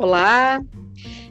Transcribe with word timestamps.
Olá, 0.00 0.62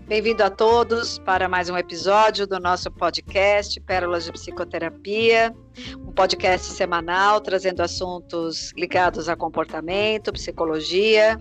bem-vindo 0.08 0.44
a 0.44 0.50
todos 0.52 1.18
para 1.18 1.50
mais 1.50 1.72
um 1.72 1.76
episódio 1.76 2.46
do 2.46 2.60
nosso 2.60 2.92
podcast 2.92 3.80
Pérolas 3.80 4.26
de 4.26 4.32
Psicoterapia, 4.32 5.56
um 5.98 6.12
podcast 6.12 6.68
semanal 6.68 7.42
trazendo 7.42 7.82
assuntos 7.82 8.71
ligados 8.78 9.28
a 9.28 9.36
comportamento, 9.36 10.32
psicologia, 10.32 11.36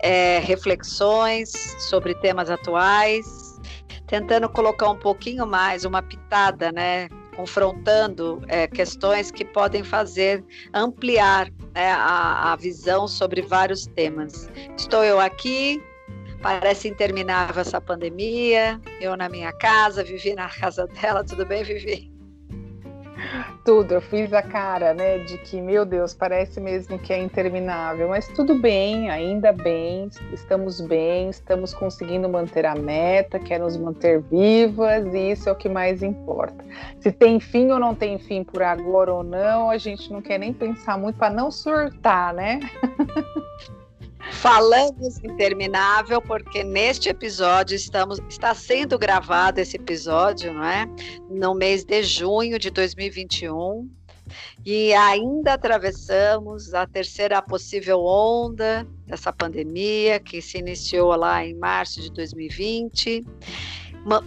é, 0.00 0.38
reflexões 0.38 1.50
sobre 1.80 2.14
temas 2.14 2.48
atuais, 2.48 3.60
tentando 4.06 4.48
colocar 4.48 4.88
um 4.88 4.98
pouquinho 4.98 5.46
mais, 5.46 5.84
uma 5.84 6.00
pitada, 6.00 6.72
né, 6.72 7.10
confrontando 7.36 8.42
é, 8.48 8.66
questões 8.66 9.30
que 9.30 9.44
podem 9.44 9.84
fazer 9.84 10.42
ampliar 10.72 11.50
né, 11.74 11.92
a, 11.92 12.54
a 12.54 12.56
visão 12.56 13.06
sobre 13.06 13.42
vários 13.42 13.86
temas. 13.86 14.50
Estou 14.78 15.04
eu 15.04 15.20
aqui 15.20 15.78
Parece 16.42 16.88
interminável 16.88 17.60
essa 17.60 17.80
pandemia. 17.80 18.80
Eu 19.00 19.16
na 19.16 19.28
minha 19.28 19.52
casa, 19.52 20.04
Vivi 20.04 20.34
na 20.34 20.48
casa 20.48 20.86
dela. 20.86 21.24
Tudo 21.24 21.44
bem, 21.44 21.64
Vivi? 21.64 22.18
Tudo, 23.64 23.94
eu 23.94 24.00
fiz 24.00 24.32
a 24.32 24.42
cara, 24.42 24.94
né, 24.94 25.18
de 25.18 25.36
que, 25.38 25.60
meu 25.60 25.84
Deus, 25.84 26.14
parece 26.14 26.60
mesmo 26.60 26.98
que 26.98 27.12
é 27.12 27.18
interminável, 27.18 28.08
mas 28.08 28.26
tudo 28.28 28.54
bem, 28.54 29.10
ainda 29.10 29.52
bem, 29.52 30.08
estamos 30.32 30.80
bem, 30.80 31.28
estamos 31.28 31.74
conseguindo 31.74 32.28
manter 32.28 32.64
a 32.64 32.74
meta, 32.74 33.38
quer 33.38 33.60
nos 33.60 33.76
manter 33.76 34.22
vivas, 34.22 35.04
e 35.12 35.32
isso 35.32 35.48
é 35.48 35.52
o 35.52 35.56
que 35.56 35.68
mais 35.68 36.02
importa. 36.02 36.64
Se 37.00 37.12
tem 37.12 37.38
fim 37.40 37.70
ou 37.70 37.78
não 37.78 37.94
tem 37.94 38.18
fim 38.18 38.42
por 38.44 38.62
agora 38.62 39.12
ou 39.12 39.22
não, 39.22 39.68
a 39.68 39.76
gente 39.76 40.10
não 40.12 40.22
quer 40.22 40.38
nem 40.38 40.52
pensar 40.52 40.96
muito 40.96 41.18
para 41.18 41.34
não 41.34 41.50
surtar, 41.50 42.32
né? 42.32 42.60
Falamos 44.32 45.18
interminável 45.24 46.20
porque 46.22 46.62
neste 46.62 47.08
episódio 47.08 47.74
estamos 47.74 48.20
está 48.28 48.54
sendo 48.54 48.98
gravado 48.98 49.60
esse 49.60 49.76
episódio, 49.76 50.52
não 50.52 50.64
é? 50.64 50.86
No 51.30 51.54
mês 51.54 51.84
de 51.84 52.02
junho 52.02 52.58
de 52.58 52.70
2021. 52.70 53.88
E 54.64 54.92
ainda 54.92 55.54
atravessamos 55.54 56.74
a 56.74 56.86
terceira 56.86 57.40
possível 57.40 58.04
onda 58.04 58.86
dessa 59.06 59.32
pandemia 59.32 60.20
que 60.20 60.42
se 60.42 60.58
iniciou 60.58 61.16
lá 61.16 61.44
em 61.44 61.54
março 61.54 62.00
de 62.00 62.12
2020. 62.12 63.24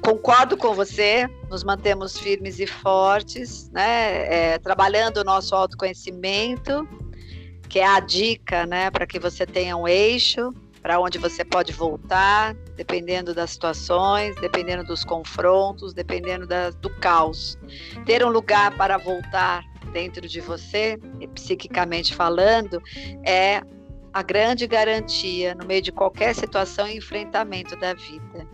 Concordo 0.01 0.57
com 0.57 0.73
você, 0.73 1.27
nos 1.49 1.63
mantemos 1.63 2.17
firmes 2.17 2.59
e 2.59 2.67
fortes, 2.67 3.69
né? 3.69 4.53
É, 4.53 4.57
trabalhando 4.59 5.17
o 5.17 5.23
nosso 5.23 5.55
autoconhecimento 5.55 6.87
que 7.71 7.79
é 7.79 7.87
a 7.87 8.01
dica, 8.01 8.65
né, 8.65 8.91
para 8.91 9.07
que 9.07 9.17
você 9.17 9.45
tenha 9.45 9.77
um 9.77 9.87
eixo 9.87 10.53
para 10.81 10.99
onde 10.99 11.17
você 11.17 11.45
pode 11.45 11.71
voltar, 11.71 12.53
dependendo 12.75 13.33
das 13.33 13.51
situações, 13.51 14.35
dependendo 14.41 14.83
dos 14.83 15.05
confrontos, 15.05 15.93
dependendo 15.93 16.45
da, 16.45 16.71
do 16.71 16.89
caos. 16.99 17.57
Ter 18.05 18.25
um 18.25 18.29
lugar 18.29 18.75
para 18.75 18.97
voltar 18.97 19.63
dentro 19.93 20.27
de 20.27 20.41
você, 20.41 20.99
psiquicamente 21.33 22.13
falando, 22.13 22.81
é 23.25 23.61
a 24.11 24.21
grande 24.21 24.67
garantia 24.67 25.55
no 25.55 25.65
meio 25.65 25.81
de 25.81 25.93
qualquer 25.93 26.35
situação 26.35 26.89
e 26.89 26.97
enfrentamento 26.97 27.77
da 27.77 27.93
vida. 27.93 28.45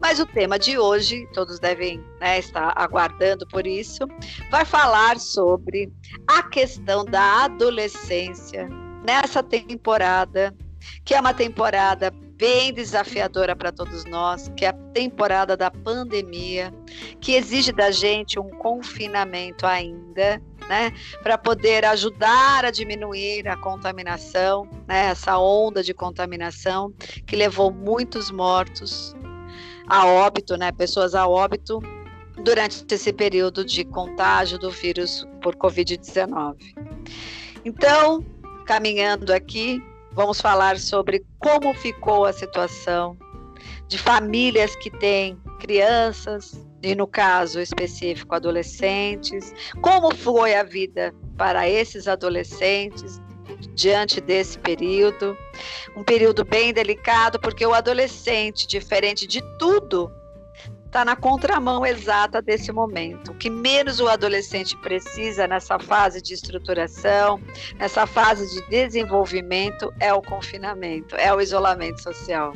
Mas 0.00 0.20
o 0.20 0.26
tema 0.26 0.58
de 0.58 0.78
hoje, 0.78 1.28
todos 1.32 1.58
devem 1.58 2.02
né, 2.20 2.38
estar 2.38 2.72
aguardando 2.76 3.46
por 3.46 3.66
isso, 3.66 4.06
vai 4.50 4.64
falar 4.64 5.18
sobre 5.18 5.92
a 6.26 6.42
questão 6.42 7.04
da 7.04 7.44
adolescência 7.44 8.68
nessa 9.04 9.42
temporada, 9.42 10.54
que 11.04 11.14
é 11.14 11.20
uma 11.20 11.34
temporada 11.34 12.12
bem 12.38 12.72
desafiadora 12.72 13.56
para 13.56 13.72
todos 13.72 14.04
nós, 14.04 14.50
que 14.56 14.64
é 14.64 14.68
a 14.68 14.72
temporada 14.72 15.56
da 15.56 15.70
pandemia, 15.70 16.72
que 17.20 17.34
exige 17.34 17.72
da 17.72 17.90
gente 17.90 18.38
um 18.38 18.48
confinamento 18.48 19.66
ainda, 19.66 20.40
né, 20.68 20.92
para 21.22 21.36
poder 21.36 21.84
ajudar 21.84 22.64
a 22.64 22.70
diminuir 22.70 23.48
a 23.48 23.56
contaminação, 23.56 24.68
né, 24.86 25.06
essa 25.06 25.36
onda 25.36 25.82
de 25.82 25.92
contaminação 25.92 26.92
que 27.26 27.34
levou 27.34 27.72
muitos 27.72 28.30
mortos, 28.30 29.16
a 29.88 30.06
óbito, 30.06 30.56
né, 30.56 30.70
pessoas 30.70 31.14
a 31.14 31.26
óbito 31.26 31.80
durante 32.42 32.84
esse 32.90 33.12
período 33.12 33.64
de 33.64 33.84
contágio 33.84 34.58
do 34.58 34.70
vírus 34.70 35.26
por 35.42 35.56
Covid-19. 35.56 36.56
Então, 37.64 38.24
caminhando 38.66 39.32
aqui, 39.32 39.82
vamos 40.12 40.40
falar 40.40 40.78
sobre 40.78 41.24
como 41.38 41.74
ficou 41.74 42.24
a 42.24 42.32
situação 42.32 43.16
de 43.88 43.98
famílias 43.98 44.76
que 44.76 44.90
têm 44.90 45.40
crianças, 45.58 46.64
e 46.82 46.94
no 46.94 47.06
caso 47.06 47.60
específico 47.60 48.34
adolescentes, 48.34 49.52
como 49.80 50.14
foi 50.14 50.54
a 50.54 50.62
vida 50.62 51.12
para 51.36 51.68
esses 51.68 52.06
adolescentes 52.06 53.20
diante 53.74 54.20
desse 54.20 54.58
período, 54.58 55.36
um 55.96 56.04
período 56.04 56.44
bem 56.44 56.72
delicado, 56.72 57.38
porque 57.38 57.64
o 57.64 57.74
adolescente, 57.74 58.66
diferente 58.66 59.26
de 59.26 59.42
tudo, 59.58 60.12
está 60.88 61.04
na 61.04 61.14
contramão 61.14 61.84
exata 61.84 62.40
desse 62.40 62.72
momento. 62.72 63.32
O 63.32 63.34
que 63.34 63.50
menos 63.50 64.00
o 64.00 64.08
adolescente 64.08 64.74
precisa 64.78 65.46
nessa 65.46 65.78
fase 65.78 66.20
de 66.20 66.32
estruturação, 66.32 67.40
nessa 67.78 68.06
fase 68.06 68.48
de 68.54 68.68
desenvolvimento, 68.70 69.92
é 70.00 70.12
o 70.14 70.22
confinamento, 70.22 71.14
é 71.16 71.32
o 71.32 71.40
isolamento 71.40 72.02
social. 72.02 72.54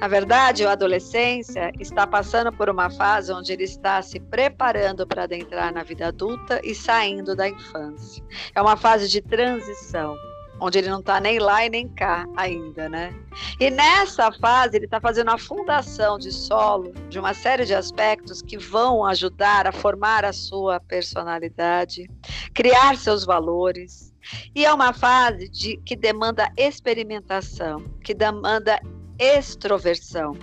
Na 0.00 0.06
verdade, 0.06 0.64
a 0.64 0.72
adolescência 0.72 1.72
está 1.80 2.06
passando 2.06 2.52
por 2.52 2.70
uma 2.70 2.88
fase 2.88 3.32
onde 3.32 3.52
ele 3.52 3.64
está 3.64 4.00
se 4.00 4.20
preparando 4.20 5.04
para 5.04 5.24
adentrar 5.24 5.74
na 5.74 5.82
vida 5.82 6.06
adulta 6.06 6.60
e 6.62 6.72
saindo 6.72 7.34
da 7.34 7.48
infância. 7.48 8.22
É 8.54 8.62
uma 8.62 8.76
fase 8.76 9.08
de 9.08 9.20
transição 9.20 10.14
onde 10.60 10.78
ele 10.78 10.88
não 10.88 11.00
está 11.00 11.20
nem 11.20 11.38
lá 11.38 11.64
e 11.64 11.70
nem 11.70 11.88
cá 11.88 12.26
ainda, 12.36 12.88
né? 12.88 13.14
E 13.60 13.70
nessa 13.70 14.32
fase 14.32 14.76
ele 14.76 14.86
está 14.86 15.00
fazendo 15.00 15.30
a 15.30 15.38
fundação 15.38 16.18
de 16.18 16.32
solo 16.32 16.92
de 17.08 17.18
uma 17.18 17.34
série 17.34 17.64
de 17.64 17.74
aspectos 17.74 18.42
que 18.42 18.56
vão 18.56 19.04
ajudar 19.04 19.66
a 19.66 19.72
formar 19.72 20.24
a 20.24 20.32
sua 20.32 20.80
personalidade, 20.80 22.08
criar 22.54 22.96
seus 22.96 23.24
valores. 23.24 24.14
E 24.54 24.64
é 24.64 24.72
uma 24.72 24.92
fase 24.92 25.48
de, 25.48 25.76
que 25.78 25.94
demanda 25.94 26.50
experimentação, 26.56 27.84
que 28.02 28.12
demanda 28.12 28.80
extroversão, 29.18 30.36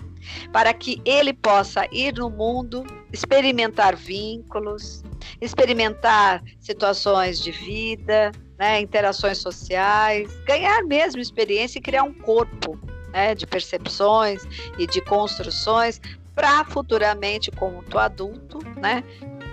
para 0.52 0.74
que 0.74 1.02
ele 1.06 1.34
possa 1.34 1.88
ir 1.92 2.14
no 2.14 2.30
mundo, 2.30 2.84
experimentar 3.12 3.96
vínculos, 3.96 5.04
experimentar 5.42 6.44
situações 6.60 7.40
de 7.40 7.52
vida, 7.52 8.32
né, 8.58 8.80
interações 8.80 9.38
sociais, 9.38 10.34
ganhar 10.46 10.84
mesmo 10.84 11.22
experiência 11.22 11.80
e 11.80 11.82
criar 11.82 12.04
um 12.04 12.14
corpo 12.14 12.80
né, 13.12 13.36
de 13.36 13.46
percepções 13.46 14.44
e 14.78 14.88
de 14.88 15.02
construções 15.02 16.00
para 16.36 16.66
futuramente, 16.66 17.52
como 17.52 17.84
adulto, 17.98 18.60
né, 18.78 19.04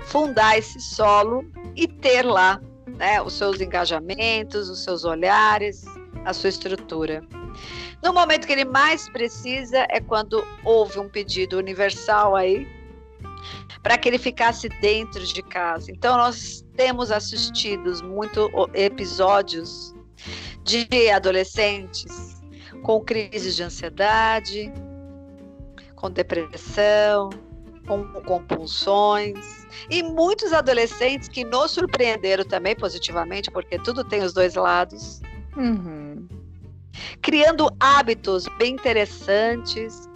fundar 0.05 0.59
esse 0.59 0.81
solo 0.81 1.45
e 1.77 1.87
ter 1.87 2.23
lá 2.23 2.61
né, 2.87 3.21
os 3.21 3.35
seus 3.35 3.61
engajamentos, 3.61 4.69
os 4.69 4.83
seus 4.83 5.05
olhares, 5.05 5.85
a 6.25 6.33
sua 6.33 6.49
estrutura. 6.49 7.23
No 8.03 8.15
momento 8.15 8.47
que 8.47 8.53
ele 8.53 8.65
mais 8.65 9.09
precisa 9.11 9.87
é 9.91 10.01
quando 10.01 10.47
houve 10.65 10.99
um 10.99 11.09
pedido 11.09 11.59
universal 11.59 12.35
aí 12.35 12.67
para 13.83 13.97
que 13.97 14.09
ele 14.09 14.19
ficasse 14.19 14.69
dentro 14.81 15.25
de 15.25 15.43
casa. 15.43 15.91
Então 15.91 16.17
nós 16.17 16.65
temos 16.77 17.11
assistido 17.11 18.05
muito 18.07 18.51
episódios 18.75 19.95
de 20.65 21.11
adolescentes 21.11 22.41
com 22.83 23.01
crises 23.01 23.57
de 23.57 23.63
ansiedade, 23.63 24.73
com 25.95 26.11
depressão, 26.11 27.31
com 27.87 28.05
compulsões 28.23 29.67
e 29.89 30.03
muitos 30.03 30.53
adolescentes 30.53 31.29
que 31.29 31.45
nos 31.45 31.73
surpreenderam 31.73 32.45
também 32.45 32.75
positivamente, 32.77 33.51
porque 33.51 33.79
tudo 33.79 34.05
tem 34.05 34.23
os 34.23 34.33
dois 34.33 34.55
lados. 34.55 35.21
Uhum. 35.57 36.29
Criando 37.21 37.69
hábitos 37.79 38.47
bem 38.59 38.75
interessantes, 38.75 40.09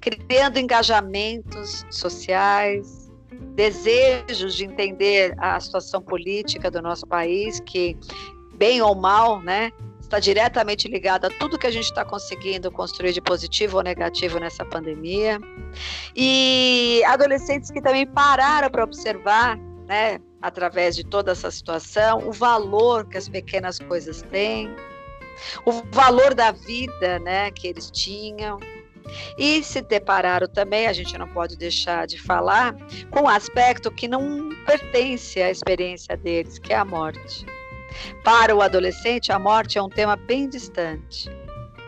criando 0.00 0.58
engajamentos 0.58 1.84
sociais, 1.90 3.07
desejos 3.54 4.54
de 4.54 4.64
entender 4.64 5.34
a 5.38 5.58
situação 5.60 6.00
política 6.00 6.70
do 6.70 6.80
nosso 6.80 7.06
país, 7.06 7.60
que, 7.60 7.96
bem 8.54 8.80
ou 8.80 8.94
mal, 8.94 9.40
né, 9.42 9.70
está 10.00 10.18
diretamente 10.18 10.88
ligado 10.88 11.26
a 11.26 11.30
tudo 11.30 11.58
que 11.58 11.66
a 11.66 11.70
gente 11.70 11.84
está 11.84 12.04
conseguindo 12.04 12.70
construir 12.70 13.12
de 13.12 13.20
positivo 13.20 13.76
ou 13.76 13.82
negativo 13.82 14.38
nessa 14.38 14.64
pandemia. 14.64 15.38
E 16.16 17.02
adolescentes 17.06 17.70
que 17.70 17.82
também 17.82 18.06
pararam 18.06 18.70
para 18.70 18.82
observar, 18.82 19.58
né, 19.86 20.18
através 20.40 20.96
de 20.96 21.04
toda 21.04 21.32
essa 21.32 21.50
situação, 21.50 22.26
o 22.26 22.32
valor 22.32 23.06
que 23.06 23.18
as 23.18 23.28
pequenas 23.28 23.78
coisas 23.78 24.22
têm, 24.22 24.74
o 25.66 25.72
valor 25.92 26.34
da 26.34 26.52
vida, 26.52 27.18
né, 27.18 27.50
que 27.50 27.68
eles 27.68 27.90
tinham, 27.90 28.58
E 29.36 29.62
se 29.62 29.80
depararam 29.82 30.48
também, 30.48 30.86
a 30.86 30.92
gente 30.92 31.16
não 31.16 31.28
pode 31.28 31.56
deixar 31.56 32.06
de 32.06 32.20
falar, 32.20 32.74
com 33.10 33.22
um 33.22 33.28
aspecto 33.28 33.90
que 33.90 34.08
não 34.08 34.50
pertence 34.66 35.40
à 35.40 35.50
experiência 35.50 36.16
deles, 36.16 36.58
que 36.58 36.72
é 36.72 36.76
a 36.76 36.84
morte. 36.84 37.46
Para 38.22 38.54
o 38.54 38.60
adolescente, 38.62 39.32
a 39.32 39.38
morte 39.38 39.78
é 39.78 39.82
um 39.82 39.88
tema 39.88 40.16
bem 40.16 40.48
distante. 40.48 41.30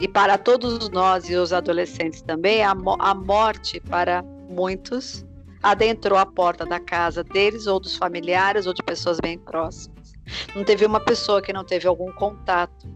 E 0.01 0.09
para 0.09 0.39
todos 0.39 0.89
nós 0.89 1.29
e 1.29 1.35
os 1.35 1.53
adolescentes 1.53 2.23
também, 2.23 2.63
a, 2.63 2.71
a 2.71 3.15
morte, 3.15 3.81
para 3.81 4.23
muitos, 4.49 5.25
adentrou 5.63 6.19
a 6.19 6.25
porta 6.25 6.65
da 6.65 6.81
casa 6.81 7.23
deles 7.23 7.67
ou 7.67 7.79
dos 7.79 7.97
familiares 7.97 8.67
ou 8.67 8.73
de 8.73 8.83
pessoas 8.83 9.21
bem 9.21 9.39
próximas. 9.39 10.15
Não 10.55 10.65
teve 10.65 10.87
uma 10.87 11.01
pessoa 11.01 11.43
que 11.43 11.53
não 11.53 11.65
teve 11.65 11.87
algum 11.87 12.11
contato, 12.13 12.89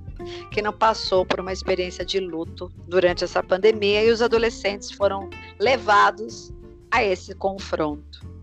que 0.51 0.63
não 0.63 0.73
passou 0.73 1.25
por 1.25 1.41
uma 1.41 1.53
experiência 1.53 2.05
de 2.05 2.21
luto 2.21 2.73
durante 2.89 3.25
essa 3.25 3.43
pandemia 3.43 4.05
e 4.05 4.11
os 4.11 4.23
adolescentes 4.23 4.91
foram 4.91 5.29
levados 5.59 6.53
a 6.91 7.03
esse 7.03 7.35
confronto. 7.35 8.35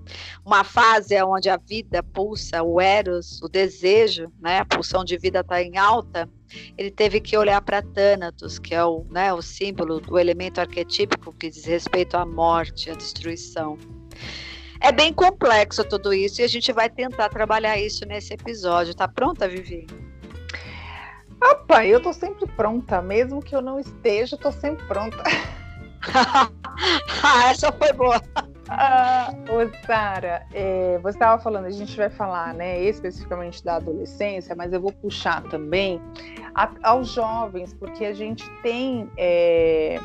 Uma 0.45 0.63
fase 0.63 1.21
onde 1.23 1.49
a 1.49 1.57
vida 1.57 2.03
pulsa, 2.03 2.61
o 2.63 2.81
eros, 2.81 3.41
o 3.41 3.47
desejo, 3.47 4.31
né, 4.41 4.59
a 4.59 4.65
pulsão 4.65 5.05
de 5.05 5.17
vida 5.17 5.39
está 5.39 5.61
em 5.61 5.77
alta, 5.77 6.27
ele 6.77 6.91
teve 6.91 7.21
que 7.21 7.37
olhar 7.37 7.61
para 7.61 7.81
Thanatos, 7.81 8.59
que 8.59 8.75
é 8.75 8.83
o, 8.83 9.05
né, 9.09 9.33
o 9.33 9.41
símbolo, 9.41 10.01
o 10.09 10.19
elemento 10.19 10.59
arquetípico 10.59 11.33
que 11.33 11.49
diz 11.49 11.65
respeito 11.65 12.17
à 12.17 12.25
morte, 12.25 12.89
à 12.89 12.93
destruição. 12.93 13.77
É 14.81 14.91
bem 14.91 15.13
complexo 15.13 15.83
tudo 15.83 16.11
isso 16.11 16.41
e 16.41 16.43
a 16.43 16.47
gente 16.47 16.73
vai 16.73 16.89
tentar 16.89 17.29
trabalhar 17.29 17.77
isso 17.77 18.03
nesse 18.05 18.33
episódio. 18.33 18.95
Tá 18.95 19.07
pronta, 19.07 19.47
Vivi? 19.47 19.85
Rapaz, 21.41 21.89
eu 21.89 22.01
tô 22.01 22.13
sempre 22.13 22.45
pronta. 22.45 23.01
Mesmo 23.01 23.41
que 23.41 23.55
eu 23.55 23.61
não 23.61 23.79
esteja, 23.79 24.35
eu 24.35 24.39
tô 24.39 24.51
sempre 24.51 24.85
pronta. 24.85 25.23
ah, 26.13 27.49
essa 27.49 27.71
foi 27.71 27.91
boa. 27.93 28.21
Ah, 28.69 29.33
ô 29.49 29.85
Sara, 29.85 30.45
é, 30.53 30.97
você 30.99 31.17
estava 31.17 31.41
falando, 31.41 31.65
a 31.65 31.71
gente 31.71 31.97
vai 31.97 32.09
falar 32.09 32.53
né, 32.53 32.81
especificamente 32.81 33.61
da 33.63 33.75
adolescência, 33.75 34.55
mas 34.55 34.71
eu 34.71 34.79
vou 34.79 34.93
puxar 34.93 35.43
também 35.49 35.99
a, 36.55 36.71
aos 36.83 37.09
jovens, 37.09 37.73
porque 37.73 38.05
a 38.05 38.13
gente 38.13 38.49
tem 38.61 39.09
é, 39.17 39.99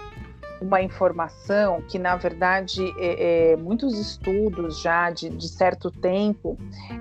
uma 0.61 0.81
informação 0.81 1.83
que, 1.83 1.99
na 1.99 2.17
verdade, 2.17 2.83
é, 2.99 3.53
é, 3.53 3.57
muitos 3.57 3.99
estudos 3.99 4.81
já 4.81 5.11
de, 5.11 5.29
de 5.29 5.49
certo 5.49 5.91
tempo, 5.91 6.57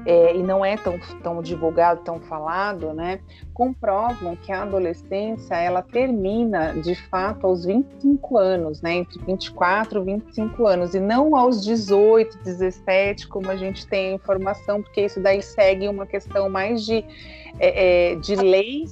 é, 0.05 0.35
e 0.35 0.43
não 0.43 0.63
é 0.63 0.75
tão, 0.77 0.99
tão 1.23 1.41
divulgado, 1.41 2.01
tão 2.01 2.19
falado, 2.19 2.93
né, 2.93 3.19
comprovam 3.53 4.35
que 4.35 4.51
a 4.51 4.63
adolescência 4.63 5.55
ela 5.55 5.81
termina 5.81 6.73
de 6.73 6.95
fato 6.95 7.47
aos 7.47 7.65
25 7.65 8.37
anos, 8.37 8.81
né, 8.81 8.95
entre 8.95 9.19
24 9.23 10.01
e 10.01 10.05
25 10.05 10.67
anos, 10.67 10.93
e 10.93 10.99
não 10.99 11.35
aos 11.35 11.63
18, 11.63 12.37
17, 12.43 13.27
como 13.27 13.49
a 13.49 13.55
gente 13.55 13.87
tem 13.87 14.11
a 14.11 14.15
informação, 14.15 14.81
porque 14.81 15.01
isso 15.01 15.21
daí 15.21 15.41
segue 15.41 15.87
uma 15.87 16.05
questão 16.05 16.49
mais 16.49 16.85
de, 16.85 17.05
é, 17.59 18.11
é, 18.11 18.15
de 18.15 18.35
lei 18.35 18.85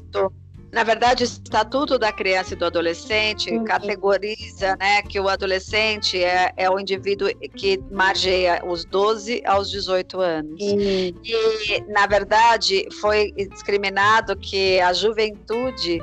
na 0.73 0.83
verdade, 0.83 1.23
o 1.23 1.25
Estatuto 1.25 1.99
da 1.99 2.11
Criança 2.11 2.55
e 2.55 2.57
do 2.57 2.65
Adolescente 2.65 3.51
uhum. 3.51 3.63
categoriza 3.63 4.75
né, 4.79 5.03
que 5.03 5.19
o 5.19 5.29
adolescente 5.29 6.21
é, 6.21 6.51
é 6.57 6.67
o 6.67 6.79
indivíduo 6.79 7.29
que 7.55 7.79
margeia 7.91 8.59
os 8.65 8.83
12 8.83 9.43
aos 9.45 9.69
18 9.69 10.19
anos. 10.19 10.59
Uhum. 10.59 11.13
E, 11.23 11.83
na 11.89 12.07
verdade, 12.07 12.87
foi 12.99 13.31
discriminado 13.51 14.35
que 14.35 14.79
a 14.79 14.91
juventude, 14.93 15.99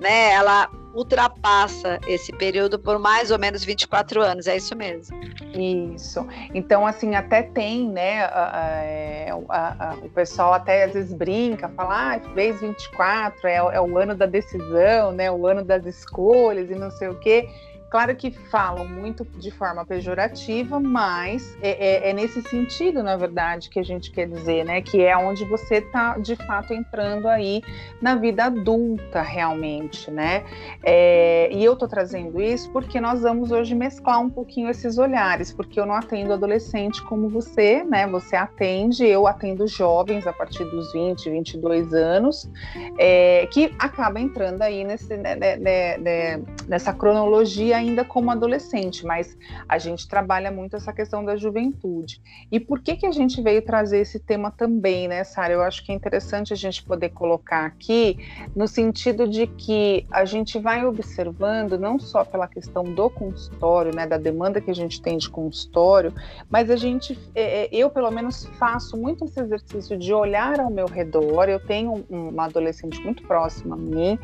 né, 0.00 0.32
ela 0.34 0.70
ultrapassa 0.94 1.98
esse 2.06 2.32
período 2.32 2.78
por 2.78 2.98
mais 2.98 3.30
ou 3.30 3.38
menos 3.38 3.64
24 3.64 4.20
anos, 4.22 4.46
é 4.46 4.56
isso 4.56 4.76
mesmo. 4.76 5.16
Isso. 5.54 6.26
Então, 6.54 6.86
assim, 6.86 7.14
até 7.14 7.42
tem, 7.42 7.88
né? 7.88 8.24
A, 8.24 8.80
é, 8.84 9.30
a, 9.48 9.90
a, 9.90 9.94
o 9.94 10.08
pessoal 10.10 10.52
até 10.52 10.84
às 10.84 10.92
vezes 10.92 11.12
brinca, 11.12 11.68
fala, 11.70 12.14
ah, 12.14 12.20
fez 12.34 12.60
24, 12.60 13.46
é, 13.46 13.56
é 13.56 13.80
o 13.80 13.98
ano 13.98 14.14
da 14.14 14.26
decisão, 14.26 15.12
né? 15.12 15.30
O 15.30 15.46
ano 15.46 15.64
das 15.64 15.84
escolhas 15.86 16.70
e 16.70 16.74
não 16.74 16.90
sei 16.90 17.08
o 17.08 17.18
quê. 17.18 17.48
Claro 17.92 18.16
que 18.16 18.30
falam 18.30 18.88
muito 18.88 19.22
de 19.36 19.50
forma 19.50 19.84
pejorativa, 19.84 20.80
mas 20.80 21.54
é, 21.60 22.06
é, 22.06 22.08
é, 22.08 22.12
nesse 22.14 22.40
sentido, 22.40 23.02
na 23.02 23.18
verdade, 23.18 23.68
que 23.68 23.78
a 23.78 23.82
gente 23.82 24.10
quer 24.10 24.26
dizer, 24.26 24.64
né? 24.64 24.80
Que 24.80 25.02
é 25.02 25.14
onde 25.14 25.44
você 25.44 25.74
está 25.74 26.16
de 26.16 26.34
fato 26.34 26.72
entrando 26.72 27.28
aí 27.28 27.60
na 28.00 28.14
vida 28.14 28.44
adulta, 28.44 29.20
realmente, 29.20 30.10
né? 30.10 30.42
É, 30.82 31.50
e 31.52 31.62
eu 31.62 31.74
estou 31.74 31.86
trazendo 31.86 32.40
isso 32.40 32.70
porque 32.72 32.98
nós 32.98 33.20
vamos 33.20 33.52
hoje 33.52 33.74
mesclar 33.74 34.22
um 34.22 34.30
pouquinho 34.30 34.70
esses 34.70 34.96
olhares, 34.96 35.52
porque 35.52 35.78
eu 35.78 35.84
não 35.84 35.94
atendo 35.94 36.32
adolescente 36.32 37.02
como 37.02 37.28
você, 37.28 37.84
né? 37.84 38.06
Você 38.06 38.34
atende, 38.34 39.04
eu 39.04 39.26
atendo 39.26 39.66
jovens 39.66 40.26
a 40.26 40.32
partir 40.32 40.64
dos 40.64 40.90
20, 40.94 41.28
22 41.28 41.92
anos, 41.92 42.50
é, 42.98 43.46
que 43.52 43.70
acaba 43.78 44.18
entrando 44.18 44.62
aí 44.62 44.82
nesse, 44.82 45.14
né, 45.14 45.36
né, 45.36 45.98
né, 45.98 46.42
nessa 46.66 46.94
cronologia 46.94 47.81
ainda 47.82 48.04
como 48.04 48.30
adolescente, 48.30 49.04
mas 49.04 49.36
a 49.68 49.78
gente 49.78 50.08
trabalha 50.08 50.50
muito 50.50 50.76
essa 50.76 50.92
questão 50.92 51.24
da 51.24 51.36
juventude. 51.36 52.20
E 52.50 52.58
por 52.58 52.80
que 52.80 52.96
que 52.96 53.06
a 53.06 53.12
gente 53.12 53.42
veio 53.42 53.62
trazer 53.62 53.98
esse 53.98 54.18
tema 54.18 54.50
também, 54.50 55.08
né, 55.08 55.24
Sara? 55.24 55.52
Eu 55.52 55.62
acho 55.62 55.84
que 55.84 55.92
é 55.92 55.94
interessante 55.94 56.52
a 56.52 56.56
gente 56.56 56.82
poder 56.82 57.10
colocar 57.10 57.66
aqui 57.66 58.18
no 58.54 58.66
sentido 58.66 59.28
de 59.28 59.46
que 59.46 60.06
a 60.10 60.24
gente 60.24 60.58
vai 60.58 60.84
observando 60.84 61.78
não 61.78 61.98
só 61.98 62.24
pela 62.24 62.46
questão 62.46 62.84
do 62.84 63.10
consultório, 63.10 63.94
né, 63.94 64.06
da 64.06 64.16
demanda 64.16 64.60
que 64.60 64.70
a 64.70 64.74
gente 64.74 65.02
tem 65.02 65.18
de 65.18 65.28
consultório, 65.28 66.14
mas 66.48 66.70
a 66.70 66.76
gente, 66.76 67.18
é, 67.34 67.64
é, 67.64 67.68
eu 67.72 67.90
pelo 67.90 68.10
menos 68.10 68.44
faço 68.58 68.96
muito 68.96 69.24
esse 69.24 69.40
exercício 69.40 69.98
de 69.98 70.12
olhar 70.12 70.60
ao 70.60 70.70
meu 70.70 70.86
redor. 70.86 71.48
Eu 71.48 71.60
tenho 71.60 72.04
uma 72.08 72.44
adolescente 72.44 73.00
muito 73.00 73.22
próxima 73.24 73.74
a 73.74 73.78
mim, 73.78 74.18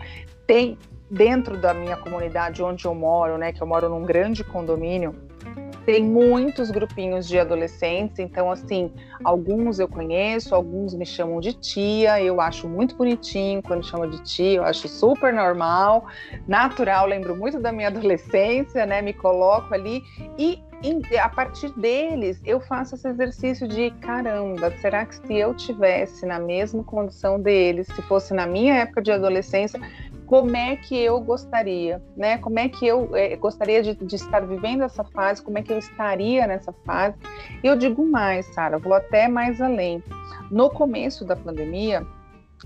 tem 0.46 0.78
dentro 1.10 1.56
da 1.56 1.72
minha 1.72 1.96
comunidade 1.96 2.62
onde 2.62 2.84
eu 2.84 2.94
moro, 2.94 3.38
né, 3.38 3.52
que 3.52 3.62
eu 3.62 3.66
moro 3.66 3.88
num 3.88 4.04
grande 4.04 4.44
condomínio, 4.44 5.14
tem 5.88 6.04
muitos 6.04 6.70
grupinhos 6.70 7.26
de 7.26 7.38
adolescentes, 7.38 8.18
então 8.18 8.50
assim, 8.50 8.92
alguns 9.24 9.78
eu 9.78 9.88
conheço, 9.88 10.54
alguns 10.54 10.92
me 10.92 11.06
chamam 11.06 11.40
de 11.40 11.54
tia, 11.54 12.22
eu 12.22 12.42
acho 12.42 12.68
muito 12.68 12.94
bonitinho 12.94 13.62
quando 13.62 13.86
chama 13.86 14.06
de 14.06 14.22
tia, 14.22 14.58
eu 14.58 14.64
acho 14.64 14.86
super 14.86 15.32
normal, 15.32 16.06
natural, 16.46 17.06
lembro 17.06 17.34
muito 17.34 17.58
da 17.58 17.72
minha 17.72 17.88
adolescência, 17.88 18.84
né? 18.84 19.00
Me 19.00 19.14
coloco 19.14 19.72
ali 19.72 20.02
e 20.36 20.62
a 21.18 21.28
partir 21.30 21.70
deles 21.70 22.38
eu 22.44 22.60
faço 22.60 22.94
esse 22.94 23.08
exercício 23.08 23.66
de 23.66 23.90
caramba, 24.02 24.70
será 24.82 25.06
que 25.06 25.16
se 25.16 25.34
eu 25.38 25.54
tivesse 25.54 26.26
na 26.26 26.38
mesma 26.38 26.84
condição 26.84 27.40
deles, 27.40 27.86
se 27.86 28.02
fosse 28.02 28.34
na 28.34 28.46
minha 28.46 28.74
época 28.74 29.00
de 29.00 29.10
adolescência, 29.10 29.80
como 30.28 30.54
é 30.54 30.76
que 30.76 30.94
eu 30.94 31.18
gostaria, 31.20 32.02
né? 32.14 32.36
Como 32.36 32.58
é 32.58 32.68
que 32.68 32.86
eu 32.86 33.16
é, 33.16 33.34
gostaria 33.34 33.82
de, 33.82 33.94
de, 33.94 34.14
estar 34.14 34.40
vivendo 34.46 34.82
essa 34.82 35.02
fase, 35.02 35.42
como 35.42 35.56
é 35.56 35.62
que 35.62 35.72
eu 35.72 35.78
estaria 35.78 36.46
nessa 36.46 36.70
fase. 36.84 37.16
E 37.64 37.66
eu 37.66 37.74
digo 37.74 38.04
mais, 38.06 38.44
Sara, 38.54 38.78
vou 38.78 38.92
até 38.92 39.26
mais 39.26 39.58
além. 39.58 40.04
No 40.50 40.68
começo 40.68 41.24
da 41.24 41.34
pandemia, 41.34 42.06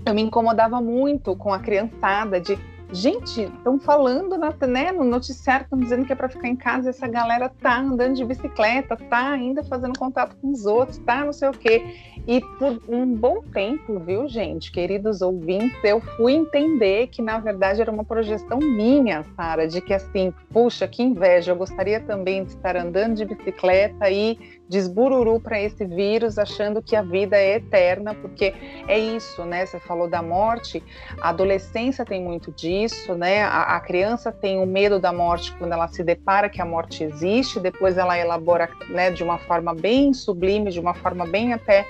eu 0.05 0.13
me 0.13 0.21
incomodava 0.21 0.81
muito 0.81 1.37
com 1.37 1.53
a 1.53 1.59
criançada 1.59 2.39
de 2.39 2.57
Gente, 2.93 3.41
estão 3.41 3.79
falando 3.79 4.37
na, 4.37 4.53
né, 4.67 4.91
no 4.91 5.03
noticiário, 5.03 5.63
estão 5.63 5.79
dizendo 5.79 6.05
que 6.05 6.13
é 6.13 6.15
para 6.15 6.29
ficar 6.29 6.47
em 6.47 6.55
casa, 6.55 6.91
essa 6.91 7.07
galera 7.07 7.49
tá 7.49 7.79
andando 7.79 8.13
de 8.13 8.23
bicicleta, 8.23 8.95
tá 8.95 9.31
ainda 9.31 9.63
fazendo 9.63 9.97
contato 9.97 10.35
com 10.39 10.51
os 10.51 10.63
outros, 10.67 10.99
tá 10.99 11.25
não 11.25 11.33
sei 11.33 11.49
o 11.49 11.53
quê. 11.53 11.83
E 12.27 12.39
por 12.59 12.79
um 12.87 13.05
bom 13.15 13.41
tempo, 13.51 13.99
viu, 13.99 14.27
gente, 14.27 14.71
queridos 14.71 15.23
ouvintes, 15.23 15.77
eu 15.83 15.99
fui 15.99 16.33
entender 16.33 17.07
que 17.07 17.21
na 17.21 17.39
verdade 17.39 17.81
era 17.81 17.91
uma 17.91 18.05
projeção 18.05 18.59
minha, 18.59 19.25
Sara, 19.35 19.67
de 19.67 19.81
que 19.81 19.93
assim, 19.93 20.31
puxa, 20.51 20.87
que 20.87 21.01
inveja, 21.01 21.51
eu 21.51 21.55
gostaria 21.55 21.99
também 21.99 22.43
de 22.43 22.51
estar 22.51 22.77
andando 22.77 23.15
de 23.15 23.25
bicicleta 23.25 24.09
e 24.09 24.37
desbururu 24.69 25.39
para 25.39 25.61
esse 25.61 25.85
vírus, 25.85 26.39
achando 26.39 26.81
que 26.81 26.95
a 26.95 27.01
vida 27.01 27.37
é 27.37 27.57
eterna, 27.57 28.15
porque 28.15 28.53
é 28.87 28.97
isso, 28.97 29.43
né? 29.45 29.65
Você 29.65 29.79
falou 29.79 30.07
da 30.07 30.21
morte, 30.21 30.81
a 31.21 31.29
adolescência 31.29 32.05
tem 32.05 32.23
muito 32.23 32.51
disso, 32.51 32.82
né? 33.15 33.43
A, 33.43 33.75
a 33.75 33.79
criança 33.79 34.31
tem 34.31 34.59
o 34.59 34.65
medo 34.65 34.99
da 34.99 35.11
morte 35.11 35.51
quando 35.53 35.73
ela 35.73 35.87
se 35.87 36.03
depara 36.03 36.49
que 36.49 36.61
a 36.61 36.65
morte 36.65 37.03
existe, 37.03 37.59
depois 37.59 37.97
ela 37.97 38.17
elabora, 38.17 38.69
né, 38.89 39.11
de 39.11 39.23
uma 39.23 39.37
forma 39.37 39.73
bem 39.73 40.13
sublime, 40.13 40.71
de 40.71 40.79
uma 40.79 40.93
forma 40.93 41.25
bem 41.25 41.53
até 41.53 41.85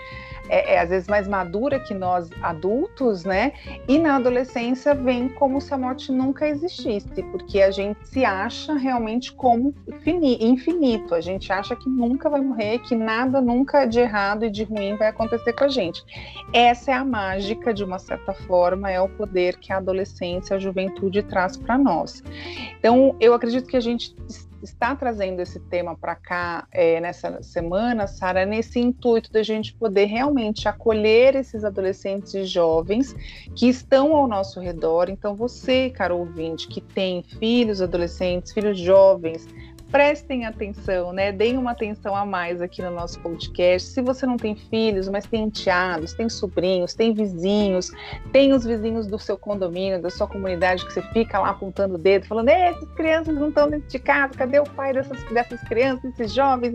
é, 0.49 0.73
é, 0.73 0.79
às 0.79 0.89
vezes 0.89 1.07
mais 1.07 1.27
madura 1.27 1.79
que 1.79 1.93
nós 1.93 2.29
adultos, 2.41 3.23
né? 3.23 3.53
E 3.87 3.97
na 3.97 4.15
adolescência 4.15 4.93
vem 4.93 5.29
como 5.29 5.61
se 5.61 5.73
a 5.73 5.77
morte 5.77 6.11
nunca 6.11 6.47
existisse, 6.47 7.23
porque 7.31 7.61
a 7.61 7.71
gente 7.71 8.05
se 8.07 8.25
acha 8.25 8.73
realmente 8.73 9.33
como 9.33 9.73
infinito. 10.05 11.15
A 11.15 11.21
gente 11.21 11.51
acha 11.51 11.75
que 11.75 11.89
nunca 11.89 12.29
vai 12.29 12.41
morrer, 12.41 12.79
que 12.79 12.95
nada 12.95 13.41
nunca 13.41 13.85
de 13.85 13.99
errado 13.99 14.45
e 14.45 14.49
de 14.49 14.63
ruim 14.63 14.95
vai 14.95 15.09
acontecer 15.09 15.53
com 15.53 15.63
a 15.63 15.69
gente. 15.69 16.03
Essa 16.51 16.91
é 16.91 16.93
a 16.93 17.05
mágica, 17.05 17.73
de 17.73 17.83
uma 17.83 17.99
certa 17.99 18.33
forma, 18.33 18.91
é 18.91 18.99
o 18.99 19.09
poder 19.09 19.57
que 19.57 19.71
a 19.71 19.77
adolescência, 19.77 20.55
a 20.55 20.59
juventude 20.59 21.23
traz 21.23 21.57
para 21.57 21.77
nós. 21.77 22.23
Então, 22.79 23.15
eu 23.19 23.33
acredito 23.33 23.67
que 23.67 23.77
a 23.77 23.81
gente 23.81 24.15
está 24.63 24.95
trazendo 24.95 25.41
esse 25.41 25.59
tema 25.59 25.95
para 25.95 26.15
cá 26.15 26.67
é, 26.71 26.99
nessa 26.99 27.43
semana, 27.43 28.07
Sara, 28.07 28.45
nesse 28.45 28.79
intuito 28.79 29.31
da 29.31 29.43
gente 29.43 29.73
poder 29.75 30.05
realmente 30.05 30.67
acolher 30.67 31.35
esses 31.35 31.63
adolescentes 31.63 32.33
e 32.33 32.45
jovens 32.45 33.13
que 33.55 33.67
estão 33.67 34.15
ao 34.15 34.27
nosso 34.27 34.59
redor. 34.59 35.09
Então, 35.09 35.35
você, 35.35 35.89
caro 35.89 36.17
ouvinte, 36.17 36.67
que 36.67 36.79
tem 36.79 37.23
filhos 37.23 37.81
adolescentes, 37.81 38.53
filhos 38.53 38.79
jovens, 38.79 39.47
prestem 39.93 40.43
atenção, 40.43 41.13
né? 41.13 41.31
Deem 41.31 41.55
uma 41.55 41.69
atenção 41.69 42.15
a 42.15 42.25
mais 42.25 42.63
aqui 42.63 42.81
no 42.81 42.89
nosso 42.89 43.19
podcast. 43.19 43.89
Se 43.89 44.01
você 44.01 44.25
não 44.25 44.37
tem 44.37 44.55
filhos, 44.55 45.07
mas 45.07 45.27
tem 45.27 45.43
enteados, 45.43 46.13
tem 46.13 46.27
sobrinhos, 46.27 46.95
tem 46.95 47.13
vizinhos, 47.13 47.91
tem 48.31 48.53
os 48.53 48.65
vizinhos 48.65 49.05
do 49.05 49.19
seu 49.19 49.37
condomínio, 49.37 50.01
da 50.01 50.09
sua 50.09 50.25
comunidade, 50.25 50.83
que 50.83 50.91
você 50.91 51.03
fica 51.13 51.37
lá 51.37 51.51
apontando 51.51 51.93
o 51.93 51.97
dedo, 51.99 52.25
falando: 52.25 52.49
essas 52.49 52.89
crianças 52.93 53.35
não 53.35 53.49
estão 53.49 53.69
dentro 53.69 53.87
de 53.87 53.99
casa, 53.99 54.33
cadê 54.33 54.57
o 54.57 54.63
pai 54.63 54.93
dessas, 54.93 55.21
dessas 55.25 55.61
crianças, 55.61 56.11
desses 56.13 56.33
jovens? 56.33 56.73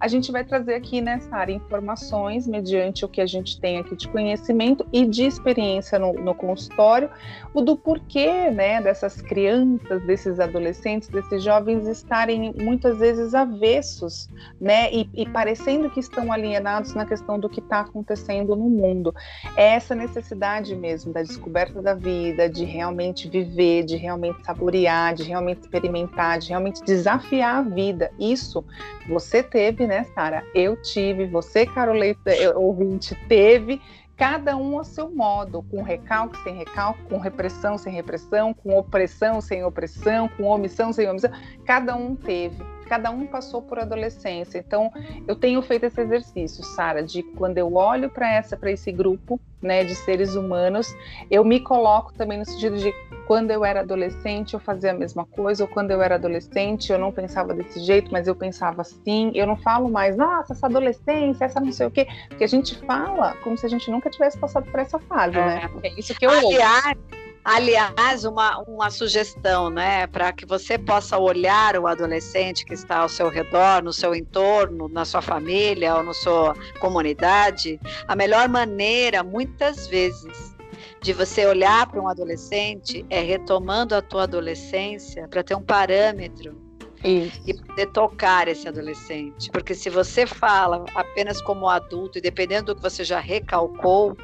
A 0.00 0.08
gente 0.08 0.32
vai 0.32 0.42
trazer 0.42 0.76
aqui 0.76 1.02
nessa 1.02 1.36
área 1.36 1.52
informações 1.52 2.46
mediante 2.46 3.04
o 3.04 3.08
que 3.08 3.20
a 3.20 3.26
gente 3.26 3.60
tem 3.60 3.80
aqui 3.80 3.94
de 3.94 4.08
conhecimento 4.08 4.86
e 4.94 5.04
de 5.04 5.26
experiência 5.26 5.98
no, 5.98 6.14
no 6.14 6.34
consultório, 6.34 7.10
o 7.52 7.60
do 7.60 7.76
porquê 7.76 8.50
né, 8.50 8.80
dessas 8.80 9.20
crianças, 9.20 10.02
desses 10.06 10.40
adolescentes, 10.40 11.10
desses 11.10 11.42
jovens 11.42 11.86
estarem 11.86 12.45
muitas 12.54 12.98
vezes 12.98 13.34
avessos, 13.34 14.28
né, 14.60 14.92
e, 14.92 15.08
e 15.14 15.28
parecendo 15.28 15.90
que 15.90 16.00
estão 16.00 16.32
alienados 16.32 16.94
na 16.94 17.04
questão 17.04 17.38
do 17.38 17.48
que 17.48 17.60
está 17.60 17.80
acontecendo 17.80 18.54
no 18.54 18.68
mundo. 18.68 19.14
É 19.56 19.74
essa 19.74 19.94
necessidade 19.94 20.74
mesmo 20.74 21.12
da 21.12 21.22
descoberta 21.22 21.80
da 21.82 21.94
vida, 21.94 22.48
de 22.48 22.64
realmente 22.64 23.28
viver, 23.28 23.84
de 23.84 23.96
realmente 23.96 24.44
saborear, 24.44 25.14
de 25.14 25.22
realmente 25.24 25.62
experimentar, 25.62 26.38
de 26.38 26.48
realmente 26.50 26.82
desafiar 26.84 27.56
a 27.56 27.62
vida. 27.62 28.10
Isso 28.18 28.64
você 29.08 29.42
teve, 29.42 29.86
né, 29.86 30.04
Sara? 30.14 30.44
Eu 30.54 30.76
tive, 30.82 31.26
você, 31.26 31.66
Carolina, 31.66 32.16
ouvinte, 32.56 33.16
teve 33.28 33.80
cada 34.16 34.56
um 34.56 34.78
a 34.78 34.84
seu 34.84 35.10
modo, 35.10 35.62
com 35.62 35.82
recalque, 35.82 36.42
sem 36.42 36.56
recalque, 36.56 37.02
com 37.04 37.18
repressão, 37.18 37.76
sem 37.76 37.92
repressão, 37.92 38.54
com 38.54 38.76
opressão, 38.76 39.40
sem 39.40 39.62
opressão, 39.62 40.28
com 40.28 40.44
omissão, 40.44 40.92
sem 40.92 41.08
omissão. 41.08 41.30
Cada 41.64 41.94
um 41.94 42.16
teve, 42.16 42.64
cada 42.86 43.10
um 43.10 43.26
passou 43.26 43.60
por 43.60 43.78
adolescência. 43.78 44.58
Então, 44.58 44.90
eu 45.26 45.36
tenho 45.36 45.60
feito 45.62 45.84
esse 45.84 46.00
exercício, 46.00 46.64
Sara, 46.64 47.02
de 47.02 47.22
quando 47.22 47.58
eu 47.58 47.74
olho 47.74 48.08
para 48.08 48.32
essa 48.32 48.56
para 48.56 48.70
esse 48.70 48.90
grupo, 48.90 49.40
né, 49.60 49.84
de 49.84 49.94
seres 49.94 50.34
humanos, 50.34 50.94
eu 51.30 51.44
me 51.44 51.60
coloco 51.60 52.12
também 52.14 52.38
no 52.38 52.44
sentido 52.44 52.76
de 52.78 52.92
quando 53.26 53.50
eu 53.50 53.64
era 53.64 53.80
adolescente 53.80 54.54
eu 54.54 54.60
fazia 54.60 54.92
a 54.92 54.94
mesma 54.94 55.24
coisa, 55.24 55.64
ou 55.64 55.68
quando 55.68 55.90
eu 55.90 56.00
era 56.00 56.14
adolescente 56.14 56.92
eu 56.92 56.98
não 56.98 57.10
pensava 57.10 57.52
desse 57.52 57.80
jeito, 57.80 58.12
mas 58.12 58.28
eu 58.28 58.34
pensava 58.34 58.82
assim. 58.82 59.32
Eu 59.34 59.46
não 59.46 59.56
falo 59.56 59.88
mais, 59.90 60.16
nossa, 60.16 60.52
essa 60.52 60.66
adolescência, 60.66 61.44
essa 61.44 61.60
não 61.60 61.72
sei 61.72 61.86
o 61.86 61.90
quê, 61.90 62.06
porque 62.28 62.44
a 62.44 62.48
gente 62.48 62.78
fala 62.86 63.34
como 63.42 63.58
se 63.58 63.66
a 63.66 63.68
gente 63.68 63.90
nunca 63.90 64.08
tivesse 64.08 64.38
passado 64.38 64.70
por 64.70 64.78
essa 64.78 64.98
fase, 64.98 65.34
né? 65.34 65.62
é. 65.64 65.68
né? 65.68 65.80
É 65.82 66.00
isso 66.00 66.14
que 66.14 66.24
eu 66.24 66.30
Aliás, 66.30 66.96
Aliás, 67.48 68.24
uma, 68.24 68.58
uma 68.62 68.90
sugestão, 68.90 69.70
né, 69.70 70.08
para 70.08 70.32
que 70.32 70.44
você 70.44 70.76
possa 70.76 71.16
olhar 71.16 71.78
o 71.78 71.86
adolescente 71.86 72.64
que 72.64 72.74
está 72.74 72.98
ao 72.98 73.08
seu 73.08 73.28
redor, 73.28 73.84
no 73.84 73.92
seu 73.92 74.16
entorno, 74.16 74.88
na 74.88 75.04
sua 75.04 75.22
família 75.22 75.94
ou 75.94 76.02
na 76.02 76.12
sua 76.12 76.56
comunidade, 76.80 77.78
a 78.08 78.16
melhor 78.16 78.48
maneira, 78.48 79.22
muitas 79.22 79.86
vezes, 79.86 80.56
de 81.00 81.12
você 81.12 81.46
olhar 81.46 81.86
para 81.86 82.00
um 82.00 82.08
adolescente 82.08 83.06
é 83.08 83.20
retomando 83.20 83.94
a 83.94 84.02
tua 84.02 84.24
adolescência 84.24 85.28
para 85.28 85.44
ter 85.44 85.54
um 85.54 85.62
parâmetro 85.62 86.60
isso. 87.04 87.40
e 87.46 87.54
poder 87.54 87.86
tocar 87.92 88.48
esse 88.48 88.66
adolescente. 88.66 89.52
Porque 89.52 89.72
se 89.72 89.88
você 89.88 90.26
fala 90.26 90.84
apenas 90.96 91.40
como 91.40 91.68
adulto 91.68 92.18
e 92.18 92.20
dependendo 92.20 92.74
do 92.74 92.74
que 92.74 92.82
você 92.82 93.04
já 93.04 93.20
recalcou, 93.20 94.16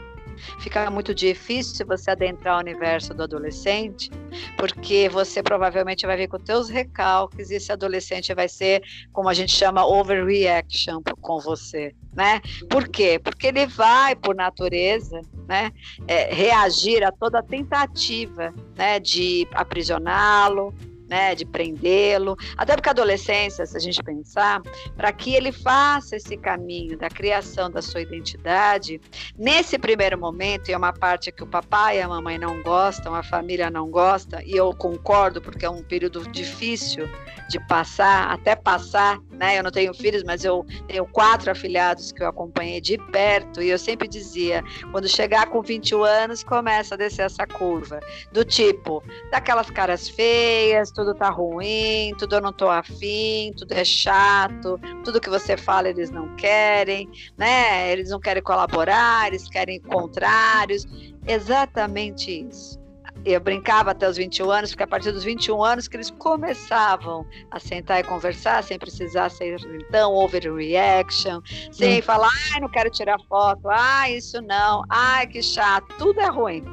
fica 0.58 0.90
muito 0.90 1.14
difícil 1.14 1.86
você 1.86 2.10
adentrar 2.10 2.56
o 2.56 2.60
universo 2.60 3.14
do 3.14 3.22
adolescente, 3.22 4.10
porque 4.56 5.08
você 5.08 5.42
provavelmente 5.42 6.06
vai 6.06 6.16
vir 6.16 6.28
com 6.28 6.38
teus 6.38 6.68
recalques 6.68 7.50
e 7.50 7.54
esse 7.54 7.72
adolescente 7.72 8.34
vai 8.34 8.48
ser, 8.48 8.82
como 9.12 9.28
a 9.28 9.34
gente 9.34 9.52
chama, 9.52 9.86
overreaction 9.86 11.02
com 11.20 11.38
você, 11.40 11.94
né? 12.14 12.40
Por 12.68 12.88
quê? 12.88 13.18
Porque 13.22 13.48
ele 13.48 13.66
vai, 13.66 14.14
por 14.14 14.34
natureza, 14.34 15.20
né, 15.48 15.72
é, 16.06 16.32
reagir 16.32 17.04
a 17.04 17.12
toda 17.12 17.42
tentativa, 17.42 18.54
né, 18.76 18.98
de 18.98 19.46
aprisioná-lo, 19.52 20.74
né, 21.12 21.34
de 21.34 21.44
prendê-lo, 21.44 22.38
até 22.56 22.74
porque 22.74 22.88
a 22.88 22.92
adolescência, 22.92 23.66
se 23.66 23.76
a 23.76 23.80
gente 23.80 24.02
pensar, 24.02 24.62
para 24.96 25.12
que 25.12 25.34
ele 25.34 25.52
faça 25.52 26.16
esse 26.16 26.38
caminho 26.38 26.96
da 26.96 27.10
criação 27.10 27.70
da 27.70 27.82
sua 27.82 28.00
identidade, 28.00 28.98
nesse 29.36 29.78
primeiro 29.78 30.18
momento, 30.18 30.70
e 30.70 30.72
é 30.72 30.76
uma 30.76 30.90
parte 30.90 31.30
que 31.30 31.42
o 31.42 31.46
papai 31.46 31.98
e 31.98 32.00
a 32.00 32.08
mamãe 32.08 32.38
não 32.38 32.62
gostam, 32.62 33.14
a 33.14 33.22
família 33.22 33.68
não 33.68 33.90
gosta, 33.90 34.42
e 34.42 34.52
eu 34.52 34.72
concordo 34.74 35.42
porque 35.42 35.66
é 35.66 35.70
um 35.70 35.82
período 35.82 36.26
difícil 36.30 37.06
de 37.46 37.60
passar, 37.66 38.30
até 38.30 38.56
passar, 38.56 39.20
né? 39.30 39.58
Eu 39.58 39.64
não 39.64 39.70
tenho 39.70 39.92
filhos, 39.92 40.22
mas 40.24 40.42
eu 40.44 40.64
tenho 40.88 41.04
quatro 41.04 41.50
afilhados 41.50 42.10
que 42.10 42.22
eu 42.22 42.28
acompanhei 42.28 42.80
de 42.80 42.96
perto 43.10 43.60
e 43.60 43.68
eu 43.68 43.78
sempre 43.78 44.08
dizia, 44.08 44.64
quando 44.90 45.06
chegar 45.06 45.46
com 45.50 45.60
21 45.60 46.02
anos, 46.02 46.42
começa 46.42 46.94
a 46.94 46.96
descer 46.98 47.26
essa 47.26 47.46
curva, 47.46 48.00
do 48.32 48.44
tipo, 48.44 49.02
daquelas 49.30 49.68
caras 49.70 50.08
feias, 50.08 50.90
tudo 50.90 51.01
tá 51.14 51.28
ruim, 51.30 52.14
tudo 52.18 52.36
eu 52.36 52.40
não 52.40 52.52
tô 52.52 52.68
afim, 52.68 53.52
tudo 53.56 53.72
é 53.72 53.84
chato, 53.84 54.78
tudo 55.04 55.20
que 55.20 55.28
você 55.28 55.56
fala 55.56 55.88
eles 55.88 56.10
não 56.10 56.34
querem, 56.36 57.08
né? 57.36 57.92
Eles 57.92 58.10
não 58.10 58.20
querem 58.20 58.42
colaborar, 58.42 59.28
eles 59.28 59.48
querem 59.48 59.80
contrários. 59.80 60.86
Exatamente 61.26 62.46
isso 62.48 62.81
eu 63.24 63.40
brincava 63.40 63.92
até 63.92 64.08
os 64.08 64.16
21 64.16 64.50
anos, 64.50 64.70
porque 64.70 64.82
a 64.82 64.86
partir 64.86 65.12
dos 65.12 65.24
21 65.24 65.62
anos 65.62 65.88
que 65.88 65.96
eles 65.96 66.10
começavam 66.10 67.26
a 67.50 67.58
sentar 67.58 68.00
e 68.00 68.04
conversar, 68.04 68.62
sem 68.64 68.78
precisar 68.78 69.28
ser 69.28 69.60
então 69.74 70.14
overreaction, 70.14 71.40
sem 71.70 71.98
hum. 71.98 72.02
falar, 72.02 72.30
ai, 72.52 72.60
não 72.60 72.68
quero 72.68 72.90
tirar 72.90 73.18
foto, 73.28 73.68
ai, 73.68 74.16
isso 74.16 74.40
não, 74.42 74.84
ai, 74.88 75.26
que 75.26 75.42
chato, 75.42 75.86
tudo 75.98 76.20
é 76.20 76.28
ruim. 76.28 76.64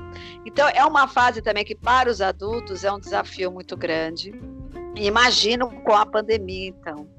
Então, 0.45 0.67
é 0.69 0.83
uma 0.85 1.07
fase 1.07 1.41
também 1.41 1.63
que 1.63 1.75
para 1.75 2.09
os 2.09 2.21
adultos 2.21 2.83
é 2.83 2.91
um 2.91 2.99
desafio 2.99 3.51
muito 3.51 3.77
grande. 3.77 4.33
Imagino 4.95 5.69
com 5.83 5.93
a 5.93 6.05
pandemia, 6.05 6.67
então. 6.67 7.18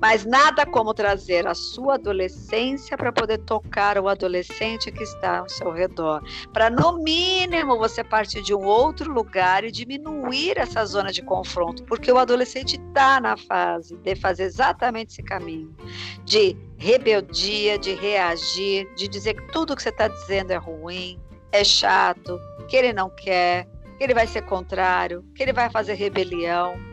Mas 0.00 0.24
nada 0.24 0.64
como 0.66 0.94
trazer 0.94 1.46
a 1.46 1.54
sua 1.54 1.94
adolescência 1.94 2.96
para 2.96 3.12
poder 3.12 3.38
tocar 3.38 3.98
o 3.98 4.08
adolescente 4.08 4.92
que 4.92 5.02
está 5.02 5.38
ao 5.38 5.48
seu 5.48 5.72
redor. 5.72 6.22
Para, 6.52 6.70
no 6.70 7.02
mínimo, 7.02 7.78
você 7.78 8.04
partir 8.04 8.42
de 8.42 8.54
um 8.54 8.64
outro 8.64 9.12
lugar 9.12 9.64
e 9.64 9.70
diminuir 9.70 10.58
essa 10.58 10.84
zona 10.84 11.12
de 11.12 11.22
confronto, 11.22 11.84
porque 11.84 12.10
o 12.10 12.18
adolescente 12.18 12.76
está 12.76 13.20
na 13.20 13.36
fase 13.36 13.96
de 13.96 14.14
fazer 14.14 14.44
exatamente 14.44 15.12
esse 15.12 15.22
caminho 15.22 15.74
de 16.24 16.56
rebeldia, 16.76 17.78
de 17.78 17.94
reagir, 17.94 18.88
de 18.94 19.08
dizer 19.08 19.34
que 19.34 19.52
tudo 19.52 19.74
que 19.74 19.82
você 19.82 19.88
está 19.88 20.08
dizendo 20.08 20.52
é 20.52 20.56
ruim, 20.56 21.18
é 21.50 21.64
chato, 21.64 22.38
que 22.68 22.76
ele 22.76 22.92
não 22.92 23.10
quer, 23.10 23.66
que 23.96 24.04
ele 24.04 24.14
vai 24.14 24.26
ser 24.26 24.42
contrário, 24.42 25.24
que 25.34 25.42
ele 25.42 25.52
vai 25.52 25.70
fazer 25.70 25.94
rebelião. 25.94 26.87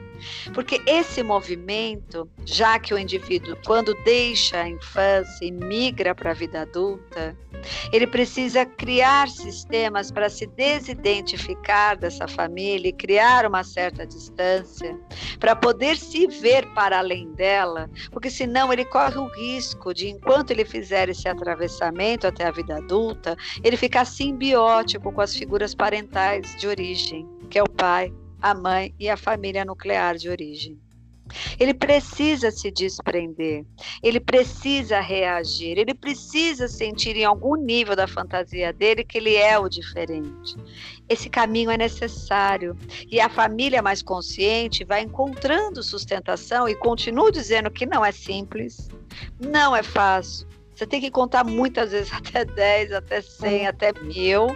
Porque 0.54 0.82
esse 0.86 1.24
movimento, 1.24 2.30
já 2.46 2.80
que 2.80 2.94
o 2.94 2.98
indivíduo, 2.98 3.58
quando 3.66 3.94
deixa 4.04 4.62
a 4.62 4.70
infância 4.70 5.46
e 5.46 5.52
migra 5.52 6.14
para 6.14 6.32
a 6.32 6.34
vida 6.34 6.62
adulta, 6.62 7.36
ele 7.92 8.08
precisa 8.08 8.66
criar 8.66 9.28
sistemas 9.30 10.12
para 10.12 10.30
se 10.30 10.46
desidentificar 10.48 11.98
dessa 11.98 12.28
família 12.28 12.90
e 12.90 12.94
criar 12.94 13.46
uma 13.46 13.64
certa 13.64 14.06
distância, 14.06 14.98
para 15.40 15.56
poder 15.56 15.98
se 15.98 16.28
ver 16.28 16.66
para 16.74 17.00
além 17.00 17.32
dela, 17.34 17.90
porque 18.12 18.30
senão 18.30 18.72
ele 18.72 18.86
corre 18.86 19.18
o 19.18 19.28
risco 19.28 19.94
de, 19.94 20.10
enquanto 20.10 20.52
ele 20.52 20.66
fizer 20.66 21.10
esse 21.10 21.28
atravessamento 21.28 22.28
até 22.28 22.46
a 22.46 22.52
vida 22.52 22.78
adulta, 22.78 23.36
ele 23.64 23.78
ficar 23.78 24.06
simbiótico 24.06 25.12
com 25.12 25.22
as 25.22 25.36
figuras 25.36 25.74
parentais 25.74 26.56
de 26.58 26.68
origem, 26.68 27.28
que 27.50 27.58
é 27.58 27.64
o 27.64 27.70
pai, 27.70 28.14
a 28.42 28.54
mãe 28.54 28.94
e 29.00 29.10
a 29.10 29.18
família 29.18 29.66
nuclear 29.66 30.16
de 30.16 30.30
origem. 30.30 30.80
Ele 31.60 31.74
precisa 31.74 32.52
se 32.52 32.70
desprender, 32.70 33.66
ele 34.04 34.20
precisa 34.20 35.00
reagir, 35.00 35.78
ele 35.78 35.94
precisa 35.94 36.68
sentir 36.68 37.16
em 37.16 37.26
algum 37.26 37.56
nível 37.56 37.96
da 37.96 38.08
fantasia 38.08 38.72
dele 38.72 39.04
que 39.04 39.18
ele 39.18 39.36
é 39.36 39.58
o 39.58 39.68
diferente. 39.68 40.56
Esse 41.10 41.30
caminho 41.30 41.72
é 41.72 41.78
necessário 41.78 42.78
e 43.10 43.20
a 43.20 43.28
família 43.28 43.82
mais 43.82 44.04
consciente 44.04 44.84
vai 44.84 45.02
encontrando 45.02 45.82
sustentação 45.82 46.70
e 46.70 46.76
continua 46.76 47.32
dizendo 47.32 47.72
que 47.72 47.88
não 47.88 48.06
é 48.06 48.12
simples, 48.12 48.88
não 49.40 49.76
é 49.76 49.82
fácil. 49.82 50.48
Você 50.76 50.86
tem 50.86 51.02
que 51.02 51.10
contar 51.10 51.44
muitas 51.44 51.92
vezes 51.92 52.12
até 52.14 52.46
10, 52.46 52.92
até 52.92 53.22
100, 53.22 53.68
até 53.68 53.94
mil 53.94 54.48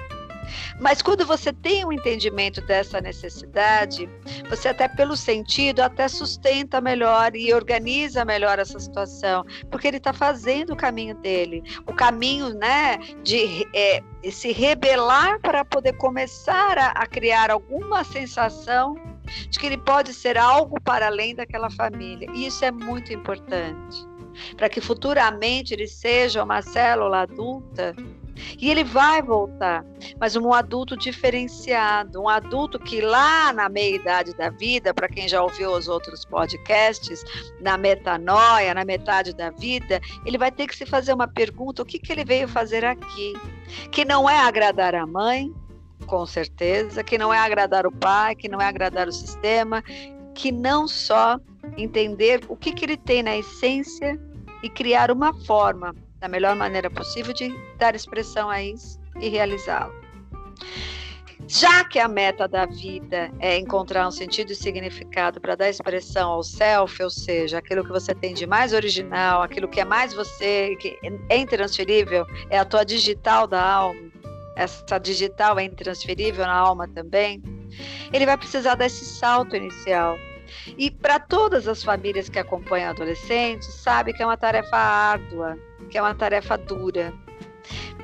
mas 0.80 1.02
quando 1.02 1.26
você 1.26 1.52
tem 1.52 1.86
um 1.86 1.92
entendimento 1.92 2.62
dessa 2.62 3.02
necessidade, 3.02 4.10
você 4.50 4.70
até 4.70 4.88
pelo 4.88 5.16
sentido 5.16 5.82
até 5.82 6.08
sustenta 6.08 6.82
melhor 6.82 7.36
e 7.36 7.54
organiza 7.54 8.24
melhor 8.26 8.60
essa 8.60 8.80
situação, 8.80 9.46
porque 9.70 9.88
ele 9.88 9.98
está 9.98 10.14
fazendo 10.14 10.74
o 10.74 10.76
caminho 10.76 11.16
dele, 11.16 11.64
o 11.86 11.94
caminho, 11.94 12.54
né, 12.54 12.98
de 13.24 13.68
é, 13.74 14.02
se 14.32 14.52
rebelar 14.52 15.40
para 15.42 15.64
poder 15.64 15.94
começar 15.94 16.78
a, 16.78 16.88
a 16.90 17.06
criar 17.06 17.52
alguma 17.52 18.04
sensação 18.04 18.96
de 19.50 19.60
que 19.60 19.66
ele 19.66 19.78
pode 19.78 20.14
ser 20.14 20.38
algo 20.38 20.80
para 20.82 21.08
além 21.08 21.36
daquela 21.36 21.70
família. 21.70 22.28
E 22.34 22.48
isso 22.48 22.66
é 22.66 22.72
muito 22.72 23.14
importante 23.14 24.08
para 24.56 24.70
que 24.70 24.82
futuramente 24.82 25.74
ele 25.74 25.88
seja 25.88 26.44
uma 26.44 26.62
célula 26.62 27.22
adulta 27.22 27.96
e 28.58 28.70
ele 28.70 28.84
vai 28.84 29.22
voltar, 29.22 29.86
mas 30.20 30.36
um 30.36 30.54
adulto 30.54 30.98
diferenciado, 30.98 32.22
um 32.22 32.30
adulto 32.30 32.80
que 32.80 33.02
lá 33.02 33.52
na 33.54 33.70
meia-idade 33.70 34.36
da 34.36 34.50
vida, 34.50 34.94
para 34.94 35.08
quem 35.08 35.28
já 35.28 35.42
ouviu 35.42 35.72
os 35.72 35.88
outros 35.88 36.26
podcasts, 36.26 37.24
na 37.62 37.78
metanoia, 37.78 38.74
na 38.74 38.86
metade 38.86 39.34
da 39.34 39.50
vida, 39.50 40.00
ele 40.26 40.38
vai 40.38 40.52
ter 40.52 40.68
que 40.68 40.76
se 40.76 40.86
fazer 40.86 41.14
uma 41.14 41.28
pergunta: 41.28 41.82
o 41.82 41.86
que, 41.86 42.00
que 42.00 42.12
ele 42.12 42.24
veio 42.24 42.48
fazer 42.48 42.86
aqui? 42.86 43.34
Que 43.92 44.06
não 44.06 44.30
é 44.30 44.38
agradar 44.38 44.96
a 44.96 45.06
mãe, 45.06 45.54
com 46.06 46.26
certeza, 46.26 47.04
que 47.04 47.18
não 47.18 47.34
é 47.34 47.38
agradar 47.38 47.86
o 47.86 47.92
pai, 47.92 48.36
que 48.36 48.48
não 48.48 48.60
é 48.60 48.66
agradar 48.66 49.08
o 49.08 49.12
sistema, 49.12 49.84
que 50.34 50.52
não 50.52 50.88
só 50.88 51.40
entender 51.78 52.42
o 52.48 52.56
que, 52.56 52.72
que 52.72 52.86
ele 52.86 52.98
tem 52.98 53.22
na 53.22 53.38
essência 53.38 54.20
e 54.64 54.70
criar 54.70 55.12
uma 55.12 55.34
forma 55.46 55.96
da 56.20 56.28
melhor 56.28 56.56
maneira 56.56 56.90
possível 56.90 57.34
de 57.34 57.50
dar 57.78 57.96
expressão 57.96 58.50
a 58.50 58.62
isso 58.62 59.00
e 59.20 59.30
realizá-lo. 59.30 59.94
Já 61.48 61.84
que 61.84 61.98
a 61.98 62.08
meta 62.08 62.48
da 62.48 62.68
vida 62.68 63.32
é 63.40 63.58
encontrar 63.58 64.08
um 64.08 64.12
sentido 64.12 64.52
e 64.52 64.56
significado 64.56 65.42
para 65.42 65.56
dar 65.56 65.68
expressão 65.68 66.30
ao 66.30 66.44
self, 66.44 67.02
ou 67.02 67.10
seja, 67.10 67.58
aquilo 67.58 67.84
que 67.84 67.90
você 67.90 68.14
tem 68.14 68.36
de 68.36 68.46
mais 68.46 68.72
original, 68.72 69.42
aquilo 69.42 69.68
que 69.68 69.80
é 69.80 69.86
mais 69.86 70.14
você, 70.14 70.76
que 70.80 71.00
é 71.28 71.38
intransferível, 71.38 72.28
é 72.52 72.60
a 72.60 72.66
tua 72.66 72.84
digital 72.84 73.48
da 73.48 73.64
alma, 73.64 74.00
essa 74.56 75.00
digital 75.00 75.58
é 75.58 75.64
intransferível 75.64 76.46
na 76.46 76.54
alma 76.54 76.88
também, 76.88 77.42
ele 78.14 78.28
vai 78.28 78.38
precisar 78.38 78.76
desse 78.76 79.04
salto 79.06 79.56
inicial. 79.56 80.18
E 80.78 80.92
para 80.92 81.20
todas 81.20 81.68
as 81.68 81.84
famílias 81.84 82.30
que 82.30 82.38
acompanham 82.38 82.92
adolescentes, 82.92 83.74
sabe 83.74 84.14
que 84.14 84.22
é 84.22 84.26
uma 84.26 84.38
tarefa 84.38 84.76
árdua, 84.76 85.58
que 85.90 85.98
é 85.98 86.02
uma 86.02 86.16
tarefa 86.16 86.58
dura. 86.58 87.14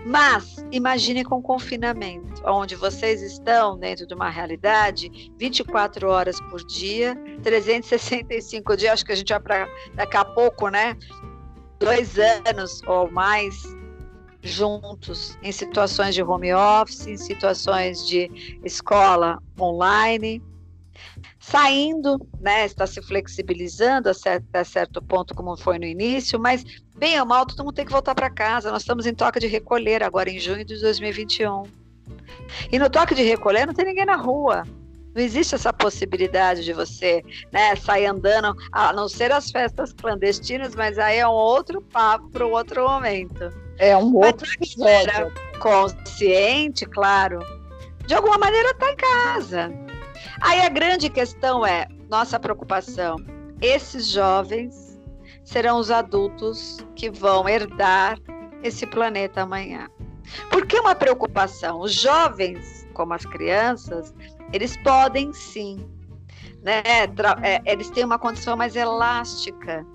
Mas 0.06 0.64
imagine 0.72 1.24
com 1.24 1.42
confinamento, 1.42 2.42
onde 2.46 2.76
vocês 2.76 3.24
estão 3.24 3.78
dentro 3.78 4.06
de 4.06 4.14
uma 4.14 4.30
realidade 4.30 5.32
24 5.38 6.08
horas 6.08 6.40
por 6.42 6.64
dia, 6.64 7.16
365 7.42 8.78
dias, 8.78 8.94
acho 8.94 9.06
que 9.06 9.12
a 9.12 9.16
gente 9.16 9.30
vai 9.30 9.40
para 9.40 9.68
daqui 9.96 10.18
a 10.18 10.24
pouco, 10.24 10.70
né? 10.70 10.96
Dois 11.80 12.20
anos 12.20 12.82
ou 12.86 13.10
mais 13.10 13.64
juntos, 14.44 15.40
em 15.42 15.52
situações 15.52 16.14
de 16.14 16.22
home 16.22 16.54
office, 16.54 17.08
em 17.08 17.18
situações 17.18 18.08
de 18.08 18.60
escola 18.64 19.42
online 19.60 20.40
saindo, 21.50 22.28
né, 22.42 22.66
está 22.66 22.88
se 22.88 23.02
flexibilizando 23.02 24.10
até 24.10 24.64
certo 24.64 25.02
ponto, 25.02 25.36
como 25.36 25.56
foi 25.56 25.78
no 25.78 25.86
início, 25.86 26.40
mas 26.40 26.64
bem 26.96 27.20
ou 27.20 27.26
mal, 27.26 27.46
todo 27.46 27.64
mundo 27.64 27.76
tem 27.76 27.86
que 27.86 27.92
voltar 27.92 28.16
para 28.16 28.32
casa. 28.32 28.72
Nós 28.72 28.82
estamos 28.82 29.06
em 29.06 29.14
toque 29.14 29.40
de 29.40 29.48
recolher 29.48 30.02
agora 30.02 30.30
em 30.30 30.40
junho 30.40 30.66
de 30.66 30.80
2021. 30.82 31.64
E 32.72 32.80
no 32.80 32.90
toque 32.90 33.14
de 33.14 33.22
recolher 33.22 33.68
não 33.68 33.76
tem 33.76 33.86
ninguém 33.86 34.06
na 34.06 34.16
rua. 34.16 34.64
Não 35.14 35.22
existe 35.22 35.54
essa 35.54 35.72
possibilidade 35.72 36.64
de 36.64 36.74
você 36.74 37.24
né, 37.52 37.76
sair 37.76 38.08
andando, 38.08 38.56
a 38.72 38.92
não 38.92 39.08
ser 39.08 39.32
as 39.32 39.52
festas 39.52 39.94
clandestinas, 39.94 40.74
mas 40.74 40.98
aí 40.98 41.20
é 41.20 41.28
um 41.28 41.32
outro 41.32 41.80
papo 41.80 42.28
para 42.32 42.46
um 42.46 42.52
outro 42.52 42.90
momento. 42.90 43.54
É 43.78 43.96
um 43.96 44.16
outro 44.16 44.52
episódio. 44.52 45.32
Consciente, 45.60 46.86
claro. 46.88 47.40
De 48.08 48.16
alguma 48.16 48.38
maneira 48.38 48.72
está 48.72 48.92
em 48.92 48.96
casa 48.96 49.85
Aí 50.42 50.62
a 50.62 50.70
grande 50.70 51.10
questão 51.10 51.66
é: 51.66 51.88
nossa 52.10 52.40
preocupação, 52.40 53.18
esses 53.62 54.08
jovens 54.08 55.00
serão 55.44 55.78
os 55.78 55.92
adultos 55.92 56.86
que 56.96 57.10
vão 57.10 57.48
herdar 57.48 58.18
esse 58.64 58.86
planeta 58.88 59.42
amanhã. 59.42 59.88
Por 60.50 60.66
que 60.66 60.80
uma 60.80 60.96
preocupação? 60.96 61.80
Os 61.80 61.94
jovens, 61.94 62.88
como 62.94 63.14
as 63.14 63.26
crianças, 63.26 64.14
eles 64.52 64.76
podem 64.78 65.32
sim, 65.34 65.88
né? 66.64 66.82
É, 67.44 67.62
eles 67.72 67.90
têm 67.92 68.04
uma 68.04 68.18
condição 68.18 68.58
mais 68.58 68.76
elástica 68.76 69.86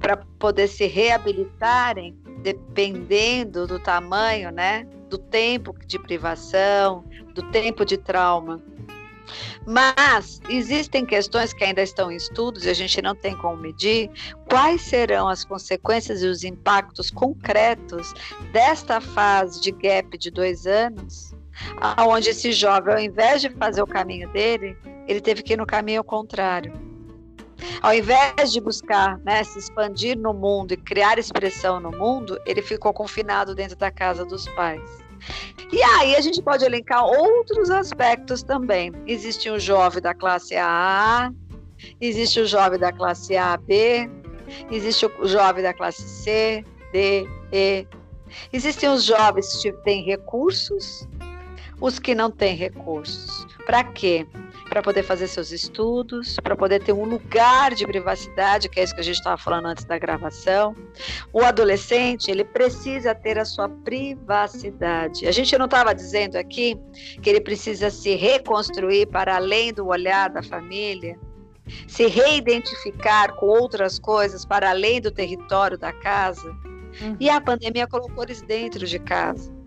para 0.00 0.16
poder 0.38 0.68
se 0.68 0.86
reabilitarem, 0.86 2.16
dependendo 2.42 3.66
do 3.66 3.78
tamanho, 3.78 4.50
né? 4.50 4.84
Do 5.08 5.18
tempo 5.18 5.74
de 5.86 5.98
privação, 5.98 7.04
do 7.34 7.42
tempo 7.50 7.84
de 7.84 7.96
trauma. 7.96 8.60
Mas 9.68 10.40
existem 10.48 11.04
questões 11.04 11.52
que 11.52 11.62
ainda 11.62 11.82
estão 11.82 12.10
em 12.10 12.16
estudos 12.16 12.64
e 12.64 12.70
a 12.70 12.74
gente 12.74 13.02
não 13.02 13.14
tem 13.14 13.36
como 13.36 13.58
medir. 13.58 14.10
Quais 14.48 14.80
serão 14.80 15.28
as 15.28 15.44
consequências 15.44 16.22
e 16.22 16.26
os 16.26 16.42
impactos 16.42 17.10
concretos 17.10 18.14
desta 18.50 18.98
fase 18.98 19.60
de 19.60 19.70
gap 19.70 20.16
de 20.16 20.30
dois 20.30 20.66
anos, 20.66 21.34
aonde 21.78 22.30
esse 22.30 22.50
jovem, 22.50 22.94
ao 22.94 23.00
invés 23.00 23.42
de 23.42 23.50
fazer 23.50 23.82
o 23.82 23.86
caminho 23.86 24.32
dele, 24.32 24.74
ele 25.06 25.20
teve 25.20 25.42
que 25.42 25.52
ir 25.52 25.58
no 25.58 25.66
caminho 25.66 26.02
contrário. 26.02 26.72
Ao 27.82 27.92
invés 27.92 28.50
de 28.50 28.62
buscar 28.62 29.18
né, 29.18 29.44
se 29.44 29.58
expandir 29.58 30.16
no 30.16 30.32
mundo 30.32 30.72
e 30.72 30.78
criar 30.78 31.18
expressão 31.18 31.78
no 31.78 31.90
mundo, 31.90 32.40
ele 32.46 32.62
ficou 32.62 32.94
confinado 32.94 33.54
dentro 33.54 33.76
da 33.76 33.90
casa 33.90 34.24
dos 34.24 34.48
pais. 34.48 35.07
E 35.72 35.82
aí 35.82 36.16
a 36.16 36.20
gente 36.20 36.42
pode 36.42 36.64
elencar 36.64 37.04
outros 37.04 37.70
aspectos 37.70 38.42
também. 38.42 38.92
Existe 39.06 39.50
o 39.50 39.58
jovem 39.58 40.02
da 40.02 40.14
classe 40.14 40.56
A, 40.56 41.30
existe 42.00 42.40
o 42.40 42.46
jovem 42.46 42.78
da 42.78 42.92
classe 42.92 43.36
A, 43.36 43.56
B, 43.56 44.10
existe 44.70 45.06
o 45.06 45.26
jovem 45.26 45.62
da 45.62 45.74
classe 45.74 46.02
C, 46.02 46.64
D, 46.92 47.28
E. 47.52 47.86
Existem 48.52 48.88
os 48.88 49.04
jovens 49.04 49.62
que 49.62 49.72
têm 49.72 50.04
recursos, 50.04 51.08
os 51.80 51.98
que 51.98 52.14
não 52.14 52.30
têm 52.30 52.54
recursos. 52.56 53.46
Para 53.66 53.84
quê? 53.84 54.26
Para 54.68 54.82
poder 54.82 55.02
fazer 55.02 55.26
seus 55.26 55.50
estudos, 55.50 56.36
para 56.42 56.54
poder 56.54 56.82
ter 56.82 56.92
um 56.92 57.04
lugar 57.04 57.74
de 57.74 57.86
privacidade, 57.86 58.68
que 58.68 58.78
é 58.78 58.84
isso 58.84 58.94
que 58.94 59.00
a 59.00 59.04
gente 59.04 59.16
estava 59.16 59.36
falando 59.36 59.66
antes 59.66 59.84
da 59.84 59.98
gravação. 59.98 60.76
O 61.32 61.42
adolescente, 61.42 62.30
ele 62.30 62.44
precisa 62.44 63.14
ter 63.14 63.38
a 63.38 63.44
sua 63.44 63.68
privacidade. 63.68 65.26
A 65.26 65.32
gente 65.32 65.56
não 65.56 65.64
estava 65.64 65.94
dizendo 65.94 66.36
aqui 66.36 66.78
que 67.22 67.30
ele 67.30 67.40
precisa 67.40 67.90
se 67.90 68.14
reconstruir 68.14 69.06
para 69.06 69.36
além 69.36 69.72
do 69.72 69.86
olhar 69.86 70.28
da 70.28 70.42
família, 70.42 71.18
se 71.86 72.06
reidentificar 72.06 73.34
com 73.34 73.46
outras 73.46 73.98
coisas 73.98 74.44
para 74.44 74.70
além 74.70 75.00
do 75.00 75.10
território 75.10 75.78
da 75.78 75.92
casa. 75.92 76.48
Uhum. 77.00 77.16
E 77.20 77.28
a 77.28 77.40
pandemia 77.40 77.86
colocou 77.86 78.24
eles 78.24 78.42
dentro 78.42 78.86
de 78.86 78.98
casa. 78.98 79.57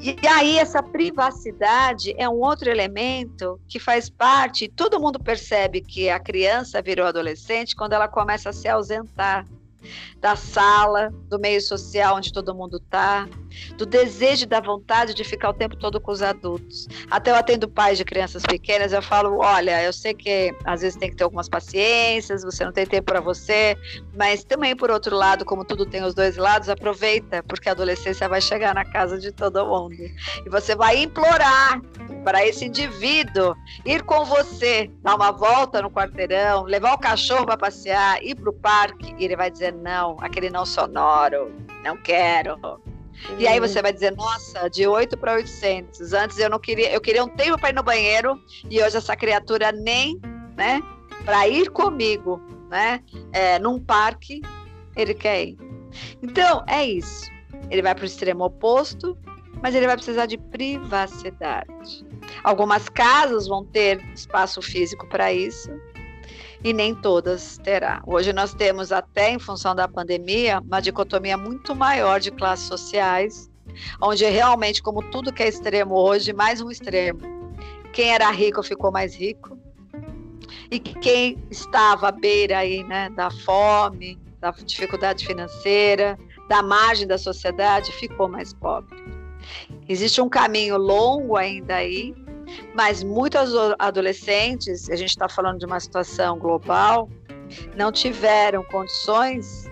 E 0.00 0.16
aí 0.26 0.58
essa 0.58 0.82
privacidade 0.82 2.14
é 2.18 2.28
um 2.28 2.40
outro 2.40 2.70
elemento 2.70 3.60
que 3.68 3.78
faz 3.78 4.10
parte, 4.10 4.68
todo 4.68 5.00
mundo 5.00 5.18
percebe 5.18 5.80
que 5.80 6.10
a 6.10 6.20
criança 6.20 6.82
virou 6.82 7.06
adolescente 7.06 7.74
quando 7.74 7.92
ela 7.92 8.08
começa 8.08 8.50
a 8.50 8.52
se 8.52 8.68
ausentar 8.68 9.46
da 10.20 10.36
sala, 10.36 11.10
do 11.28 11.38
meio 11.38 11.60
social 11.60 12.16
onde 12.16 12.32
todo 12.32 12.54
mundo 12.54 12.78
está. 12.78 13.28
Do 13.76 13.86
desejo 13.86 14.44
e 14.44 14.46
da 14.46 14.60
vontade 14.60 15.14
de 15.14 15.24
ficar 15.24 15.50
o 15.50 15.54
tempo 15.54 15.76
todo 15.76 16.00
com 16.00 16.12
os 16.12 16.22
adultos. 16.22 16.88
Até 17.10 17.30
eu 17.30 17.36
atendo 17.36 17.68
pais 17.68 17.98
de 17.98 18.04
crianças 18.04 18.42
pequenas, 18.42 18.92
eu 18.92 19.02
falo: 19.02 19.38
olha, 19.38 19.82
eu 19.82 19.92
sei 19.92 20.14
que 20.14 20.54
às 20.64 20.80
vezes 20.80 20.96
tem 20.96 21.10
que 21.10 21.16
ter 21.16 21.24
algumas 21.24 21.48
paciências, 21.48 22.42
você 22.42 22.64
não 22.64 22.72
tem 22.72 22.86
tempo 22.86 23.06
para 23.06 23.20
você, 23.20 23.76
mas 24.14 24.44
também, 24.44 24.76
por 24.76 24.90
outro 24.90 25.16
lado, 25.16 25.44
como 25.44 25.64
tudo 25.64 25.86
tem 25.86 26.02
os 26.02 26.14
dois 26.14 26.36
lados, 26.36 26.68
aproveita, 26.68 27.42
porque 27.42 27.68
a 27.68 27.72
adolescência 27.72 28.28
vai 28.28 28.40
chegar 28.40 28.74
na 28.74 28.84
casa 28.84 29.18
de 29.18 29.32
todo 29.32 29.64
mundo. 29.66 29.94
E 29.94 30.48
você 30.48 30.74
vai 30.74 31.02
implorar 31.02 31.80
para 32.24 32.44
esse 32.46 32.64
indivíduo 32.64 33.54
ir 33.84 34.02
com 34.02 34.24
você, 34.24 34.90
dar 35.02 35.14
uma 35.14 35.30
volta 35.30 35.82
no 35.82 35.90
quarteirão, 35.90 36.64
levar 36.64 36.94
o 36.94 36.98
cachorro 36.98 37.46
para 37.46 37.56
passear, 37.56 38.22
ir 38.22 38.34
para 38.34 38.50
o 38.50 38.52
parque, 38.52 39.14
e 39.18 39.24
ele 39.24 39.36
vai 39.36 39.50
dizer 39.50 39.72
não, 39.72 40.16
aquele 40.20 40.50
não 40.50 40.64
sonoro, 40.64 41.52
não 41.82 41.96
quero. 41.96 42.58
E 43.38 43.46
aí 43.46 43.58
você 43.60 43.80
vai 43.80 43.92
dizer, 43.92 44.12
nossa, 44.12 44.68
de 44.68 44.86
8 44.86 45.16
para 45.16 45.34
800. 45.34 46.12
Antes 46.12 46.38
eu 46.38 46.50
não 46.50 46.58
queria, 46.58 46.92
eu 46.92 47.00
queria 47.00 47.24
um 47.24 47.28
tempo 47.28 47.58
para 47.58 47.70
ir 47.70 47.74
no 47.74 47.82
banheiro 47.82 48.40
e 48.68 48.82
hoje 48.82 48.96
essa 48.96 49.16
criatura 49.16 49.72
nem, 49.72 50.20
né, 50.56 50.82
para 51.24 51.48
ir 51.48 51.70
comigo, 51.70 52.40
né, 52.70 53.02
é, 53.32 53.58
num 53.58 53.80
parque, 53.80 54.42
ele 54.96 55.14
quer 55.14 55.44
ir. 55.44 55.58
Então, 56.22 56.64
é 56.68 56.84
isso. 56.84 57.30
Ele 57.70 57.82
vai 57.82 57.94
para 57.94 58.02
o 58.02 58.06
extremo 58.06 58.44
oposto, 58.44 59.16
mas 59.62 59.74
ele 59.74 59.86
vai 59.86 59.96
precisar 59.96 60.26
de 60.26 60.36
privacidade. 60.36 62.04
Algumas 62.42 62.88
casas 62.88 63.46
vão 63.46 63.64
ter 63.64 64.02
espaço 64.14 64.60
físico 64.60 65.06
para 65.08 65.32
isso, 65.32 65.70
e 66.64 66.72
nem 66.72 66.94
todas 66.94 67.58
terá. 67.58 68.02
Hoje 68.06 68.32
nós 68.32 68.54
temos, 68.54 68.90
até 68.90 69.30
em 69.30 69.38
função 69.38 69.74
da 69.74 69.86
pandemia, 69.86 70.60
uma 70.60 70.80
dicotomia 70.80 71.36
muito 71.36 71.76
maior 71.76 72.18
de 72.18 72.30
classes 72.30 72.66
sociais, 72.66 73.50
onde 74.00 74.24
realmente, 74.24 74.82
como 74.82 75.02
tudo 75.10 75.32
que 75.32 75.42
é 75.42 75.48
extremo 75.48 75.94
hoje, 75.94 76.32
mais 76.32 76.62
um 76.62 76.70
extremo. 76.70 77.20
Quem 77.92 78.14
era 78.14 78.30
rico 78.30 78.62
ficou 78.62 78.90
mais 78.90 79.14
rico, 79.14 79.58
e 80.70 80.80
quem 80.80 81.38
estava 81.50 82.08
à 82.08 82.12
beira 82.12 82.58
aí, 82.58 82.82
né, 82.82 83.10
da 83.10 83.30
fome, 83.30 84.18
da 84.40 84.50
dificuldade 84.50 85.26
financeira, 85.26 86.18
da 86.48 86.62
margem 86.62 87.06
da 87.06 87.18
sociedade, 87.18 87.92
ficou 87.92 88.26
mais 88.26 88.54
pobre. 88.54 89.04
Existe 89.86 90.20
um 90.20 90.28
caminho 90.30 90.78
longo 90.78 91.36
ainda 91.36 91.76
aí, 91.76 92.14
mas 92.74 93.02
muitos 93.02 93.50
adolescentes, 93.78 94.88
a 94.90 94.96
gente 94.96 95.10
está 95.10 95.28
falando 95.28 95.58
de 95.58 95.66
uma 95.66 95.80
situação 95.80 96.38
global, 96.38 97.08
não 97.76 97.92
tiveram 97.92 98.62
condições 98.64 99.70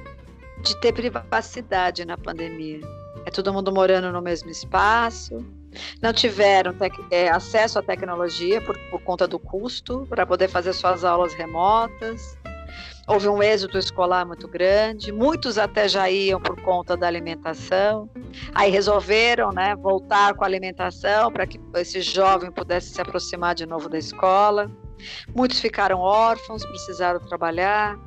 de 0.63 0.77
ter 0.81 0.93
privacidade 0.93 2.05
na 2.05 2.17
pandemia. 2.17 2.81
É 3.25 3.31
todo 3.31 3.53
mundo 3.53 3.73
morando 3.73 4.13
no 4.13 4.21
mesmo 4.21 4.51
espaço, 4.51 5.45
não 6.01 6.13
tiveram 6.13 6.75
é, 7.11 7.29
acesso 7.31 7.79
à 7.79 7.83
tecnologia 7.83 8.61
por, 8.61 8.77
por 8.91 9.01
conta 9.03 9.27
do 9.27 9.39
custo 9.39 10.07
para 10.09 10.27
poder 10.27 10.49
fazer 10.49 10.73
suas 10.73 11.05
aulas 11.05 11.33
remotas 11.35 12.37
houve 13.13 13.29
um 13.29 13.43
êxodo 13.43 13.79
escolar 13.79 14.27
muito 14.27 14.49
grande, 14.49 15.13
muitos 15.13 15.59
até 15.59 15.87
já 15.87 16.09
iam 16.09 16.41
por 16.41 16.59
conta 16.63 16.97
da 16.97 17.07
alimentação, 17.07 18.09
aí 18.55 18.71
resolveram 18.71 19.51
né, 19.51 19.77
voltar 19.77 20.35
com 20.35 20.43
a 20.43 20.47
alimentação 20.47 21.31
para 21.31 21.47
que 21.47 21.61
esse 21.77 22.01
jovem 22.01 22.51
pudesse 22.51 22.95
se 22.95 23.01
aproximar 23.03 23.55
de 23.55 23.67
novo 23.67 23.89
da 23.89 23.99
escola. 23.99 24.71
Muitos 25.35 25.61
ficaram 25.61 26.01
órfãos, 26.01 26.65
precisaram 26.65 27.21
trabalhar, 27.21 27.99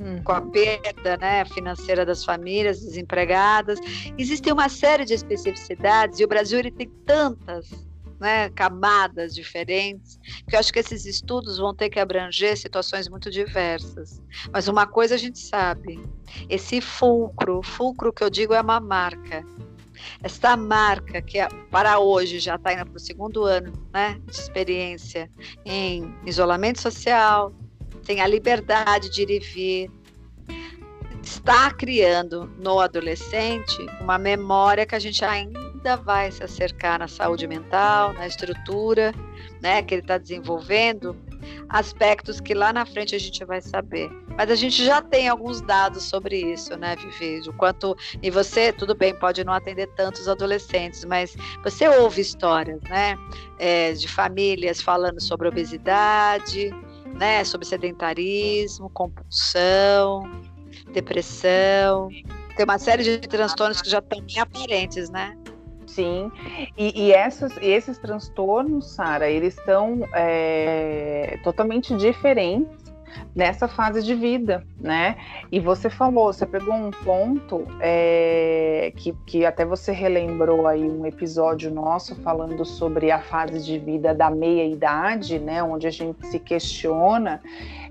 hum. 0.00 0.22
com 0.24 0.32
a 0.32 0.40
perda 0.40 1.18
né, 1.18 1.44
financeira 1.44 2.06
das 2.06 2.24
famílias, 2.24 2.80
desempregadas. 2.80 3.78
Existem 4.16 4.50
uma 4.50 4.70
série 4.70 5.04
de 5.04 5.12
especificidades 5.12 6.20
e 6.20 6.24
o 6.24 6.28
Brasil 6.28 6.58
ele 6.58 6.70
tem 6.70 6.88
tantas 7.04 7.83
né, 8.24 8.48
camadas 8.48 9.34
diferentes, 9.34 10.18
que 10.48 10.56
eu 10.56 10.58
acho 10.58 10.72
que 10.72 10.78
esses 10.78 11.04
estudos 11.04 11.58
vão 11.58 11.74
ter 11.74 11.90
que 11.90 12.00
abranger 12.00 12.56
situações 12.56 13.06
muito 13.06 13.30
diversas. 13.30 14.22
Mas 14.50 14.66
uma 14.66 14.86
coisa 14.86 15.14
a 15.14 15.18
gente 15.18 15.38
sabe: 15.38 16.02
esse 16.48 16.80
fulcro, 16.80 17.62
fulcro 17.62 18.14
que 18.14 18.24
eu 18.24 18.30
digo 18.30 18.54
é 18.54 18.60
uma 18.62 18.80
marca. 18.80 19.44
Esta 20.22 20.56
marca, 20.56 21.20
que 21.20 21.38
é, 21.38 21.46
para 21.70 21.98
hoje 21.98 22.38
já 22.38 22.54
está 22.54 22.72
indo 22.72 22.86
para 22.86 22.96
o 22.96 23.00
segundo 23.00 23.44
ano 23.44 23.72
né, 23.92 24.18
de 24.24 24.32
experiência 24.32 25.30
em 25.64 26.14
isolamento 26.24 26.80
social, 26.80 27.52
tem 28.06 28.22
a 28.22 28.26
liberdade 28.26 29.10
de 29.10 29.22
ir 29.22 29.30
e 29.30 29.38
vir, 29.38 29.90
está 31.22 31.70
criando 31.70 32.50
no 32.58 32.80
adolescente 32.80 33.76
uma 34.00 34.18
memória 34.18 34.86
que 34.86 34.94
a 34.94 34.98
gente 34.98 35.24
ainda 35.24 35.73
vai 35.96 36.30
se 36.30 36.42
acercar 36.42 36.98
na 36.98 37.06
saúde 37.06 37.46
mental, 37.46 38.12
na 38.14 38.26
estrutura, 38.26 39.12
né, 39.60 39.82
que 39.82 39.94
ele 39.94 40.02
está 40.02 40.16
desenvolvendo, 40.16 41.16
aspectos 41.68 42.40
que 42.40 42.54
lá 42.54 42.72
na 42.72 42.86
frente 42.86 43.14
a 43.14 43.18
gente 43.18 43.44
vai 43.44 43.60
saber. 43.60 44.10
Mas 44.36 44.50
a 44.50 44.54
gente 44.54 44.84
já 44.84 45.02
tem 45.02 45.28
alguns 45.28 45.60
dados 45.60 46.04
sobre 46.04 46.52
isso, 46.52 46.76
né, 46.76 46.96
Vivi? 46.96 47.48
O 47.48 47.52
quanto 47.52 47.94
e 48.22 48.30
você, 48.30 48.72
tudo 48.72 48.94
bem, 48.94 49.14
pode 49.14 49.44
não 49.44 49.52
atender 49.52 49.86
tantos 49.88 50.26
adolescentes, 50.26 51.04
mas 51.04 51.36
você 51.62 51.86
ouve 51.86 52.22
histórias, 52.22 52.80
né, 52.88 53.16
é, 53.58 53.92
de 53.92 54.08
famílias 54.08 54.80
falando 54.80 55.20
sobre 55.20 55.46
obesidade, 55.46 56.70
né, 57.14 57.44
sobre 57.44 57.66
sedentarismo, 57.66 58.90
compulsão, 58.90 60.22
depressão, 60.92 62.08
tem 62.56 62.64
uma 62.64 62.78
série 62.78 63.02
de 63.02 63.18
transtornos 63.18 63.82
que 63.82 63.90
já 63.90 63.98
estão 63.98 64.20
bem 64.20 64.38
aparentes, 64.38 65.10
né? 65.10 65.36
Sim, 65.94 66.32
e, 66.76 67.06
e, 67.06 67.12
essas, 67.12 67.56
esses 67.62 67.98
transtornos, 67.98 68.90
Sara, 68.90 69.30
eles 69.30 69.56
estão 69.56 70.00
é, 70.12 71.38
totalmente 71.44 71.94
diferentes 71.96 72.84
nessa 73.32 73.68
fase 73.68 74.02
de 74.02 74.12
vida, 74.12 74.64
né? 74.80 75.16
E 75.52 75.60
você 75.60 75.88
falou, 75.88 76.32
você 76.32 76.44
pegou 76.44 76.74
um 76.74 76.90
ponto 76.90 77.64
é, 77.80 78.92
que, 78.96 79.12
que 79.24 79.46
até 79.46 79.64
você 79.64 79.92
relembrou 79.92 80.66
aí 80.66 80.82
um 80.82 81.06
episódio 81.06 81.72
nosso 81.72 82.16
falando 82.22 82.64
sobre 82.64 83.12
a 83.12 83.20
fase 83.20 83.64
de 83.64 83.78
vida 83.78 84.12
da 84.12 84.30
meia 84.30 84.66
idade, 84.66 85.38
né? 85.38 85.62
Onde 85.62 85.86
a 85.86 85.90
gente 85.90 86.26
se 86.26 86.40
questiona 86.40 87.40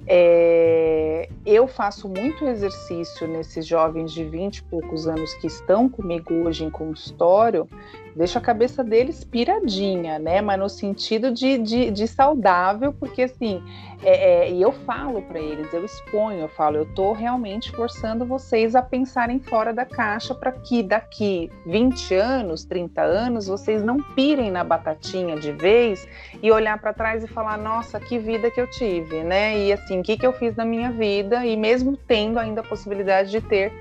é, 0.07 1.29
eu 1.45 1.67
faço 1.67 2.07
muito 2.07 2.45
exercício 2.45 3.27
nesses 3.27 3.65
jovens 3.65 4.11
de 4.11 4.23
20 4.23 4.57
e 4.57 4.63
poucos 4.63 5.07
anos 5.07 5.33
que 5.35 5.47
estão 5.47 5.89
comigo 5.89 6.33
hoje 6.33 6.63
em 6.63 6.69
consultório, 6.69 7.67
deixo 8.15 8.37
a 8.37 8.41
cabeça 8.41 8.83
deles 8.83 9.23
piradinha, 9.23 10.19
né? 10.19 10.41
Mas 10.41 10.59
no 10.59 10.69
sentido 10.69 11.31
de, 11.31 11.57
de, 11.57 11.91
de 11.91 12.07
saudável, 12.07 12.93
porque 12.93 13.23
assim, 13.23 13.61
é, 14.03 14.45
é, 14.45 14.51
e 14.51 14.61
eu 14.61 14.71
falo 14.71 15.21
para 15.21 15.39
eles, 15.39 15.73
eu 15.73 15.83
exponho, 15.83 16.41
eu 16.41 16.49
falo, 16.49 16.77
eu 16.77 16.83
estou 16.83 17.13
realmente 17.13 17.71
forçando 17.71 18.25
vocês 18.25 18.75
a 18.75 18.81
pensarem 18.81 19.39
fora 19.39 19.73
da 19.73 19.85
caixa 19.85 20.35
para 20.35 20.51
que 20.51 20.83
daqui 20.83 21.49
20 21.65 22.13
anos, 22.15 22.65
30 22.65 23.01
anos, 23.01 23.47
vocês 23.47 23.81
não 23.81 23.97
pirem 23.97 24.51
na 24.51 24.63
batatinha 24.63 25.37
de 25.37 25.51
vez 25.51 26.07
e 26.41 26.51
olhar 26.51 26.79
para 26.79 26.93
trás 26.93 27.23
e 27.23 27.27
falar, 27.27 27.57
nossa, 27.57 27.99
que 27.99 28.19
vida 28.19 28.51
que 28.51 28.59
eu 28.59 28.69
tive, 28.69 29.23
né? 29.23 29.57
E 29.57 29.71
assim, 29.71 29.92
o 29.99 30.03
que, 30.03 30.17
que 30.17 30.25
eu 30.25 30.33
fiz 30.33 30.55
na 30.55 30.65
minha 30.65 30.91
vida, 30.91 31.45
e 31.45 31.55
mesmo 31.55 31.97
tendo 31.97 32.39
ainda 32.39 32.61
a 32.61 32.63
possibilidade 32.63 33.31
de 33.31 33.41
ter 33.41 33.71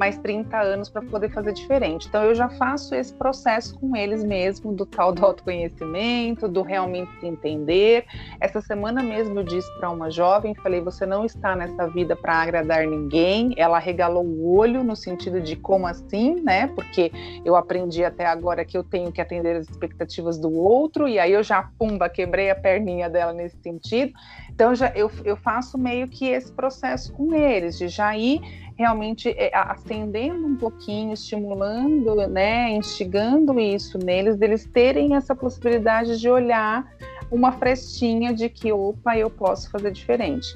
mais 0.00 0.16
30 0.16 0.58
anos 0.58 0.88
para 0.88 1.02
poder 1.02 1.30
fazer 1.30 1.52
diferente. 1.52 2.08
Então 2.08 2.22
eu 2.24 2.34
já 2.34 2.48
faço 2.48 2.94
esse 2.94 3.12
processo 3.12 3.78
com 3.78 3.94
eles 3.94 4.24
mesmo 4.24 4.72
do 4.72 4.86
tal 4.86 5.12
do 5.12 5.24
autoconhecimento, 5.26 6.48
do 6.48 6.62
realmente 6.62 7.10
se 7.20 7.26
entender. 7.26 8.06
Essa 8.40 8.62
semana 8.62 9.02
mesmo 9.02 9.38
eu 9.38 9.44
disse 9.44 9.70
para 9.78 9.90
uma 9.90 10.10
jovem, 10.10 10.54
falei: 10.54 10.80
"Você 10.80 11.04
não 11.04 11.26
está 11.26 11.54
nessa 11.54 11.86
vida 11.86 12.16
para 12.16 12.32
agradar 12.34 12.86
ninguém". 12.86 13.52
Ela 13.58 13.78
regalou 13.78 14.24
o 14.24 14.56
olho 14.56 14.82
no 14.82 14.96
sentido 14.96 15.38
de 15.38 15.54
como 15.54 15.86
assim, 15.86 16.40
né? 16.40 16.68
Porque 16.68 17.12
eu 17.44 17.54
aprendi 17.54 18.02
até 18.02 18.24
agora 18.24 18.64
que 18.64 18.78
eu 18.78 18.82
tenho 18.82 19.12
que 19.12 19.20
atender 19.20 19.56
as 19.56 19.68
expectativas 19.68 20.38
do 20.38 20.50
outro 20.50 21.06
e 21.06 21.18
aí 21.18 21.32
eu 21.32 21.42
já 21.42 21.68
pumba 21.78 22.08
quebrei 22.08 22.50
a 22.50 22.54
perninha 22.54 23.10
dela 23.10 23.34
nesse 23.34 23.58
sentido. 23.58 24.12
Então 24.60 24.74
já 24.74 24.92
eu, 24.94 25.10
eu 25.24 25.36
faço 25.36 25.78
meio 25.78 26.06
que 26.06 26.26
esse 26.26 26.52
processo 26.52 27.14
com 27.14 27.34
eles 27.34 27.78
de 27.78 27.88
já 27.88 28.14
ir 28.14 28.42
realmente 28.76 29.30
é, 29.30 29.50
acendendo 29.54 30.46
um 30.46 30.54
pouquinho, 30.54 31.14
estimulando, 31.14 32.14
né, 32.28 32.70
instigando 32.72 33.58
isso 33.58 33.96
neles, 33.96 34.36
deles 34.36 34.66
terem 34.66 35.16
essa 35.16 35.34
possibilidade 35.34 36.20
de 36.20 36.28
olhar 36.28 36.86
uma 37.30 37.52
frestinha 37.52 38.34
de 38.34 38.50
que, 38.50 38.70
opa, 38.70 39.16
eu 39.16 39.30
posso 39.30 39.70
fazer 39.70 39.92
diferente. 39.92 40.54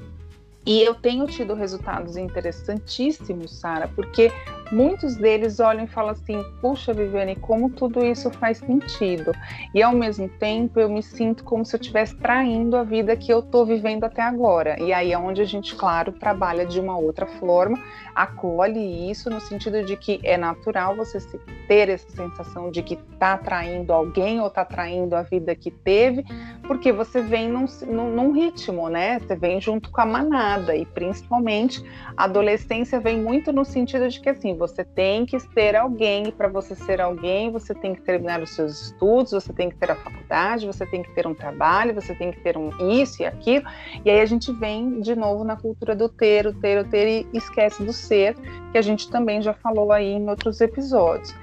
E 0.67 0.83
eu 0.83 0.93
tenho 0.93 1.25
tido 1.25 1.55
resultados 1.55 2.15
interessantíssimos, 2.15 3.59
Sara, 3.59 3.87
porque 3.87 4.31
muitos 4.71 5.15
deles 5.15 5.59
olham 5.59 5.85
e 5.85 5.87
falam 5.87 6.11
assim: 6.11 6.43
puxa, 6.61 6.93
Viviane, 6.93 7.35
como 7.35 7.69
tudo 7.69 8.03
isso 8.05 8.29
faz 8.31 8.57
sentido. 8.59 9.31
E 9.73 9.81
ao 9.81 9.93
mesmo 9.93 10.27
tempo 10.27 10.79
eu 10.79 10.89
me 10.89 11.03
sinto 11.03 11.43
como 11.43 11.65
se 11.65 11.75
eu 11.75 11.79
estivesse 11.79 12.15
traindo 12.17 12.77
a 12.77 12.83
vida 12.83 13.15
que 13.15 13.31
eu 13.31 13.39
estou 13.39 13.65
vivendo 13.65 14.03
até 14.03 14.21
agora. 14.21 14.81
E 14.81 14.93
aí 14.93 15.11
é 15.11 15.17
onde 15.17 15.41
a 15.41 15.45
gente, 15.45 15.75
claro, 15.75 16.11
trabalha 16.11 16.65
de 16.65 16.79
uma 16.79 16.97
outra 16.97 17.25
forma, 17.25 17.77
acolhe 18.13 19.09
isso 19.09 19.29
no 19.29 19.39
sentido 19.39 19.83
de 19.83 19.97
que 19.97 20.19
é 20.23 20.37
natural 20.37 20.95
você 20.95 21.19
ter 21.67 21.89
essa 21.89 22.09
sensação 22.09 22.71
de 22.71 22.81
que 22.81 22.95
está 22.95 23.37
traindo 23.37 23.91
alguém 23.91 24.39
ou 24.39 24.47
está 24.47 24.63
traindo 24.63 25.15
a 25.15 25.23
vida 25.23 25.55
que 25.55 25.71
teve, 25.71 26.23
porque 26.63 26.91
você 26.91 27.21
vem 27.21 27.49
num, 27.49 27.65
num, 27.87 28.31
ritmo, 28.31 28.89
né? 28.89 29.19
Você 29.19 29.35
vem 29.35 29.59
junto 29.61 29.89
com 29.91 30.01
a 30.01 30.05
manada 30.05 30.75
e 30.75 30.85
principalmente 30.85 31.83
a 32.15 32.25
adolescência 32.25 32.99
vem 32.99 33.21
muito 33.21 33.51
no 33.51 33.65
sentido 33.65 34.07
de 34.07 34.19
que 34.19 34.29
você 34.55 34.83
tem 34.83 35.25
que 35.25 35.39
ser 35.39 35.75
alguém, 35.75 36.27
e 36.27 36.31
para 36.31 36.47
você 36.47 36.75
ser 36.75 37.01
alguém, 37.01 37.51
você 37.51 37.73
tem 37.73 37.93
que 37.93 38.01
terminar 38.01 38.41
os 38.41 38.51
seus 38.51 38.81
estudos, 38.81 39.31
você 39.31 39.53
tem 39.53 39.69
que 39.69 39.75
ter 39.75 39.91
a 39.91 39.95
faculdade, 39.95 40.65
você 40.65 40.85
tem 40.85 41.03
que 41.03 41.13
ter 41.13 41.27
um 41.27 41.33
trabalho, 41.33 41.93
você 41.93 42.13
tem 42.15 42.31
que 42.31 42.39
ter 42.41 42.57
um 42.57 42.69
isso 42.91 43.21
e 43.21 43.25
aquilo. 43.25 43.65
E 44.03 44.09
aí 44.09 44.21
a 44.21 44.25
gente 44.25 44.51
vem 44.53 45.01
de 45.01 45.15
novo 45.15 45.43
na 45.43 45.55
cultura 45.55 45.95
do 45.95 46.09
ter, 46.09 46.47
o 46.47 46.53
ter, 46.53 46.79
o 46.79 46.89
ter 46.89 47.07
e 47.07 47.37
esquece 47.37 47.83
do 47.83 47.93
ser, 47.93 48.35
que 48.71 48.77
a 48.77 48.81
gente 48.81 49.09
também 49.09 49.41
já 49.41 49.53
falou 49.53 49.91
aí 49.91 50.13
em 50.13 50.29
outros 50.29 50.61
episódios. 50.61 51.35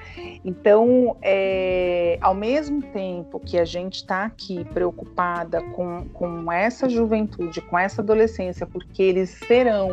Então, 0.44 1.16
é, 1.22 2.18
ao 2.20 2.34
mesmo 2.34 2.82
tempo 2.82 3.38
que 3.38 3.58
a 3.58 3.64
gente 3.64 3.96
está 3.96 4.24
aqui 4.24 4.64
preocupada 4.64 5.62
com, 5.70 6.06
com 6.12 6.50
essa 6.50 6.88
juventude, 6.88 7.60
com 7.60 7.78
essa 7.78 8.02
adolescência, 8.02 8.66
porque 8.66 9.02
eles 9.02 9.30
serão 9.30 9.88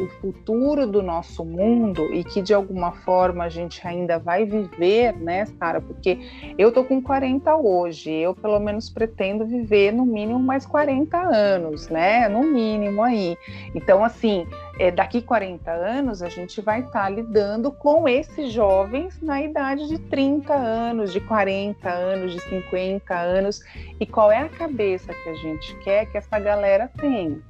o 0.00 0.08
futuro 0.20 0.86
do 0.86 1.02
nosso 1.02 1.44
mundo 1.44 2.12
e 2.12 2.24
que 2.24 2.42
de 2.42 2.52
alguma 2.52 2.92
forma 2.92 3.44
a 3.44 3.48
gente 3.48 3.86
ainda 3.86 4.18
vai 4.18 4.44
viver, 4.44 5.16
né, 5.18 5.46
Sara? 5.46 5.80
Porque 5.80 6.18
eu 6.58 6.72
tô 6.72 6.84
com 6.84 7.00
40 7.00 7.54
hoje, 7.56 8.10
eu 8.10 8.34
pelo 8.34 8.58
menos 8.58 8.90
pretendo 8.90 9.46
viver 9.46 9.92
no 9.92 10.04
mínimo 10.04 10.38
mais 10.38 10.66
40 10.66 11.16
anos, 11.16 11.88
né? 11.88 12.28
No 12.28 12.42
mínimo 12.42 13.02
aí. 13.02 13.36
Então, 13.74 14.04
assim, 14.04 14.46
é, 14.78 14.90
daqui 14.90 15.22
40 15.22 15.70
anos 15.70 16.22
a 16.22 16.28
gente 16.28 16.60
vai 16.60 16.80
estar 16.80 17.04
tá 17.04 17.08
lidando 17.08 17.70
com 17.70 18.08
esses 18.08 18.52
jovens 18.52 19.20
na 19.22 19.40
idade 19.40 19.88
de 19.88 19.98
30 19.98 20.54
anos, 20.54 21.12
de 21.12 21.20
40 21.20 21.88
anos, 21.88 22.32
de 22.32 22.40
50 22.40 23.14
anos. 23.14 23.60
E 24.00 24.06
qual 24.06 24.32
é 24.32 24.38
a 24.38 24.48
cabeça 24.48 25.12
que 25.14 25.28
a 25.28 25.34
gente 25.34 25.76
quer 25.76 26.06
que 26.06 26.18
essa 26.18 26.38
galera 26.38 26.90
tenha? 26.98 27.40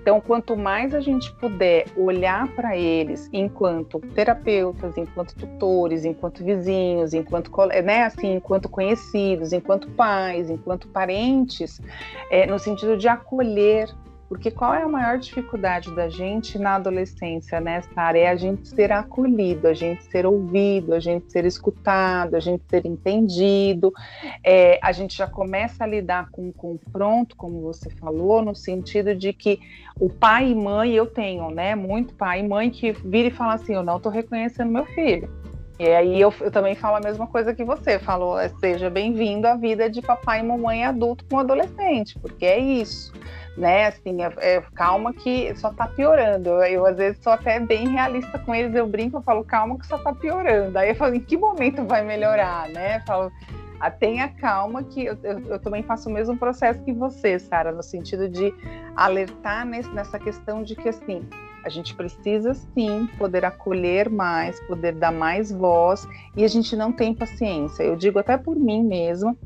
Então, 0.00 0.20
quanto 0.20 0.56
mais 0.56 0.94
a 0.94 1.00
gente 1.00 1.32
puder 1.32 1.86
olhar 1.96 2.46
para 2.54 2.76
eles 2.76 3.28
enquanto 3.32 3.98
terapeutas, 4.00 4.98
enquanto 4.98 5.34
tutores, 5.34 6.04
enquanto 6.04 6.44
vizinhos, 6.44 7.14
enquanto, 7.14 7.50
né, 7.82 8.02
assim, 8.02 8.34
enquanto 8.34 8.68
conhecidos, 8.68 9.52
enquanto 9.52 9.88
pais, 9.92 10.50
enquanto 10.50 10.88
parentes, 10.88 11.80
é, 12.30 12.46
no 12.46 12.58
sentido 12.58 12.96
de 12.96 13.08
acolher 13.08 13.88
porque 14.34 14.50
qual 14.50 14.74
é 14.74 14.82
a 14.82 14.88
maior 14.88 15.16
dificuldade 15.16 15.94
da 15.94 16.08
gente 16.08 16.58
na 16.58 16.74
adolescência, 16.74 17.60
nessa 17.60 17.88
área? 17.94 18.18
É 18.18 18.28
a 18.28 18.34
gente 18.34 18.68
ser 18.68 18.90
acolhido, 18.90 19.68
a 19.68 19.72
gente 19.72 20.02
ser 20.06 20.26
ouvido, 20.26 20.92
a 20.92 20.98
gente 20.98 21.30
ser 21.30 21.44
escutado, 21.44 22.34
a 22.34 22.40
gente 22.40 22.64
ser 22.68 22.84
entendido. 22.84 23.92
É, 24.44 24.80
a 24.82 24.90
gente 24.90 25.16
já 25.16 25.28
começa 25.28 25.84
a 25.84 25.86
lidar 25.86 26.30
com 26.32 26.48
o 26.48 26.52
confronto, 26.52 27.36
como 27.36 27.60
você 27.60 27.88
falou, 27.90 28.42
no 28.42 28.56
sentido 28.56 29.14
de 29.14 29.32
que 29.32 29.60
o 30.00 30.10
pai 30.10 30.50
e 30.50 30.54
mãe, 30.54 30.92
eu 30.92 31.06
tenho, 31.06 31.48
né? 31.50 31.76
Muito 31.76 32.12
pai 32.14 32.40
e 32.40 32.48
mãe 32.48 32.70
que 32.70 32.90
vira 32.90 33.28
e 33.28 33.30
fala 33.30 33.54
assim: 33.54 33.74
eu 33.74 33.84
não 33.84 33.98
estou 33.98 34.10
reconhecendo 34.10 34.72
meu 34.72 34.84
filho. 34.84 35.30
E 35.78 35.88
aí 35.88 36.20
eu, 36.20 36.34
eu, 36.40 36.50
também 36.50 36.74
falo 36.74 36.96
a 36.96 37.00
mesma 37.00 37.28
coisa 37.28 37.54
que 37.54 37.64
você 37.64 38.00
falou, 38.00 38.36
seja 38.60 38.90
bem-vindo 38.90 39.46
à 39.46 39.56
vida 39.56 39.88
de 39.88 40.00
papai 40.02 40.40
e 40.40 40.42
mamãe 40.42 40.84
adulto 40.84 41.24
com 41.24 41.38
adolescente, 41.38 42.16
porque 42.20 42.44
é 42.44 42.58
isso 42.58 43.12
né? 43.56 43.86
Assim, 43.86 44.22
é, 44.22 44.32
é, 44.38 44.60
calma 44.74 45.12
que 45.12 45.54
só 45.56 45.72
tá 45.72 45.86
piorando. 45.86 46.48
Eu, 46.48 46.62
eu, 46.64 46.86
às 46.86 46.96
vezes 46.96 47.22
sou 47.22 47.32
até 47.32 47.60
bem 47.60 47.88
realista 47.88 48.38
com 48.38 48.54
eles, 48.54 48.74
eu 48.74 48.86
brinco, 48.86 49.18
eu 49.18 49.22
falo, 49.22 49.44
calma 49.44 49.78
que 49.78 49.86
só 49.86 49.98
tá 49.98 50.12
piorando. 50.12 50.76
Aí 50.78 50.90
eu 50.90 50.94
falo, 50.94 51.14
em 51.14 51.20
que 51.20 51.36
momento 51.36 51.84
vai 51.84 52.02
melhorar, 52.02 52.68
né? 52.68 52.96
Eu 52.96 53.00
falo, 53.02 53.32
ah, 53.80 53.90
tenha 53.90 54.28
calma 54.28 54.82
que 54.82 55.04
eu, 55.04 55.18
eu, 55.22 55.38
eu, 55.40 55.58
também 55.58 55.82
faço 55.82 56.08
o 56.08 56.12
mesmo 56.12 56.36
processo 56.36 56.82
que 56.84 56.92
você, 56.92 57.38
Sara, 57.38 57.72
no 57.72 57.82
sentido 57.82 58.28
de 58.28 58.54
alertar 58.96 59.66
nesse, 59.66 59.90
nessa 59.90 60.18
questão 60.18 60.62
de 60.62 60.74
que 60.74 60.88
assim 60.88 61.22
a 61.64 61.68
gente 61.68 61.94
precisa 61.94 62.54
sim 62.54 63.08
poder 63.18 63.44
acolher 63.44 64.10
mais, 64.10 64.60
poder 64.60 64.92
dar 64.92 65.12
mais 65.12 65.50
voz 65.50 66.06
e 66.36 66.44
a 66.44 66.48
gente 66.48 66.76
não 66.76 66.92
tem 66.92 67.14
paciência. 67.14 67.82
Eu 67.82 67.96
digo 67.96 68.18
até 68.18 68.36
por 68.36 68.54
mim 68.54 68.82
mesma, 68.82 69.36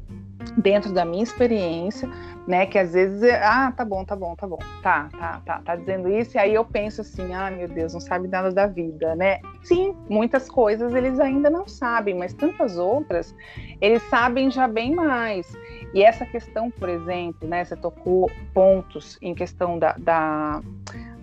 dentro 0.56 0.92
da 0.92 1.04
minha 1.04 1.22
experiência, 1.22 2.08
né? 2.46 2.66
Que 2.66 2.78
às 2.78 2.92
vezes, 2.92 3.22
é, 3.22 3.42
ah, 3.44 3.72
tá 3.72 3.84
bom, 3.84 4.04
tá 4.04 4.16
bom, 4.16 4.34
tá 4.34 4.46
bom, 4.46 4.58
tá, 4.82 5.08
tá, 5.18 5.42
tá, 5.44 5.60
tá 5.64 5.76
dizendo 5.76 6.08
isso, 6.10 6.36
e 6.36 6.40
aí 6.40 6.54
eu 6.54 6.64
penso 6.64 7.00
assim, 7.00 7.32
ah, 7.34 7.50
meu 7.50 7.68
Deus, 7.68 7.92
não 7.92 8.00
sabe 8.00 8.28
nada 8.28 8.50
da 8.50 8.66
vida, 8.66 9.14
né? 9.14 9.40
Sim, 9.62 9.94
muitas 10.08 10.48
coisas 10.48 10.94
eles 10.94 11.18
ainda 11.20 11.50
não 11.50 11.66
sabem, 11.66 12.14
mas 12.14 12.32
tantas 12.32 12.78
outras 12.78 13.34
eles 13.80 14.02
sabem 14.04 14.50
já 14.50 14.66
bem 14.66 14.94
mais. 14.94 15.52
E 15.94 16.02
essa 16.02 16.24
questão, 16.26 16.70
por 16.70 16.88
exemplo, 16.88 17.48
né? 17.48 17.64
Você 17.64 17.76
tocou 17.76 18.30
pontos 18.52 19.18
em 19.22 19.34
questão 19.34 19.78
da, 19.78 19.94
da 19.98 20.62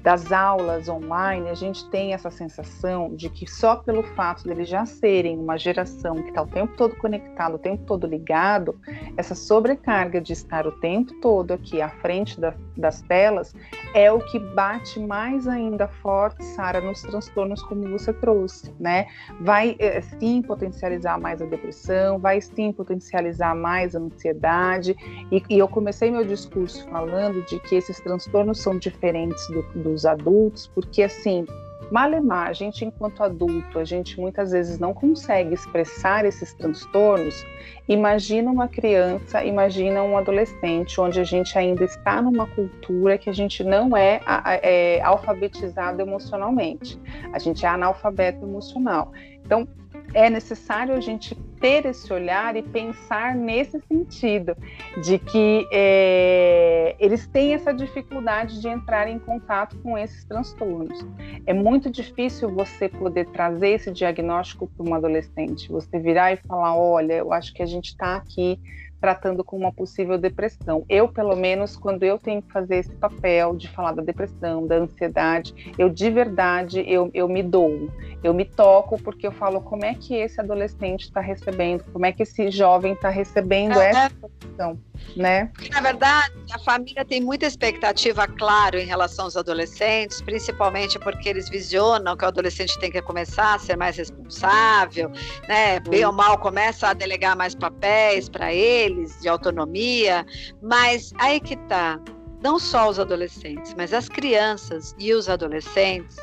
das 0.06 0.32
aulas 0.32 0.88
online, 0.88 1.50
a 1.50 1.56
gente 1.56 1.89
tem 1.89 2.13
essa 2.13 2.30
sensação 2.30 3.15
de 3.15 3.28
que 3.28 3.50
só 3.50 3.78
pelo 3.78 4.04
fato 4.04 4.44
deles 4.44 4.70
já 4.70 4.86
serem 4.86 5.36
uma 5.36 5.58
geração 5.58 6.13
que 6.13 6.30
está 6.30 6.44
o 6.44 6.48
tempo 6.48 6.78
todo 6.78 6.96
conectado, 6.96 7.56
o 7.56 7.58
tempo 7.58 7.84
todo 7.88 8.06
ligado, 8.06 8.80
essa 9.18 9.34
sobrecarga 9.34 10.22
de 10.22 10.32
estar 10.32 10.68
o 10.68 10.74
tempo 10.74 11.12
todo 11.22 11.54
aqui 11.54 11.82
à 11.82 11.89
frente 11.89 12.39
da, 12.39 12.54
das 12.78 13.02
telas 13.02 13.56
é 13.96 14.12
o 14.12 14.20
que 14.20 14.38
bate 14.38 15.00
mais 15.00 15.48
ainda 15.48 15.88
forte, 15.88 16.46
Sara, 16.46 16.80
nos 16.80 17.02
transtornos 17.02 17.63
como 17.63 17.89
você 17.89 18.13
trouxe, 18.13 18.72
né? 18.80 19.08
Vai 19.41 19.76
é, 19.80 20.02
sim 20.02 20.44
potencializar 20.44 21.20
mais 21.20 21.41
a 21.41 21.46
depressão, 21.46 22.20
vai 22.20 22.39
sim 22.41 22.72
potencializar 22.72 23.56
mais 23.56 23.96
a 23.96 24.00
ansiedade. 24.00 24.96
E, 25.32 25.41
e 25.50 25.58
eu 25.58 25.68
comecei 25.68 26.12
meu 26.12 26.24
discurso 26.24 26.88
falando 26.89 27.44
de 27.46 27.60
que 27.62 27.76
esses 27.76 28.00
transtornos 28.02 28.62
são 28.62 28.78
diferentes 28.78 29.48
do, 29.48 29.63
do 29.82 29.94
dos 29.95 30.05
adultos, 30.05 30.67
porque 30.67 31.01
assim, 31.01 31.45
malemar, 31.89 32.49
a 32.49 32.53
gente 32.53 32.84
enquanto 32.84 33.23
adulto, 33.23 33.79
a 33.79 33.86
gente 33.86 34.19
muitas 34.19 34.51
vezes 34.51 34.77
não 34.77 34.93
consegue 34.93 35.53
expressar 35.53 36.25
esses 36.25 36.53
transtornos. 36.53 37.45
Imagina 37.88 38.51
uma 38.51 38.67
criança, 38.67 39.43
imagina 39.43 40.03
um 40.03 40.17
adolescente, 40.17 40.99
onde 40.99 41.19
a 41.19 41.23
gente 41.23 41.58
ainda 41.58 41.84
está 41.84 42.21
numa 42.21 42.47
cultura 42.47 43.17
que 43.17 43.29
a 43.29 43.34
gente 43.34 43.63
não 43.63 43.95
é, 43.95 44.19
é 44.62 45.01
alfabetizado 45.01 46.01
emocionalmente, 46.01 46.99
a 47.31 47.39
gente 47.39 47.65
é 47.65 47.69
analfabeto 47.69 48.43
emocional. 48.43 49.12
Então, 49.43 49.67
é 50.13 50.30
necessário 50.30 50.96
a 50.96 51.00
gente 51.00 51.36
ter 51.60 51.86
esse 51.86 52.12
olhar 52.13 52.56
e 52.56 52.62
pensar 52.62 53.36
nesse 53.36 53.80
sentido, 53.88 54.56
de 55.04 55.18
que 55.18 55.68
é, 55.72 56.96
eles 57.00 57.28
têm 57.28 57.54
essa 57.54 57.74
dificuldade 57.74 58.62
de 58.62 58.68
entrar 58.68 59.08
em 59.08 59.18
contato 59.18 59.78
com 59.80 59.98
esses 59.98 60.24
transtornos. 60.26 61.06
É 61.46 61.54
muito 61.54 61.89
difícil 61.89 62.50
você 62.50 62.88
poder 62.88 63.26
trazer 63.28 63.70
esse 63.70 63.91
diagnóstico 63.91 64.68
para 64.68 64.89
um 64.89 64.94
adolescente, 64.94 65.70
você 65.70 65.98
virar 65.98 66.34
e 66.34 66.38
falar: 66.38 66.78
olha, 66.78 67.13
eu 67.13 67.34
acho 67.34 67.54
que 67.54 67.63
a 67.63 67.65
gente 67.65 67.88
está 67.88 68.15
aqui 68.15 68.60
tratando 69.06 69.44
com 69.44 69.56
uma 69.56 69.72
possível 69.72 70.18
depressão. 70.18 70.84
Eu, 70.89 71.08
pelo 71.08 71.36
menos, 71.36 71.78
quando 71.78 72.02
eu 72.02 72.18
tenho 72.18 72.41
que 72.41 72.52
fazer 72.52 72.78
esse 72.78 72.91
papel 72.94 73.56
de 73.56 73.70
falar 73.70 73.91
da 73.91 74.02
depressão, 74.02 74.65
da 74.65 74.78
ansiedade, 74.78 75.54
eu 75.78 75.89
de 75.89 76.10
verdade, 76.10 76.84
eu, 76.88 77.12
eu 77.13 77.30
me 77.30 77.44
dou, 77.44 77.88
eu 78.24 78.34
me 78.34 78.46
toco 78.46 79.00
porque 79.00 79.28
eu 79.28 79.32
falo 79.32 79.62
como 79.62 79.86
é 79.86 79.94
que 79.94 80.15
esse 80.15 80.41
adolescente 80.41 81.04
está 81.04 81.22
recebendo, 81.22 81.84
como 81.94 82.04
é 82.04 82.12
que 82.12 82.24
esse 82.24 82.50
jovem 82.50 82.94
está 82.94 83.10
recebendo 83.10 83.80
é, 83.80 83.89
essa 83.89 84.10
situação, 84.10 84.80
né? 85.15 85.51
Na 85.71 85.81
verdade, 85.81 86.34
a 86.51 86.60
família 86.60 87.05
tem 87.05 87.21
muita 87.21 87.45
expectativa, 87.45 88.27
claro, 88.27 88.77
em 88.77 88.86
relação 88.86 89.25
aos 89.25 89.38
adolescentes, 89.38 90.21
principalmente 90.21 90.99
porque 90.99 91.29
eles 91.29 91.49
visionam 91.49 92.15
que 92.15 92.25
o 92.25 92.27
adolescente 92.27 92.77
tem 92.79 92.91
que 92.91 93.01
começar 93.01 93.55
a 93.55 93.60
ser 93.60 93.75
mais 93.75 93.97
responsável, 93.97 95.10
né? 95.47 95.79
Bem 95.79 96.05
ou 96.05 96.13
mal 96.13 96.38
começa 96.38 96.89
a 96.89 96.93
delegar 96.93 97.36
mais 97.36 97.55
papéis 97.55 98.29
para 98.29 98.53
eles 98.53 99.19
de 99.21 99.27
autonomia, 99.27 100.25
mas 100.62 101.12
aí 101.17 101.39
que 101.39 101.55
tá, 101.67 101.99
não 102.41 102.60
só 102.60 102.89
os 102.89 102.99
adolescentes, 102.99 103.73
mas 103.75 103.93
as 103.93 104.08
crianças 104.08 104.95
e 104.99 105.13
os 105.13 105.29
adolescentes 105.29 106.17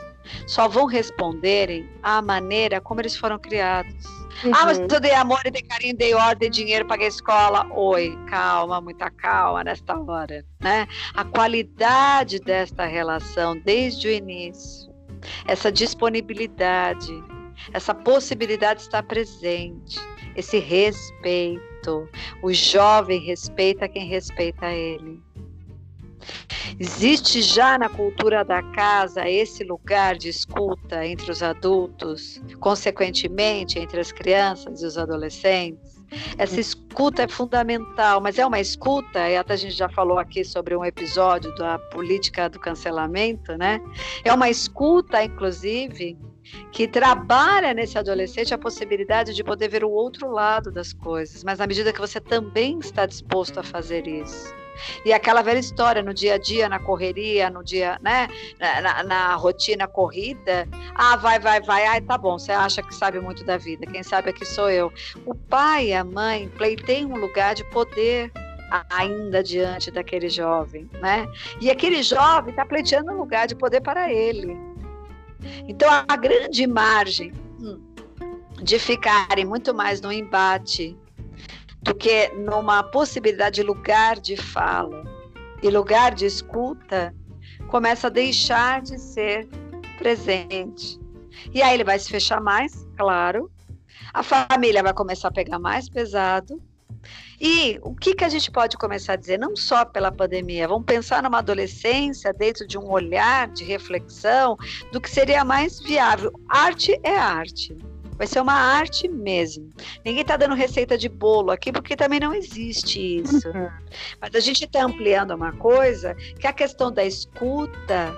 só 0.46 0.68
vão 0.68 0.86
responderem 0.86 1.88
à 2.02 2.22
maneira 2.22 2.80
como 2.80 3.00
eles 3.00 3.16
foram 3.16 3.38
criados. 3.38 4.21
Uhum. 4.44 4.52
Ah, 4.54 4.66
mas 4.66 4.78
eu 4.78 5.00
dei 5.00 5.14
amor, 5.14 5.40
eu 5.44 5.50
dei 5.50 5.62
carinho, 5.62 5.96
dei 5.96 6.14
ordem, 6.14 6.50
dinheiro, 6.50 6.86
paguei 6.86 7.08
escola. 7.08 7.66
Oi, 7.70 8.18
calma, 8.28 8.80
muita 8.80 9.10
calma 9.10 9.62
nesta 9.64 9.98
hora, 9.98 10.44
né? 10.60 10.86
A 11.14 11.24
qualidade 11.24 12.38
desta 12.40 12.84
relação 12.86 13.56
desde 13.60 14.08
o 14.08 14.10
início, 14.10 14.92
essa 15.46 15.70
disponibilidade, 15.70 17.12
Essa 17.72 17.94
possibilidade 17.94 18.80
está 18.80 19.02
presente, 19.02 19.98
esse 20.34 20.58
respeito. 20.58 22.08
O 22.42 22.52
jovem 22.52 23.20
respeita 23.20 23.88
quem 23.88 24.08
respeita 24.08 24.66
ele. 24.72 25.20
Existe 26.78 27.42
já 27.42 27.78
na 27.78 27.88
cultura 27.88 28.44
da 28.44 28.62
casa 28.62 29.28
esse 29.28 29.62
lugar 29.64 30.16
de 30.16 30.28
escuta 30.28 31.06
entre 31.06 31.30
os 31.30 31.42
adultos, 31.42 32.40
consequentemente 32.60 33.78
entre 33.78 34.00
as 34.00 34.10
crianças 34.12 34.82
e 34.82 34.86
os 34.86 34.96
adolescentes? 34.96 36.02
Essa 36.36 36.60
escuta 36.60 37.22
é 37.22 37.28
fundamental, 37.28 38.20
mas 38.20 38.38
é 38.38 38.44
uma 38.44 38.60
escuta, 38.60 39.28
e 39.30 39.36
até 39.36 39.54
a 39.54 39.56
gente 39.56 39.74
já 39.74 39.88
falou 39.88 40.18
aqui 40.18 40.44
sobre 40.44 40.76
um 40.76 40.84
episódio 40.84 41.54
da 41.54 41.78
política 41.78 42.48
do 42.48 42.60
cancelamento, 42.60 43.56
né? 43.56 43.80
É 44.22 44.32
uma 44.32 44.50
escuta, 44.50 45.24
inclusive, 45.24 46.18
que 46.70 46.86
trabalha 46.86 47.72
nesse 47.72 47.96
adolescente 47.96 48.52
a 48.52 48.58
possibilidade 48.58 49.32
de 49.32 49.42
poder 49.42 49.68
ver 49.68 49.84
o 49.84 49.90
outro 49.90 50.30
lado 50.30 50.70
das 50.70 50.92
coisas, 50.92 51.42
mas 51.44 51.58
na 51.58 51.66
medida 51.66 51.92
que 51.92 52.00
você 52.00 52.20
também 52.20 52.78
está 52.78 53.06
disposto 53.06 53.58
a 53.58 53.62
fazer 53.62 54.06
isso. 54.06 54.61
E 55.04 55.12
aquela 55.12 55.42
velha 55.42 55.58
história, 55.58 56.02
no 56.02 56.14
dia 56.14 56.34
a 56.34 56.38
dia, 56.38 56.68
na 56.68 56.78
correria, 56.78 57.50
no 57.50 57.62
dia, 57.62 57.98
né, 58.02 58.28
na, 58.58 59.02
na, 59.02 59.34
rotina 59.34 59.86
corrida, 59.86 60.68
ah, 60.94 61.16
vai, 61.16 61.38
vai, 61.38 61.60
vai, 61.60 61.86
ai, 61.86 62.00
tá 62.00 62.16
bom, 62.16 62.38
você 62.38 62.52
acha 62.52 62.82
que 62.82 62.94
sabe 62.94 63.20
muito 63.20 63.44
da 63.44 63.56
vida, 63.56 63.86
quem 63.86 64.02
sabe 64.02 64.30
aqui 64.30 64.44
sou 64.44 64.70
eu. 64.70 64.92
O 65.26 65.34
pai 65.34 65.88
e 65.88 65.94
a 65.94 66.04
mãe 66.04 66.48
pleiteiam 66.48 67.10
um 67.10 67.16
lugar 67.16 67.54
de 67.54 67.64
poder 67.64 68.30
ainda 68.90 69.42
diante 69.42 69.90
daquele 69.90 70.28
jovem, 70.28 70.88
né? 71.00 71.26
E 71.60 71.70
aquele 71.70 72.02
jovem 72.02 72.50
está 72.50 72.64
pleiteando 72.64 73.12
um 73.12 73.16
lugar 73.16 73.46
de 73.46 73.54
poder 73.54 73.80
para 73.80 74.10
ele. 74.10 74.56
Então, 75.68 75.88
a 76.08 76.16
grande 76.16 76.66
margem 76.66 77.32
hum, 77.60 77.80
de 78.62 78.78
ficarem 78.78 79.44
muito 79.44 79.74
mais 79.74 80.00
no 80.00 80.12
embate 80.12 80.96
do 81.82 81.94
que 81.94 82.28
numa 82.28 82.82
possibilidade 82.82 83.56
de 83.56 83.62
lugar 83.62 84.20
de 84.20 84.36
fala 84.36 85.02
e 85.62 85.68
lugar 85.68 86.14
de 86.14 86.26
escuta, 86.26 87.14
começa 87.68 88.06
a 88.06 88.10
deixar 88.10 88.80
de 88.80 88.98
ser 88.98 89.48
presente. 89.98 91.00
E 91.52 91.62
aí 91.62 91.74
ele 91.74 91.84
vai 91.84 91.98
se 91.98 92.08
fechar 92.08 92.40
mais, 92.40 92.86
claro. 92.96 93.50
A 94.12 94.22
família 94.22 94.82
vai 94.82 94.92
começar 94.92 95.28
a 95.28 95.32
pegar 95.32 95.58
mais 95.58 95.88
pesado. 95.88 96.60
E 97.40 97.80
o 97.82 97.94
que, 97.94 98.14
que 98.14 98.24
a 98.24 98.28
gente 98.28 98.50
pode 98.50 98.76
começar 98.76 99.14
a 99.14 99.16
dizer? 99.16 99.38
Não 99.38 99.56
só 99.56 99.84
pela 99.84 100.12
pandemia, 100.12 100.68
vamos 100.68 100.84
pensar 100.84 101.22
numa 101.22 101.38
adolescência 101.38 102.32
dentro 102.32 102.66
de 102.66 102.78
um 102.78 102.88
olhar 102.88 103.48
de 103.48 103.64
reflexão 103.64 104.56
do 104.92 105.00
que 105.00 105.10
seria 105.10 105.44
mais 105.44 105.80
viável. 105.80 106.32
Arte 106.48 106.98
é 107.02 107.16
arte. 107.16 107.76
Vai 108.16 108.26
ser 108.26 108.40
uma 108.40 108.54
arte 108.54 109.08
mesmo. 109.08 109.70
Ninguém 110.04 110.22
está 110.22 110.36
dando 110.36 110.54
receita 110.54 110.96
de 110.96 111.08
bolo 111.08 111.50
aqui, 111.50 111.72
porque 111.72 111.96
também 111.96 112.20
não 112.20 112.34
existe 112.34 113.18
isso. 113.18 113.48
Uhum. 113.48 113.70
Mas 114.20 114.34
a 114.34 114.40
gente 114.40 114.64
está 114.64 114.84
ampliando 114.84 115.32
uma 115.32 115.52
coisa 115.52 116.14
que 116.38 116.46
a 116.46 116.52
questão 116.52 116.92
da 116.92 117.04
escuta 117.04 118.14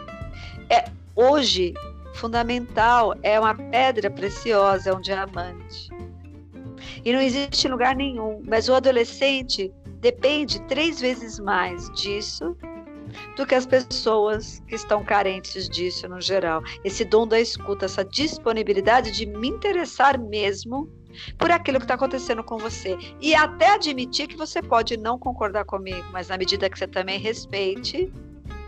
é 0.69 0.85
hoje 1.15 1.75
fundamental, 2.15 3.15
é 3.23 3.39
uma 3.39 3.55
pedra 3.55 4.11
preciosa, 4.11 4.91
é 4.91 4.95
um 4.95 5.01
diamante. 5.01 5.89
E 7.05 7.13
não 7.13 7.21
existe 7.21 7.69
lugar 7.69 7.95
nenhum. 7.95 8.43
Mas 8.47 8.69
o 8.69 8.75
adolescente 8.75 9.73
depende 10.01 10.61
três 10.63 11.01
vezes 11.01 11.39
mais 11.39 11.91
disso 11.93 12.57
do 13.37 13.47
que 13.47 13.55
as 13.55 13.67
pessoas 13.67 14.63
que 14.67 14.75
estão 14.75 15.05
carentes 15.05 15.69
disso 15.69 16.09
no 16.09 16.21
geral. 16.21 16.63
Esse 16.85 17.05
dom 17.05 17.27
da 17.27 17.41
escuta, 17.41 17.87
essa 17.87 18.05
disponibilidade 18.05 19.11
de 19.11 19.27
me 19.27 19.49
interessar 19.49 20.19
mesmo 20.19 20.89
por 21.39 21.51
aquilo 21.51 21.79
que 21.79 21.85
está 21.85 21.95
acontecendo 21.95 22.43
com 22.43 22.59
você. 22.59 22.97
E 23.21 23.35
até 23.35 23.71
admitir 23.71 24.27
que 24.29 24.37
você 24.37 24.63
pode 24.63 24.97
não 24.97 25.19
concordar 25.19 25.65
comigo, 25.65 26.07
mas 26.13 26.29
na 26.29 26.37
medida 26.37 26.69
que 26.69 26.79
você 26.79 26.87
também 26.87 27.19
respeite 27.19 28.13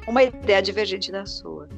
uma 0.07 0.23
ideia 0.23 0.63
divergente 0.63 1.11
da 1.11 1.27
sua. 1.27 1.69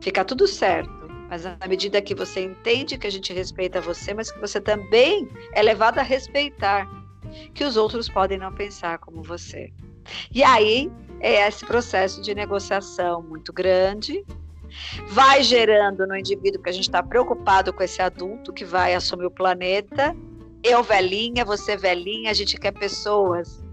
Fica 0.00 0.24
tudo 0.24 0.46
certo. 0.46 1.04
Mas 1.28 1.44
na 1.44 1.56
medida 1.66 2.02
que 2.02 2.14
você 2.14 2.44
entende 2.44 2.98
que 2.98 3.06
a 3.06 3.10
gente 3.10 3.32
respeita 3.32 3.80
você, 3.80 4.12
mas 4.12 4.30
que 4.30 4.38
você 4.38 4.60
também 4.60 5.28
é 5.52 5.62
levado 5.62 5.98
a 5.98 6.02
respeitar 6.02 6.86
que 7.54 7.64
os 7.64 7.76
outros 7.76 8.08
podem 8.08 8.38
não 8.38 8.52
pensar 8.54 8.98
como 8.98 9.22
você. 9.22 9.72
E 10.30 10.44
aí 10.44 10.92
é 11.24 11.48
esse 11.48 11.64
processo 11.64 12.20
de 12.20 12.34
negociação 12.34 13.22
muito 13.22 13.50
grande, 13.50 14.22
vai 15.08 15.42
gerando 15.42 16.06
no 16.06 16.14
indivíduo 16.14 16.62
que 16.62 16.68
a 16.68 16.72
gente 16.72 16.84
está 16.84 17.02
preocupado 17.02 17.72
com 17.72 17.82
esse 17.82 18.02
adulto 18.02 18.52
que 18.52 18.64
vai 18.64 18.94
assumir 18.94 19.24
o 19.24 19.30
planeta. 19.30 20.14
Eu 20.62 20.82
velhinha, 20.82 21.42
você 21.42 21.78
velhinha, 21.78 22.30
a 22.30 22.34
gente 22.34 22.58
quer 22.58 22.72
pessoas, 22.72 23.64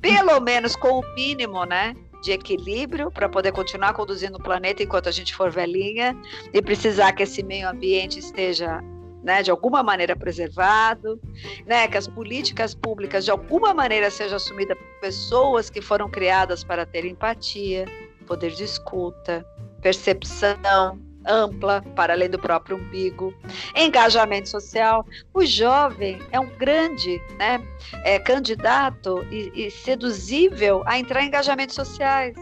pelo 0.00 0.38
menos 0.40 0.76
com 0.76 1.00
o 1.00 1.14
mínimo, 1.14 1.64
né? 1.64 1.96
de 2.22 2.30
equilíbrio 2.30 3.10
para 3.10 3.28
poder 3.28 3.50
continuar 3.50 3.94
conduzindo 3.94 4.36
o 4.36 4.40
planeta 4.40 4.80
enquanto 4.80 5.08
a 5.08 5.10
gente 5.10 5.34
for 5.34 5.50
velhinha 5.50 6.16
e 6.54 6.62
precisar 6.62 7.12
que 7.14 7.24
esse 7.24 7.42
meio 7.42 7.68
ambiente 7.68 8.20
esteja 8.20 8.80
né, 9.22 9.42
de 9.42 9.50
alguma 9.50 9.82
maneira 9.82 10.16
preservado, 10.16 11.20
né, 11.66 11.86
que 11.88 11.96
as 11.96 12.08
políticas 12.08 12.74
públicas 12.74 13.24
de 13.24 13.30
alguma 13.30 13.72
maneira 13.72 14.10
sejam 14.10 14.36
assumidas 14.36 14.76
por 14.76 15.00
pessoas 15.00 15.70
que 15.70 15.80
foram 15.80 16.08
criadas 16.08 16.64
para 16.64 16.84
ter 16.84 17.04
empatia, 17.04 17.86
poder 18.26 18.52
de 18.52 18.64
escuta, 18.64 19.46
percepção, 19.80 20.98
ampla, 21.26 21.82
para 21.94 22.12
além 22.12 22.28
do 22.28 22.38
próprio 22.38 22.76
umbigo. 22.76 23.34
Engajamento 23.76 24.48
social. 24.48 25.06
O 25.32 25.44
jovem 25.44 26.20
é 26.30 26.40
um 26.40 26.48
grande 26.56 27.20
né, 27.38 27.60
é, 28.04 28.18
candidato 28.18 29.24
e, 29.30 29.66
e 29.66 29.70
seduzível 29.70 30.82
a 30.86 30.98
entrar 30.98 31.22
em 31.22 31.28
engajamentos 31.28 31.74
sociais. 31.74 32.34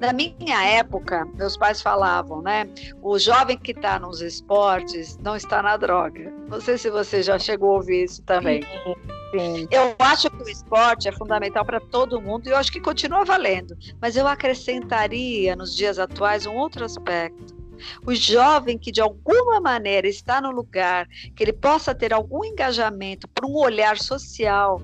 Na 0.00 0.12
minha 0.12 0.64
época, 0.64 1.24
meus 1.34 1.56
pais 1.56 1.80
falavam, 1.80 2.42
né? 2.42 2.68
O 3.02 3.18
jovem 3.18 3.58
que 3.58 3.72
está 3.72 3.98
nos 3.98 4.20
esportes 4.20 5.18
não 5.18 5.36
está 5.36 5.62
na 5.62 5.76
droga. 5.76 6.32
Não 6.48 6.60
sei 6.60 6.78
se 6.78 6.90
você 6.90 7.22
já 7.22 7.38
chegou 7.38 7.72
a 7.72 7.74
ouvir 7.76 8.04
isso 8.04 8.22
também. 8.22 8.62
Sim, 8.62 9.56
sim. 9.56 9.68
Eu 9.70 9.94
acho 9.98 10.30
que 10.30 10.42
o 10.42 10.48
esporte 10.48 11.08
é 11.08 11.12
fundamental 11.12 11.64
para 11.64 11.80
todo 11.80 12.20
mundo 12.20 12.46
e 12.46 12.50
eu 12.50 12.56
acho 12.56 12.70
que 12.70 12.80
continua 12.80 13.24
valendo. 13.24 13.76
Mas 14.00 14.16
eu 14.16 14.26
acrescentaria 14.26 15.56
nos 15.56 15.76
dias 15.76 15.98
atuais 15.98 16.46
um 16.46 16.54
outro 16.54 16.84
aspecto 16.84 17.62
o 18.06 18.14
jovem 18.14 18.78
que 18.78 18.92
de 18.92 19.00
alguma 19.00 19.60
maneira 19.60 20.08
está 20.08 20.40
no 20.40 20.50
lugar, 20.50 21.08
que 21.34 21.42
ele 21.42 21.52
possa 21.52 21.94
ter 21.94 22.12
algum 22.12 22.44
engajamento 22.44 23.28
por 23.28 23.44
um 23.44 23.56
olhar 23.56 23.98
social, 23.98 24.80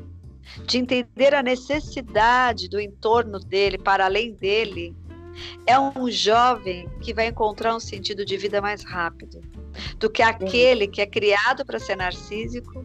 de 0.64 0.78
entender 0.78 1.34
a 1.34 1.42
necessidade 1.42 2.68
do 2.68 2.80
entorno 2.80 3.38
dele 3.38 3.78
para 3.78 4.04
além 4.04 4.34
dele, 4.34 4.94
é 5.66 5.78
um 5.78 6.11
jovem 6.11 6.88
que 7.00 7.14
vai 7.14 7.28
encontrar 7.28 7.74
um 7.74 7.80
sentido 7.80 8.24
de 8.24 8.37
vida 8.37 8.61
mais 8.61 8.84
rápido 8.84 9.40
do 9.98 10.11
que 10.11 10.22
aquele 10.22 10.88
que 10.88 11.00
é 11.00 11.06
criado 11.06 11.64
para 11.64 11.78
ser 11.78 11.96
narcísico 11.96 12.84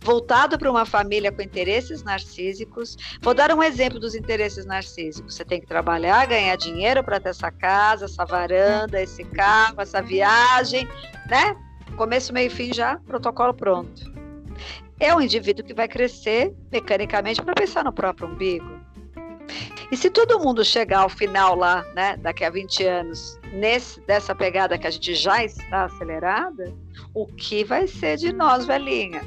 voltado 0.00 0.58
para 0.58 0.70
uma 0.70 0.84
família 0.84 1.32
com 1.32 1.42
interesses 1.42 2.02
narcísicos. 2.02 2.96
Vou 3.22 3.34
dar 3.34 3.52
um 3.52 3.62
exemplo 3.62 3.98
dos 3.98 4.14
interesses 4.14 4.66
narcísicos. 4.66 5.34
Você 5.34 5.44
tem 5.44 5.60
que 5.60 5.66
trabalhar, 5.66 6.26
ganhar 6.26 6.56
dinheiro 6.56 7.02
para 7.02 7.20
ter 7.20 7.30
essa 7.30 7.50
casa, 7.50 8.04
essa 8.04 8.24
varanda, 8.24 9.00
esse 9.00 9.24
carro, 9.24 9.80
essa 9.80 10.02
viagem, 10.02 10.86
né? 11.28 11.56
Começo, 11.96 12.32
meio 12.32 12.50
fim 12.50 12.72
já, 12.72 12.96
protocolo 12.98 13.54
pronto. 13.54 14.19
É 15.00 15.14
um 15.14 15.20
indivíduo 15.20 15.64
que 15.64 15.72
vai 15.72 15.88
crescer 15.88 16.54
mecanicamente 16.70 17.42
para 17.42 17.54
pensar 17.54 17.82
no 17.82 17.92
próprio 17.92 18.28
umbigo. 18.28 18.80
E 19.90 19.96
se 19.96 20.08
todo 20.08 20.38
mundo 20.38 20.64
chegar 20.64 21.00
ao 21.00 21.08
final 21.08 21.56
lá, 21.56 21.84
né, 21.94 22.16
daqui 22.18 22.44
a 22.44 22.50
20 22.50 22.84
anos, 22.84 23.40
nesse, 23.52 24.00
dessa 24.02 24.34
pegada 24.34 24.78
que 24.78 24.86
a 24.86 24.90
gente 24.90 25.14
já 25.14 25.44
está 25.44 25.86
acelerada, 25.86 26.72
o 27.12 27.26
que 27.26 27.64
vai 27.64 27.88
ser 27.88 28.16
de 28.16 28.32
nós, 28.32 28.66
velhinha? 28.66 29.22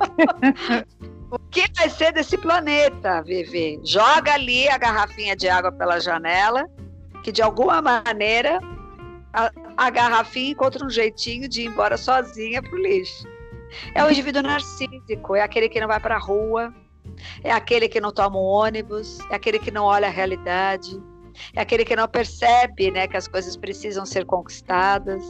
o 1.30 1.38
que 1.50 1.64
vai 1.76 1.90
ser 1.90 2.12
desse 2.12 2.38
planeta, 2.38 3.22
Vivi? 3.22 3.78
Joga 3.84 4.32
ali 4.32 4.66
a 4.68 4.78
garrafinha 4.78 5.36
de 5.36 5.48
água 5.48 5.70
pela 5.70 6.00
janela, 6.00 6.66
que 7.22 7.30
de 7.30 7.42
alguma 7.42 7.82
maneira 7.82 8.58
a, 9.34 9.50
a 9.76 9.90
garrafinha 9.90 10.52
encontra 10.52 10.86
um 10.86 10.90
jeitinho 10.90 11.48
de 11.48 11.62
ir 11.62 11.66
embora 11.66 11.98
sozinha 11.98 12.62
pro 12.62 12.80
lixo. 12.80 13.35
É 13.94 14.04
o 14.04 14.10
indivíduo 14.10 14.42
narcísico, 14.42 15.34
é 15.34 15.42
aquele 15.42 15.68
que 15.68 15.80
não 15.80 15.88
vai 15.88 16.00
para 16.00 16.16
a 16.16 16.18
rua, 16.18 16.72
é 17.42 17.52
aquele 17.52 17.88
que 17.88 18.00
não 18.00 18.12
toma 18.12 18.38
um 18.38 18.44
ônibus, 18.44 19.18
é 19.30 19.36
aquele 19.36 19.58
que 19.58 19.70
não 19.70 19.84
olha 19.84 20.08
a 20.08 20.10
realidade, 20.10 21.00
é 21.54 21.60
aquele 21.60 21.84
que 21.84 21.94
não 21.94 22.08
percebe 22.08 22.90
né, 22.90 23.06
que 23.06 23.16
as 23.16 23.28
coisas 23.28 23.56
precisam 23.56 24.06
ser 24.06 24.24
conquistadas. 24.24 25.22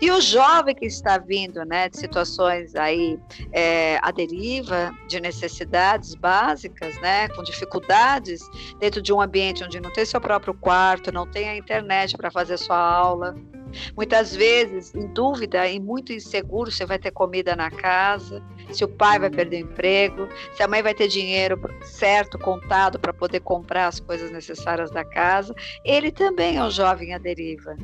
E 0.00 0.10
o 0.10 0.20
jovem 0.20 0.74
que 0.74 0.86
está 0.86 1.18
vindo 1.18 1.64
né, 1.64 1.88
de 1.88 1.98
situações 1.98 2.74
aí 2.74 3.18
é, 3.52 3.98
à 4.02 4.10
deriva, 4.10 4.92
de 5.08 5.20
necessidades 5.20 6.14
básicas, 6.14 6.98
né, 7.00 7.28
com 7.28 7.42
dificuldades, 7.42 8.40
dentro 8.78 9.02
de 9.02 9.12
um 9.12 9.20
ambiente 9.20 9.62
onde 9.64 9.80
não 9.80 9.92
tem 9.92 10.04
seu 10.04 10.20
próprio 10.20 10.54
quarto, 10.54 11.12
não 11.12 11.26
tem 11.26 11.48
a 11.48 11.56
internet 11.56 12.16
para 12.16 12.30
fazer 12.30 12.56
sua 12.56 12.78
aula, 12.78 13.34
Muitas 13.96 14.34
vezes, 14.34 14.94
em 14.94 15.06
dúvida 15.08 15.66
e 15.68 15.80
muito 15.80 16.12
inseguro, 16.12 16.70
você 16.70 16.84
vai 16.84 16.98
ter 16.98 17.10
comida 17.10 17.56
na 17.56 17.70
casa, 17.70 18.42
se 18.72 18.84
o 18.84 18.88
pai 18.88 19.18
vai 19.18 19.30
perder 19.30 19.62
o 19.62 19.66
emprego, 19.66 20.28
se 20.54 20.62
a 20.62 20.68
mãe 20.68 20.82
vai 20.82 20.94
ter 20.94 21.08
dinheiro 21.08 21.60
certo, 21.82 22.38
contado, 22.38 22.98
para 22.98 23.12
poder 23.12 23.40
comprar 23.40 23.86
as 23.86 24.00
coisas 24.00 24.30
necessárias 24.30 24.90
da 24.90 25.04
casa. 25.04 25.54
Ele 25.84 26.10
também 26.10 26.56
é 26.56 26.64
um 26.64 26.70
jovem 26.70 27.14
à 27.14 27.18
deriva. 27.18 27.76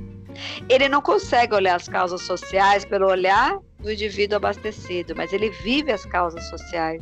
Ele 0.68 0.88
não 0.88 1.00
consegue 1.00 1.54
olhar 1.54 1.76
as 1.76 1.88
causas 1.88 2.22
sociais 2.22 2.84
pelo 2.84 3.06
olhar 3.06 3.58
do 3.80 3.90
indivíduo 3.90 4.36
abastecido, 4.36 5.14
mas 5.16 5.32
ele 5.32 5.50
vive 5.50 5.92
as 5.92 6.04
causas 6.04 6.44
sociais 6.48 7.00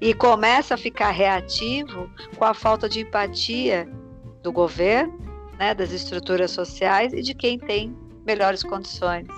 e 0.00 0.12
começa 0.14 0.74
a 0.74 0.78
ficar 0.78 1.10
reativo 1.10 2.10
com 2.36 2.44
a 2.44 2.54
falta 2.54 2.88
de 2.88 3.00
empatia 3.00 3.88
do 4.42 4.52
governo, 4.52 5.18
né, 5.58 5.74
das 5.74 5.92
estruturas 5.92 6.50
sociais 6.50 7.12
e 7.12 7.22
de 7.22 7.34
quem 7.34 7.58
tem 7.58 7.94
melhores 8.24 8.62
condições. 8.62 9.28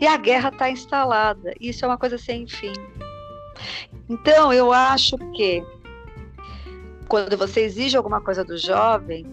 E 0.00 0.06
a 0.06 0.16
guerra 0.16 0.48
está 0.50 0.70
instalada. 0.70 1.52
Isso 1.60 1.84
é 1.84 1.88
uma 1.88 1.98
coisa 1.98 2.18
sem 2.18 2.46
fim. 2.46 2.72
Então, 4.08 4.52
eu 4.52 4.72
acho 4.72 5.16
que 5.34 5.64
quando 7.08 7.36
você 7.36 7.60
exige 7.60 7.96
alguma 7.96 8.20
coisa 8.20 8.44
do 8.44 8.56
jovem, 8.56 9.26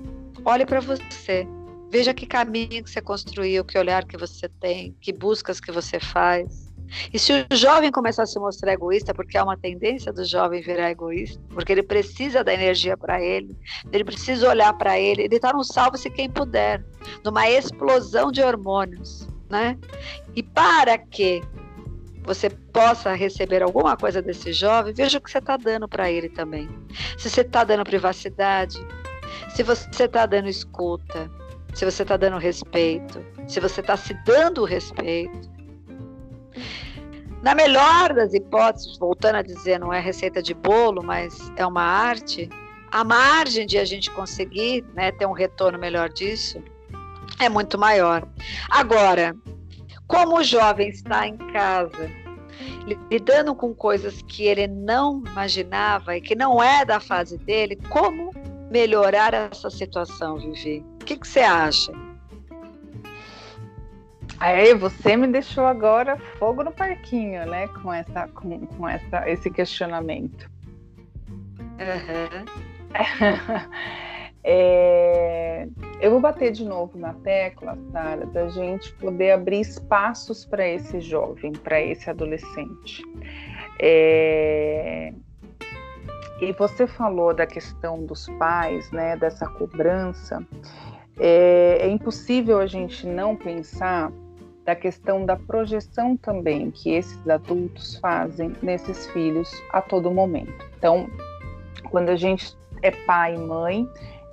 olhe 0.46 0.66
para 0.66 0.80
você. 0.80 1.48
Veja 1.90 2.14
que 2.14 2.26
caminho 2.26 2.84
que 2.84 2.90
você 2.90 3.02
construiu, 3.02 3.64
que 3.64 3.78
olhar 3.78 4.06
que 4.06 4.18
você 4.18 4.50
tem, 4.50 4.96
que 5.00 5.12
buscas 5.12 5.60
que 5.60 5.72
você 5.72 6.00
faz. 6.00 6.63
E 7.12 7.20
se 7.20 7.46
o 7.52 7.56
jovem 7.56 7.92
começar 7.92 8.24
a 8.24 8.26
se 8.26 8.40
mostrar 8.40 8.74
egoísta, 8.74 9.14
porque 9.14 9.38
há 9.38 9.44
uma 9.44 9.58
tendência 9.58 10.12
do 10.12 10.24
jovem 10.24 10.62
virar 10.62 10.92
egoísta, 10.92 11.42
porque 11.50 11.72
ele 11.72 11.84
precisa 11.84 12.44
da 12.44 12.54
energia 12.54 12.96
para 12.98 13.22
ele, 13.22 13.58
ele 13.92 14.04
precisa 14.04 14.50
olhar 14.50 14.74
para 14.74 15.00
ele, 15.00 15.24
ele 15.24 15.36
está 15.36 15.54
no 15.54 15.64
salve-se 15.64 16.10
quem 16.10 16.30
puder, 16.30 16.84
numa 17.24 17.50
explosão 17.50 18.32
de 18.32 18.42
hormônios, 18.42 19.28
né? 19.50 19.78
E 20.36 20.44
para 20.44 20.98
que 20.98 21.42
você 22.24 22.50
possa 22.50 23.14
receber 23.14 23.62
alguma 23.62 23.98
coisa 23.98 24.22
desse 24.22 24.54
jovem, 24.54 24.94
veja 24.94 25.18
o 25.18 25.22
que 25.22 25.30
você 25.30 25.40
está 25.40 25.58
dando 25.58 25.88
para 25.88 26.10
ele 26.10 26.30
também. 26.30 26.70
Se 27.18 27.30
você 27.30 27.42
está 27.42 27.64
dando 27.64 27.84
privacidade, 27.84 28.80
se 29.50 29.62
você 29.62 30.06
está 30.06 30.26
dando 30.26 30.48
escuta, 30.48 31.30
se 31.74 31.86
você 31.86 32.04
está 32.04 32.16
dando 32.16 32.38
respeito, 32.38 33.24
se 33.48 33.60
você 33.60 33.82
está 33.82 33.98
se 33.98 34.14
dando 34.26 34.64
respeito, 34.64 35.52
na 37.44 37.54
melhor 37.54 38.14
das 38.14 38.34
hipóteses, 38.34 38.98
voltando 38.98 39.36
a 39.36 39.42
dizer, 39.42 39.78
não 39.78 39.94
é 39.94 40.00
receita 40.00 40.42
de 40.42 40.54
bolo, 40.54 41.04
mas 41.04 41.52
é 41.58 41.66
uma 41.66 41.84
arte, 41.84 42.50
a 42.90 43.04
margem 43.04 43.68
de 43.68 43.78
a 43.78 43.84
gente 43.84 44.10
conseguir 44.10 44.86
né, 44.94 45.12
ter 45.12 45.26
um 45.26 45.34
retorno 45.34 45.78
melhor 45.78 46.08
disso 46.08 46.64
é 47.40 47.50
muito 47.50 47.78
maior. 47.78 48.26
Agora, 48.70 49.36
como 50.08 50.38
o 50.38 50.44
jovem 50.44 50.88
está 50.88 51.28
em 51.28 51.36
casa, 51.52 52.10
lidando 53.12 53.54
com 53.54 53.74
coisas 53.74 54.22
que 54.22 54.46
ele 54.46 54.66
não 54.68 55.22
imaginava 55.26 56.16
e 56.16 56.22
que 56.22 56.36
não 56.36 56.64
é 56.64 56.86
da 56.86 57.02
fase 57.02 57.38
dele, 57.40 57.78
como 57.90 58.32
melhorar 58.72 59.34
essa 59.34 59.70
situação, 59.70 60.38
Vivi? 60.38 60.86
O 61.02 61.06
que, 61.06 61.18
que 61.18 61.28
você 61.28 61.42
acha? 61.42 61.92
Aí 64.44 64.74
você 64.74 65.16
me 65.16 65.26
deixou 65.26 65.66
agora 65.66 66.18
fogo 66.38 66.66
no 66.66 66.72
parquinho, 66.74 67.46
né? 67.46 67.66
Com 67.70 67.94
essa, 67.94 68.28
com, 68.28 68.68
com 68.68 68.90
essa, 68.90 69.30
esse 69.30 69.50
questionamento. 69.50 70.52
Uhum. 71.80 72.46
é, 74.44 75.66
eu 76.02 76.12
vou 76.12 76.20
bater 76.20 76.52
de 76.52 76.66
novo 76.66 76.98
na 76.98 77.14
tecla, 77.14 77.78
Sara, 77.94 78.26
da 78.26 78.50
gente 78.50 78.92
poder 78.96 79.32
abrir 79.32 79.62
espaços 79.62 80.44
para 80.44 80.68
esse 80.68 81.00
jovem, 81.00 81.54
para 81.54 81.82
esse 81.82 82.10
adolescente. 82.10 83.02
É, 83.80 85.14
e 86.42 86.52
você 86.52 86.86
falou 86.86 87.34
da 87.34 87.48
questão 87.48 88.06
dos 88.06 88.28
pais, 88.38 88.92
né? 88.92 89.16
Dessa 89.16 89.48
cobrança. 89.48 90.46
É, 91.18 91.78
é 91.80 91.88
impossível 91.88 92.60
a 92.60 92.68
gente 92.68 93.08
não 93.08 93.38
pensar 93.38 94.12
da 94.66 94.76
questão 94.76 95.26
da 95.26 95.36
projeção 95.36 96.16
também 96.16 96.72
que 96.72 96.92
esses 96.92 97.28
adultos 97.28 97.98
fazem 97.98 98.54
nesses 98.62 99.08
filhos 99.08 99.52
a 99.72 99.82
todo 99.82 100.10
momento. 100.12 100.54
Então, 100.78 101.10
quando 101.90 102.10
a 102.10 102.16
gente 102.16 102.58
é 102.82 102.92
pai 102.92 103.36
e 103.36 103.38
mãe, 103.38 103.88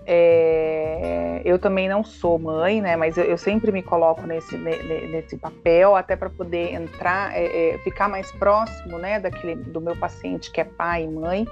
é, 0.06 1.42
eu 1.44 1.58
também 1.58 1.88
não 1.88 2.02
sou 2.02 2.38
mãe, 2.38 2.80
né? 2.80 2.96
Mas 2.96 3.16
eu, 3.16 3.24
eu 3.24 3.38
sempre 3.38 3.70
me 3.70 3.82
coloco 3.82 4.26
nesse, 4.26 4.56
nesse 4.56 5.36
papel, 5.36 5.94
até 5.94 6.16
para 6.16 6.30
poder 6.30 6.72
entrar, 6.72 7.36
é, 7.36 7.74
é, 7.74 7.78
ficar 7.78 8.08
mais 8.08 8.30
próximo, 8.32 8.98
né, 8.98 9.20
daquele 9.20 9.54
do 9.54 9.80
meu 9.80 9.96
paciente 9.96 10.50
que 10.50 10.60
é 10.60 10.64
pai 10.64 11.04
e 11.04 11.08
mãe. 11.08 11.46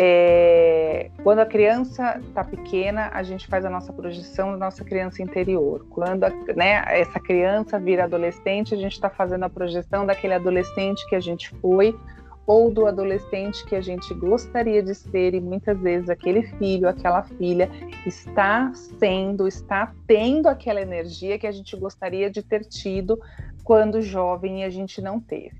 É, 0.00 1.10
quando 1.24 1.40
a 1.40 1.46
criança 1.46 2.20
está 2.28 2.44
pequena, 2.44 3.10
a 3.12 3.24
gente 3.24 3.48
faz 3.48 3.64
a 3.64 3.70
nossa 3.70 3.92
projeção 3.92 4.52
da 4.52 4.56
nossa 4.56 4.84
criança 4.84 5.20
interior. 5.20 5.84
Quando 5.90 6.22
a, 6.22 6.30
né, 6.54 6.84
essa 6.86 7.18
criança 7.18 7.80
vira 7.80 8.04
adolescente, 8.04 8.72
a 8.72 8.76
gente 8.76 8.92
está 8.92 9.10
fazendo 9.10 9.42
a 9.42 9.50
projeção 9.50 10.06
daquele 10.06 10.34
adolescente 10.34 11.04
que 11.08 11.16
a 11.16 11.20
gente 11.20 11.50
foi 11.56 11.98
ou 12.46 12.70
do 12.70 12.86
adolescente 12.86 13.64
que 13.66 13.74
a 13.74 13.80
gente 13.80 14.14
gostaria 14.14 14.80
de 14.84 14.94
ser 14.94 15.34
e 15.34 15.40
muitas 15.40 15.76
vezes 15.80 16.08
aquele 16.08 16.44
filho, 16.44 16.88
aquela 16.88 17.24
filha 17.24 17.68
está 18.06 18.72
sendo, 19.00 19.48
está 19.48 19.92
tendo 20.06 20.46
aquela 20.46 20.80
energia 20.80 21.40
que 21.40 21.46
a 21.46 21.52
gente 21.52 21.76
gostaria 21.76 22.30
de 22.30 22.40
ter 22.40 22.64
tido 22.64 23.20
quando 23.64 24.00
jovem 24.00 24.60
e 24.60 24.64
a 24.64 24.70
gente 24.70 25.02
não 25.02 25.18
teve 25.18 25.58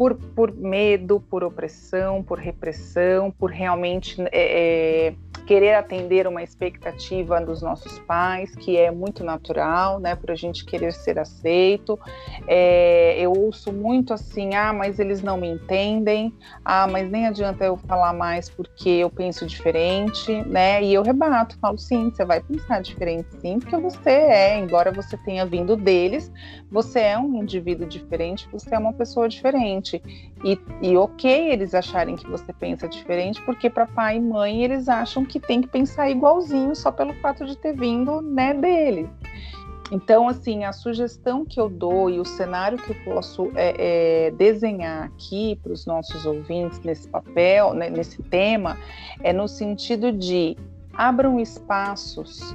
por, 0.00 0.16
por 0.16 0.56
medo, 0.56 1.20
por 1.20 1.44
opressão, 1.44 2.22
por 2.22 2.38
repressão, 2.38 3.30
por 3.30 3.50
realmente 3.50 4.16
é, 4.32 5.08
é, 5.08 5.14
querer 5.40 5.74
atender 5.74 6.26
uma 6.26 6.42
expectativa 6.42 7.40
dos 7.40 7.62
nossos 7.62 7.98
pais, 8.00 8.54
que 8.54 8.76
é 8.76 8.90
muito 8.90 9.24
natural, 9.24 9.98
né, 9.98 10.14
para 10.14 10.32
a 10.32 10.36
gente 10.36 10.64
querer 10.64 10.92
ser 10.92 11.18
aceito. 11.18 11.98
É, 12.46 13.16
eu 13.18 13.32
ouço 13.32 13.72
muito 13.72 14.14
assim, 14.14 14.54
ah, 14.54 14.72
mas 14.72 14.98
eles 14.98 15.22
não 15.22 15.36
me 15.36 15.48
entendem, 15.48 16.32
ah, 16.64 16.86
mas 16.86 17.10
nem 17.10 17.26
adianta 17.26 17.64
eu 17.64 17.76
falar 17.76 18.12
mais 18.12 18.48
porque 18.48 18.88
eu 18.88 19.10
penso 19.10 19.46
diferente, 19.46 20.32
né? 20.46 20.82
E 20.82 20.94
eu 20.94 21.02
rebato, 21.02 21.58
falo 21.58 21.78
sim, 21.78 22.10
você 22.10 22.24
vai 22.24 22.40
pensar 22.40 22.80
diferente, 22.80 23.28
sim, 23.40 23.58
porque 23.58 23.76
você 23.76 24.10
é, 24.10 24.58
embora 24.58 24.92
você 24.92 25.16
tenha 25.16 25.44
vindo 25.46 25.76
deles, 25.76 26.30
você 26.70 27.00
é 27.00 27.18
um 27.18 27.34
indivíduo 27.34 27.86
diferente, 27.86 28.48
você 28.52 28.74
é 28.74 28.78
uma 28.78 28.92
pessoa 28.92 29.28
diferente. 29.28 30.02
E, 30.44 30.58
e 30.80 30.96
ok 30.96 31.50
eles 31.52 31.74
acharem 31.74 32.16
que 32.16 32.26
você 32.28 32.52
pensa 32.52 32.88
diferente, 32.88 33.40
porque 33.42 33.68
para 33.68 33.86
pai 33.86 34.16
e 34.16 34.20
mãe 34.20 34.62
eles 34.62 34.88
acham 34.88 35.24
que 35.24 35.39
tem 35.40 35.60
que 35.60 35.68
pensar 35.68 36.10
igualzinho 36.10 36.74
só 36.74 36.90
pelo 36.90 37.14
fato 37.14 37.44
de 37.44 37.56
ter 37.56 37.74
vindo 37.74 38.20
né, 38.20 38.54
deles. 38.54 39.08
Então, 39.92 40.28
assim, 40.28 40.64
a 40.64 40.72
sugestão 40.72 41.44
que 41.44 41.60
eu 41.60 41.68
dou 41.68 42.08
e 42.08 42.20
o 42.20 42.24
cenário 42.24 42.78
que 42.78 42.90
eu 42.90 42.96
posso 43.04 43.50
é, 43.56 44.26
é, 44.26 44.30
desenhar 44.30 45.06
aqui 45.06 45.58
para 45.62 45.72
os 45.72 45.84
nossos 45.84 46.24
ouvintes 46.24 46.80
nesse 46.80 47.08
papel, 47.08 47.74
né, 47.74 47.90
nesse 47.90 48.22
tema, 48.22 48.78
é 49.20 49.32
no 49.32 49.48
sentido 49.48 50.12
de 50.12 50.56
abram 50.92 51.40
espaços 51.40 52.54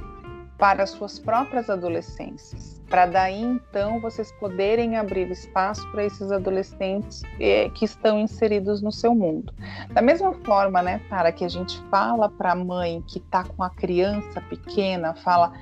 para 0.56 0.86
suas 0.86 1.18
próprias 1.18 1.68
adolescências, 1.68 2.75
para 2.88 3.06
daí 3.06 3.42
então 3.42 4.00
vocês 4.00 4.32
poderem 4.32 4.96
abrir 4.96 5.30
espaço 5.30 5.86
para 5.90 6.04
esses 6.04 6.30
adolescentes 6.30 7.22
eh, 7.40 7.68
que 7.70 7.84
estão 7.84 8.18
inseridos 8.18 8.80
no 8.80 8.92
seu 8.92 9.14
mundo. 9.14 9.52
Da 9.92 10.00
mesma 10.00 10.32
forma, 10.44 10.82
né, 10.82 11.00
para 11.08 11.32
que 11.32 11.44
a 11.44 11.48
gente 11.48 11.80
fala 11.90 12.28
para 12.28 12.52
a 12.52 12.56
mãe 12.56 13.02
que 13.06 13.18
está 13.18 13.44
com 13.44 13.62
a 13.62 13.70
criança 13.70 14.40
pequena, 14.42 15.14
fala 15.14 15.52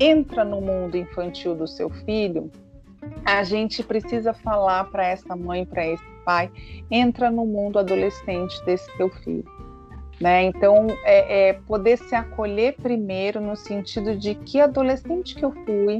entra 0.00 0.44
no 0.44 0.60
mundo 0.60 0.96
infantil 0.96 1.54
do 1.54 1.66
seu 1.66 1.90
filho, 1.90 2.50
a 3.24 3.42
gente 3.42 3.82
precisa 3.82 4.32
falar 4.32 4.84
para 4.84 5.06
essa 5.06 5.34
mãe, 5.34 5.64
para 5.64 5.86
esse 5.86 6.04
pai, 6.24 6.50
entra 6.90 7.30
no 7.30 7.44
mundo 7.44 7.78
adolescente 7.78 8.62
desse 8.64 8.90
teu 8.96 9.08
filho. 9.08 9.44
Né? 10.20 10.44
Então, 10.44 10.86
é, 11.04 11.48
é, 11.48 11.52
poder 11.54 11.98
se 11.98 12.14
acolher 12.14 12.76
primeiro 12.76 13.40
no 13.40 13.56
sentido 13.56 14.16
de 14.16 14.36
que 14.36 14.60
adolescente 14.60 15.34
que 15.34 15.44
eu 15.44 15.50
fui, 15.50 15.98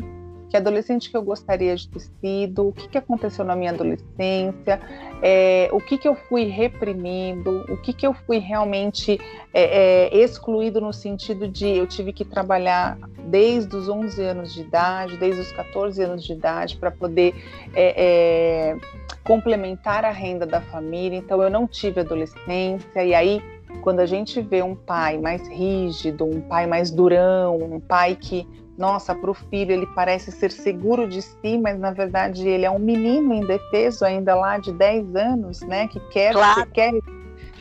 que 0.53 0.57
adolescente 0.59 1.11
que 1.11 1.17
eu 1.17 1.23
gostaria 1.23 1.75
de 1.75 1.89
ter 1.89 2.01
sido, 2.01 2.69
o 2.69 2.73
que, 2.75 2.87
que 2.87 2.99
aconteceu 2.99 3.43
na 3.43 3.57
minha 3.57 3.71
adolescência, 3.71 4.79
é, 5.23 5.71
o 5.73 5.81
que, 5.81 5.97
que 5.97 6.07
eu 6.07 6.15
fui 6.15 6.45
reprimido, 6.45 7.65
o 7.71 7.77
que, 7.79 7.95
que 7.95 8.07
eu 8.07 8.13
fui 8.13 8.37
realmente 8.37 9.19
é, 9.55 10.11
é, 10.13 10.19
excluído 10.19 10.79
no 10.79 10.93
sentido 10.93 11.49
de 11.49 11.67
eu 11.67 11.87
tive 11.87 12.13
que 12.13 12.23
trabalhar 12.23 12.99
desde 13.25 13.75
os 13.75 13.89
11 13.89 14.23
anos 14.23 14.53
de 14.53 14.61
idade, 14.61 15.17
desde 15.17 15.41
os 15.41 15.51
14 15.53 16.03
anos 16.03 16.23
de 16.23 16.35
idade, 16.35 16.77
para 16.77 16.91
poder 16.91 17.35
é, 17.73 18.75
é, 18.75 18.77
complementar 19.25 20.05
a 20.05 20.11
renda 20.11 20.45
da 20.45 20.61
família, 20.61 21.17
então 21.17 21.43
eu 21.43 21.49
não 21.49 21.67
tive 21.67 22.01
adolescência, 22.01 23.03
e 23.03 23.15
aí 23.15 23.43
quando 23.81 24.01
a 24.01 24.07
gente 24.07 24.39
vê 24.43 24.63
um 24.63 24.75
pai 24.75 25.17
mais 25.17 25.49
rígido, 25.49 26.27
um 26.27 26.43
pai 26.43 26.67
mais 26.67 26.91
durão, 26.91 27.57
um 27.57 27.81
pai 27.81 28.15
que 28.17 28.47
nossa, 28.83 29.15
para 29.15 29.31
o 29.31 29.35
filho 29.35 29.71
ele 29.71 29.87
parece 29.95 30.33
ser 30.33 30.51
seguro 30.51 31.07
de 31.07 31.23
si, 31.23 31.57
mas 31.57 31.79
na 31.79 31.93
verdade 31.93 32.49
ele 32.49 32.65
é 32.65 32.71
um 32.71 32.81
menino 32.81 33.33
indefeso 33.33 34.05
ainda 34.05 34.35
lá 34.35 34.59
de 34.59 34.73
10 34.73 35.15
anos, 35.15 35.61
né, 35.61 35.87
que 35.87 36.01
quer, 36.09 36.33
claro. 36.33 36.67
que 36.67 36.73
quer, 36.73 36.93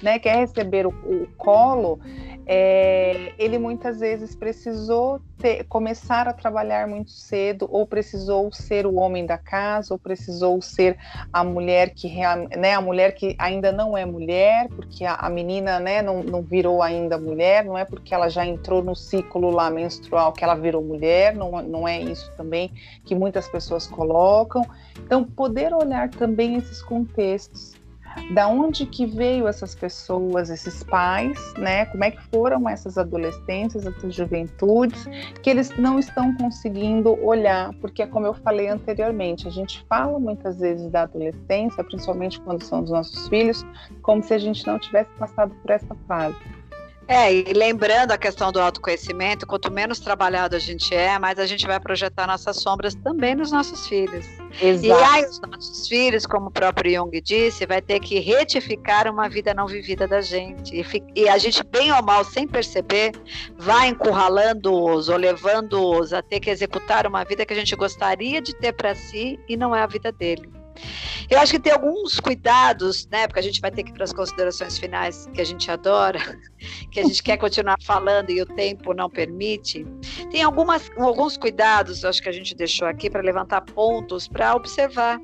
né, 0.02 0.18
quer 0.18 0.38
receber 0.38 0.88
o, 0.88 0.90
o 0.90 1.28
colo 1.38 2.00
é, 2.54 3.32
ele 3.38 3.58
muitas 3.58 4.02
vezes 4.02 4.36
precisou 4.36 5.22
ter, 5.38 5.64
começar 5.70 6.28
a 6.28 6.34
trabalhar 6.34 6.86
muito 6.86 7.10
cedo, 7.12 7.66
ou 7.72 7.88
precisou 7.88 8.52
ser 8.52 8.86
o 8.86 8.96
homem 8.96 9.26
da 9.26 9.38
casa, 9.38 9.94
ou 9.94 9.98
precisou 9.98 10.62
ser 10.62 10.98
a 11.32 11.46
mulher 11.46 11.92
que, 11.92 12.12
né, 12.58 12.74
a 12.74 12.82
mulher 12.82 13.16
que 13.16 13.38
ainda 13.40 13.72
não 13.72 13.98
é 13.98 14.04
mulher, 14.04 14.68
porque 14.68 15.06
a, 15.06 15.16
a 15.16 15.30
menina 15.30 15.80
né, 15.80 16.02
não, 16.02 16.22
não 16.24 16.42
virou 16.42 16.84
ainda 16.84 17.18
mulher, 17.18 17.64
não 17.64 17.78
é 17.78 17.86
porque 17.86 18.14
ela 18.14 18.28
já 18.28 18.46
entrou 18.46 18.84
no 18.84 18.98
ciclo 18.98 19.50
lá 19.50 19.70
menstrual 19.70 20.34
que 20.34 20.44
ela 20.44 20.56
virou 20.56 20.84
mulher, 20.84 21.34
não, 21.34 21.62
não 21.62 21.88
é 21.88 22.02
isso 22.02 22.34
também 22.36 22.70
que 23.06 23.16
muitas 23.16 23.48
pessoas 23.48 23.88
colocam. 23.88 24.66
Então, 25.00 25.24
poder 25.24 25.74
olhar 25.74 26.10
também 26.10 26.58
esses 26.58 26.82
contextos 26.82 27.80
da 28.34 28.48
onde 28.48 28.86
que 28.86 29.06
veio 29.06 29.48
essas 29.48 29.76
pessoas, 29.76 30.50
esses 30.50 30.84
pais, 30.84 31.54
né? 31.58 31.86
Como 31.86 32.04
é 32.04 32.12
que 32.12 32.22
foram 32.32 32.68
essas 32.68 32.98
adolescências, 32.98 33.86
essas 33.86 34.14
juventudes, 34.14 35.06
que 35.42 35.50
eles 35.50 35.76
não 35.78 36.00
estão 36.00 36.36
conseguindo 36.36 37.18
olhar, 37.24 37.74
porque 37.82 38.06
como 38.08 38.26
eu 38.26 38.34
falei 38.34 38.68
anteriormente, 38.68 39.48
a 39.48 39.52
gente 39.52 39.86
fala 39.88 40.20
muitas 40.20 40.60
vezes 40.60 40.90
da 40.90 41.04
adolescência, 41.04 41.84
principalmente 41.84 42.40
quando 42.42 42.64
são 42.64 42.82
dos 42.82 42.92
nossos 42.92 43.28
filhos, 43.28 43.66
como 44.02 44.24
se 44.24 44.34
a 44.34 44.38
gente 44.38 44.66
não 44.66 44.80
tivesse 44.80 45.10
passado 45.18 45.54
por 45.62 45.72
essa 45.72 45.96
fase. 46.08 46.61
É, 47.12 47.34
e 47.34 47.44
lembrando 47.52 48.14
a 48.14 48.18
questão 48.18 48.54
do 48.54 48.62
autoconhecimento, 48.62 49.46
quanto 49.46 49.70
menos 49.70 50.00
trabalhado 50.00 50.56
a 50.56 50.60
gente 50.60 50.96
é, 50.96 51.20
mais 51.20 51.38
a 51.40 51.46
gente 51.46 51.68
vai 51.68 51.78
projetar 51.78 52.26
nossas 52.26 52.56
sombras 52.62 52.96
também 52.96 53.36
nos 53.36 53.52
nossos 53.52 53.86
filhos. 53.86 54.26
Exato. 54.62 54.86
E 54.86 54.92
aí 54.94 55.26
os 55.26 55.42
nossos 55.42 55.90
filhos, 55.90 56.26
como 56.26 56.48
o 56.48 56.52
próprio 56.52 56.96
Jung 56.96 57.20
disse, 57.20 57.66
vai 57.66 57.82
ter 57.82 58.00
que 58.00 58.18
retificar 58.20 59.12
uma 59.12 59.28
vida 59.28 59.54
não 59.54 59.68
vivida 59.68 60.08
da 60.08 60.22
gente. 60.22 60.74
E, 60.74 61.04
e 61.14 61.28
a 61.28 61.38
gente, 61.38 61.62
bem 61.66 61.92
ou 61.92 62.02
mal, 62.02 62.24
sem 62.24 62.48
perceber, 62.48 63.12
vai 63.58 63.90
encurralando-os 63.90 65.10
ou 65.10 65.18
levando-os 65.18 66.14
a 66.14 66.22
ter 66.22 66.40
que 66.40 66.50
executar 66.50 67.06
uma 67.06 67.26
vida 67.26 67.46
que 67.46 67.52
a 67.52 67.58
gente 67.58 67.76
gostaria 67.76 68.42
de 68.42 68.56
ter 68.56 68.72
para 68.72 68.96
si 68.96 69.38
e 69.50 69.58
não 69.58 69.76
é 69.76 69.82
a 69.82 69.86
vida 69.86 70.14
dele. 70.14 70.61
Eu 71.30 71.40
acho 71.40 71.54
que 71.54 71.60
tem 71.60 71.72
alguns 71.72 72.20
cuidados, 72.20 73.08
né? 73.08 73.28
Porque 73.28 73.40
a 73.40 73.44
gente 73.44 73.62
vai 73.62 73.72
ter 73.72 73.84
que 73.84 73.92
ir 73.92 73.94
para 73.94 74.04
as 74.04 74.14
considerações 74.14 74.78
finais 74.78 75.30
que 75.34 75.42
a 75.42 75.46
gente 75.46 75.70
adora, 75.70 76.20
que 76.92 77.00
a 77.00 77.04
gente 77.04 77.22
quer 77.24 77.38
continuar 77.38 77.78
falando 77.82 78.30
e 78.30 78.42
o 78.42 78.46
tempo 78.46 78.94
não 78.94 79.10
permite. 79.10 79.86
Tem 80.30 80.44
algumas, 80.44 80.90
alguns 80.98 81.38
cuidados, 81.38 82.04
acho 82.04 82.22
que 82.22 82.30
a 82.30 82.34
gente 82.34 82.56
deixou 82.56 82.88
aqui 82.88 83.10
para 83.10 83.22
levantar 83.22 83.62
pontos 83.62 84.28
para 84.28 84.56
observar. 84.56 85.20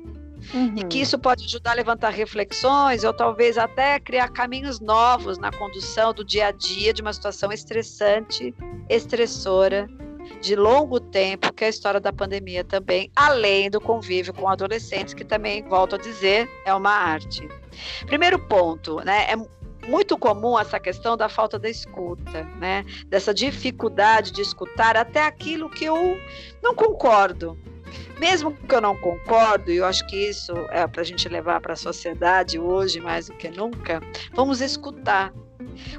Uhum. 0.54 0.72
E 0.76 0.84
que 0.84 1.00
isso 1.00 1.18
pode 1.18 1.44
ajudar 1.44 1.72
a 1.72 1.74
levantar 1.74 2.10
reflexões 2.10 3.02
ou 3.02 3.12
talvez 3.12 3.58
até 3.58 3.98
criar 3.98 4.28
caminhos 4.28 4.78
novos 4.78 5.36
na 5.36 5.50
condução 5.50 6.14
do 6.14 6.24
dia 6.24 6.46
a 6.46 6.50
dia 6.52 6.94
de 6.94 7.02
uma 7.02 7.12
situação 7.12 7.50
estressante, 7.50 8.54
estressora 8.88 9.88
de 10.40 10.54
longo 10.54 11.00
tempo, 11.00 11.52
que 11.52 11.64
é 11.64 11.66
a 11.66 11.70
história 11.70 12.00
da 12.00 12.12
pandemia 12.12 12.64
também, 12.64 13.10
além 13.14 13.70
do 13.70 13.80
convívio 13.80 14.32
com 14.32 14.48
adolescentes, 14.48 15.14
que 15.14 15.24
também, 15.24 15.62
volto 15.62 15.94
a 15.94 15.98
dizer, 15.98 16.48
é 16.64 16.74
uma 16.74 16.90
arte. 16.90 17.48
Primeiro 18.06 18.38
ponto, 18.38 19.00
né? 19.04 19.26
É 19.30 19.36
muito 19.86 20.18
comum 20.18 20.58
essa 20.58 20.78
questão 20.78 21.16
da 21.16 21.28
falta 21.28 21.58
da 21.58 21.68
escuta, 21.68 22.44
né? 22.58 22.84
Dessa 23.06 23.32
dificuldade 23.32 24.32
de 24.32 24.42
escutar 24.42 24.96
até 24.96 25.24
aquilo 25.24 25.70
que 25.70 25.84
eu 25.84 26.18
não 26.62 26.74
concordo. 26.74 27.58
Mesmo 28.18 28.52
que 28.52 28.74
eu 28.74 28.80
não 28.80 28.96
concordo, 28.96 29.70
e 29.70 29.76
eu 29.76 29.86
acho 29.86 30.06
que 30.08 30.28
isso 30.28 30.52
é 30.70 30.86
para 30.86 31.00
a 31.00 31.04
gente 31.04 31.28
levar 31.28 31.60
para 31.60 31.72
a 31.72 31.76
sociedade 31.76 32.58
hoje 32.58 33.00
mais 33.00 33.28
do 33.28 33.34
que 33.34 33.48
nunca, 33.48 34.02
vamos 34.34 34.60
escutar, 34.60 35.32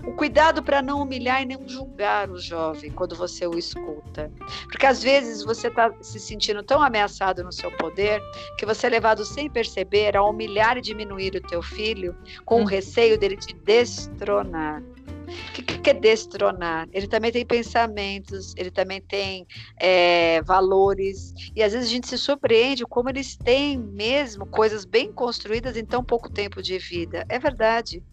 o 0.06 0.14
cuidado 0.14 0.64
para 0.64 0.82
não 0.82 1.02
humilhar 1.02 1.42
e 1.42 1.46
nem 1.46 1.68
julgar 1.68 2.30
o 2.30 2.40
jovem 2.40 2.92
quando 2.92 3.16
você 3.16 3.46
o 3.46 3.58
escuta. 3.58 4.32
Porque 4.68 4.86
às 4.86 5.02
vezes 5.04 5.44
você 5.44 5.68
está 5.68 5.94
se 6.02 6.20
sentindo 6.20 6.64
tão 6.64 6.82
ameaçado 6.82 7.44
no 7.44 7.52
seu 7.52 7.72
poder 7.78 8.22
que 8.58 8.66
você 8.66 8.88
é 8.88 8.90
levado 8.90 9.26
sem 9.26 9.50
perceber 9.50 10.16
a 10.16 10.24
humilhar 10.24 10.78
e 10.78 10.82
diminuir 10.82 11.36
o 11.36 11.42
teu 11.42 11.62
filho 11.62 12.16
com 12.46 12.56
o 12.56 12.60
uhum. 12.60 12.66
receio 12.66 13.18
dele 13.18 13.38
te 13.38 13.54
destronar. 13.54 14.82
O 15.30 15.52
que, 15.54 15.62
que 15.62 15.90
é 15.90 15.94
destronar? 15.94 16.88
Ele 16.92 17.08
também 17.08 17.32
tem 17.32 17.46
pensamentos, 17.46 18.54
ele 18.58 18.72
também 18.72 19.02
tem 19.02 19.46
é, 19.80 20.42
valores, 20.42 21.34
e 21.56 21.64
às 21.64 21.74
vezes 21.74 21.88
a 21.88 21.92
gente 21.92 22.08
se 22.08 22.18
surpreende 22.18 22.86
como 22.86 23.10
eles 23.10 23.36
têm 23.36 23.78
mesmo 23.78 24.46
coisas 24.46 24.86
bem 24.86 25.12
construídas 25.12 25.78
em 25.78 25.86
tão 25.86 26.04
pouco 26.04 26.30
tempo 26.30 26.62
de 26.62 26.78
vida. 26.78 27.26
É 27.30 27.40
verdade. 27.40 28.04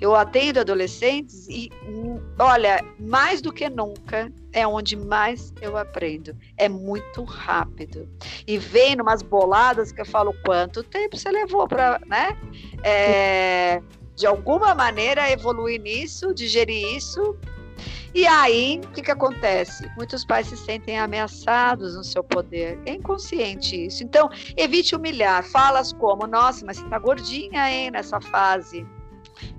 Eu 0.00 0.14
atendo 0.14 0.60
adolescentes 0.60 1.46
e, 1.48 1.70
olha, 2.38 2.80
mais 2.98 3.40
do 3.40 3.52
que 3.52 3.68
nunca, 3.68 4.30
é 4.52 4.66
onde 4.66 4.96
mais 4.96 5.52
eu 5.60 5.76
aprendo. 5.76 6.36
É 6.56 6.68
muito 6.68 7.22
rápido. 7.24 8.08
E 8.46 8.58
vem 8.58 9.00
umas 9.00 9.22
boladas 9.22 9.92
que 9.92 10.00
eu 10.00 10.06
falo 10.06 10.34
quanto 10.44 10.82
tempo 10.82 11.16
você 11.16 11.30
levou 11.30 11.66
para, 11.66 12.00
né? 12.06 12.36
É, 12.82 13.80
de 14.14 14.26
alguma 14.26 14.74
maneira 14.74 15.30
evoluir 15.30 15.80
nisso, 15.80 16.32
digerir 16.34 16.96
isso. 16.96 17.36
E 18.14 18.28
aí, 18.28 18.80
o 18.84 18.88
que, 18.92 19.02
que 19.02 19.10
acontece? 19.10 19.90
Muitos 19.96 20.24
pais 20.24 20.46
se 20.46 20.56
sentem 20.56 20.96
ameaçados 20.98 21.96
no 21.96 22.04
seu 22.04 22.22
poder. 22.22 22.78
É 22.86 22.92
inconsciente 22.92 23.86
isso. 23.86 24.04
Então, 24.04 24.30
evite 24.56 24.94
humilhar. 24.94 25.42
Falas 25.42 25.92
como, 25.92 26.24
nossa, 26.24 26.64
mas 26.64 26.76
você 26.76 26.88
tá 26.88 26.96
gordinha, 26.98 27.68
hein, 27.70 27.90
nessa 27.90 28.20
fase. 28.20 28.86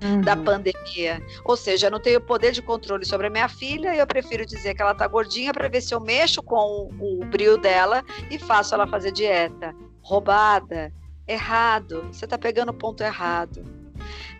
Uhum. 0.02 0.22
da 0.22 0.34
pandemia. 0.34 1.22
Ou 1.44 1.54
seja, 1.54 1.88
eu 1.88 1.90
não 1.90 2.00
tenho 2.00 2.18
poder 2.18 2.50
de 2.50 2.62
controle 2.62 3.04
sobre 3.04 3.26
a 3.26 3.30
minha 3.30 3.46
filha 3.46 3.94
e 3.94 3.98
eu 3.98 4.06
prefiro 4.06 4.46
dizer 4.46 4.74
que 4.74 4.80
ela 4.80 4.94
tá 4.94 5.06
gordinha 5.06 5.52
para 5.52 5.68
ver 5.68 5.82
se 5.82 5.94
eu 5.94 6.00
mexo 6.00 6.42
com 6.42 6.90
o, 6.98 7.20
o 7.20 7.26
brilho 7.26 7.58
dela 7.58 8.02
e 8.30 8.38
faço 8.38 8.74
ela 8.74 8.86
fazer 8.86 9.12
dieta. 9.12 9.74
Roubada, 10.00 10.90
errado, 11.28 12.08
você 12.10 12.26
tá 12.26 12.38
pegando 12.38 12.70
o 12.70 12.74
ponto 12.74 13.02
errado 13.02 13.85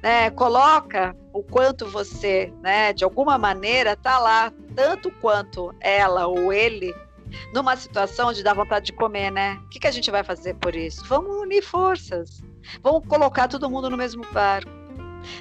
né, 0.02 0.30
coloca 0.30 1.16
o 1.32 1.42
quanto 1.42 1.86
você, 1.86 2.52
né, 2.62 2.92
de 2.92 3.04
alguma 3.04 3.38
maneira, 3.38 3.92
está 3.92 4.18
lá, 4.18 4.52
tanto 4.74 5.10
quanto 5.20 5.74
ela 5.80 6.26
ou 6.26 6.52
ele, 6.52 6.94
numa 7.52 7.76
situação 7.76 8.32
de 8.32 8.42
dar 8.42 8.54
vontade 8.54 8.86
de 8.86 8.92
comer, 8.92 9.30
né? 9.30 9.58
O 9.64 9.68
que, 9.68 9.80
que 9.80 9.86
a 9.86 9.90
gente 9.90 10.10
vai 10.10 10.22
fazer 10.22 10.54
por 10.54 10.74
isso? 10.74 11.04
Vamos 11.06 11.36
unir 11.36 11.62
forças, 11.62 12.42
vamos 12.82 13.06
colocar 13.06 13.48
todo 13.48 13.68
mundo 13.70 13.90
no 13.90 13.96
mesmo 13.96 14.24
barco. 14.32 14.70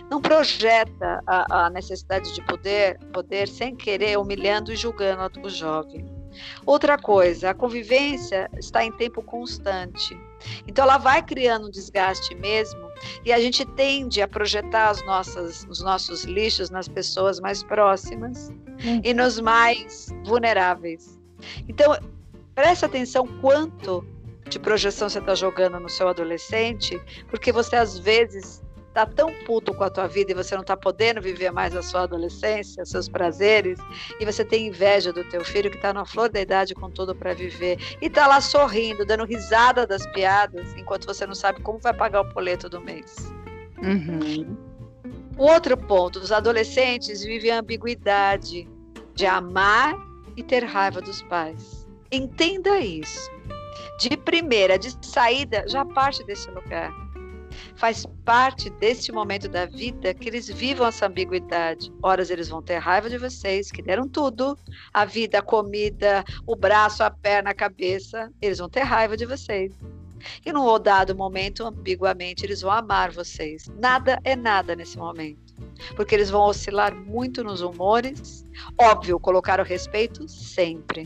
Não 0.10 0.20
projeta 0.20 1.22
a, 1.28 1.66
a 1.66 1.70
necessidade 1.70 2.34
de 2.34 2.42
poder, 2.42 2.98
poder 3.14 3.48
sem 3.48 3.76
querer, 3.76 4.18
humilhando 4.18 4.74
e 4.74 4.76
julgando 4.76 5.42
o 5.44 5.50
jovem. 5.50 6.06
Outra 6.66 6.98
coisa, 6.98 7.52
a 7.52 7.54
convivência 7.54 8.50
está 8.58 8.84
em 8.84 8.92
tempo 8.92 9.22
constante. 9.22 10.18
Então 10.68 10.84
ela 10.84 10.98
vai 10.98 11.22
criando 11.22 11.68
um 11.68 11.70
desgaste 11.70 12.36
mesmo 12.36 12.89
e 13.24 13.32
a 13.32 13.39
gente 13.39 13.66
tende 13.66 14.22
a 14.22 14.28
projetar 14.28 14.89
as 14.89 15.06
nossas, 15.06 15.66
os 15.70 15.82
nossos 15.82 16.24
lixos 16.24 16.70
nas 16.70 16.88
pessoas 16.88 17.39
mais 17.39 17.64
próximas 17.64 18.50
uhum. 18.50 19.02
e 19.04 19.14
nos 19.14 19.39
mais 19.39 20.14
vulneráveis. 20.24 21.20
Então 21.68 21.98
preste 22.54 22.86
atenção 22.86 23.28
quanto 23.41 24.06
de 24.48 24.60
projeção 24.60 25.10
você 25.10 25.20
está 25.20 25.36
jogando 25.36 25.80
no 25.80 25.89
seu 25.89 26.08
adolescente, 26.08 27.00
porque 27.30 27.52
você 27.52 27.76
às 27.76 27.98
vezes 27.98 28.64
tá 28.96 29.06
tão 29.06 29.30
puto 29.43 29.74
com 29.74 29.84
a 29.84 29.89
tua 29.89 30.08
vida 30.08 30.32
e 30.32 30.34
você 30.34 30.56
não 30.56 30.64
tá 30.64 30.78
podendo 30.78 31.22
viver 31.22 31.52
mais 31.52 31.76
a 31.76 31.84
sua 31.84 32.04
adolescência, 32.04 32.86
seus 32.86 33.10
prazeres, 33.10 33.78
e 34.22 34.26
você 34.26 34.46
tem 34.46 34.68
inveja 34.68 35.12
do 35.12 35.22
teu 35.26 35.43
filho 35.43 35.70
que 35.70 35.78
tá 35.78 35.93
na 35.93 36.06
flor 36.06 36.30
da 36.30 36.39
idade 36.39 36.74
com 36.74 36.89
tudo 36.89 37.14
para 37.14 37.34
viver 37.34 37.78
e 38.02 38.10
tá 38.10 38.26
lá 38.26 38.39
sorrindo, 38.39 39.06
dando 39.06 39.26
risada 39.26 39.86
das 39.86 40.08
piadas, 40.14 40.74
enquanto 40.78 41.06
você 41.06 41.28
não 41.28 41.36
sabe 41.36 41.62
como 41.62 41.78
vai 41.78 41.93
pagar 41.93 42.22
o 42.22 42.34
boleto 42.34 42.70
do 42.70 42.80
mês. 42.80 43.14
Uhum. 43.84 44.56
O 45.38 45.43
outro 45.43 45.76
ponto, 45.76 46.18
os 46.18 46.32
adolescentes 46.32 47.22
vivem 47.22 47.52
a 47.52 47.60
ambiguidade 47.60 48.66
de 49.14 49.26
amar 49.26 49.93
e 50.38 50.41
ter 50.41 50.64
raiva 50.64 51.02
dos 51.02 51.22
pais. 51.24 51.86
Entenda 52.10 52.80
isso. 52.80 53.30
De 54.00 54.16
primeira, 54.16 54.80
de 54.80 54.96
saída, 55.06 55.66
já 55.68 55.84
parte 55.84 56.24
desse 56.24 56.50
lugar 56.52 57.05
faz 57.76 58.05
parte 58.23 58.69
deste 58.69 59.11
momento 59.11 59.47
da 59.47 59.65
vida 59.65 60.13
que 60.13 60.28
eles 60.28 60.47
vivam 60.47 60.88
essa 60.88 61.07
ambiguidade. 61.07 61.91
Horas 62.01 62.30
eles 62.30 62.49
vão 62.49 62.61
ter 62.61 62.78
raiva 62.78 63.09
de 63.09 63.17
vocês, 63.17 63.71
que 63.71 63.82
deram 63.82 64.07
tudo, 64.07 64.57
a 64.93 65.05
vida, 65.05 65.39
a 65.39 65.41
comida, 65.41 66.23
o 66.45 66.55
braço, 66.55 67.03
a 67.03 67.11
perna, 67.11 67.51
a 67.51 67.55
cabeça, 67.55 68.32
eles 68.41 68.59
vão 68.59 68.69
ter 68.69 68.82
raiva 68.82 69.17
de 69.17 69.26
vocês. 69.26 69.73
E 70.45 70.51
num 70.51 70.80
dado 70.80 71.15
momento, 71.15 71.65
ambiguamente, 71.65 72.45
eles 72.45 72.61
vão 72.61 72.71
amar 72.71 73.11
vocês. 73.11 73.67
Nada 73.80 74.19
é 74.23 74.36
nada 74.36 74.76
nesse 74.76 74.97
momento. 74.97 75.53
Porque 75.95 76.15
eles 76.15 76.30
vão 76.30 76.41
oscilar 76.43 76.95
muito 76.95 77.43
nos 77.43 77.61
humores. 77.61 78.45
Óbvio, 78.80 79.19
colocar 79.19 79.59
o 79.59 79.63
respeito 79.63 80.28
sempre. 80.28 81.05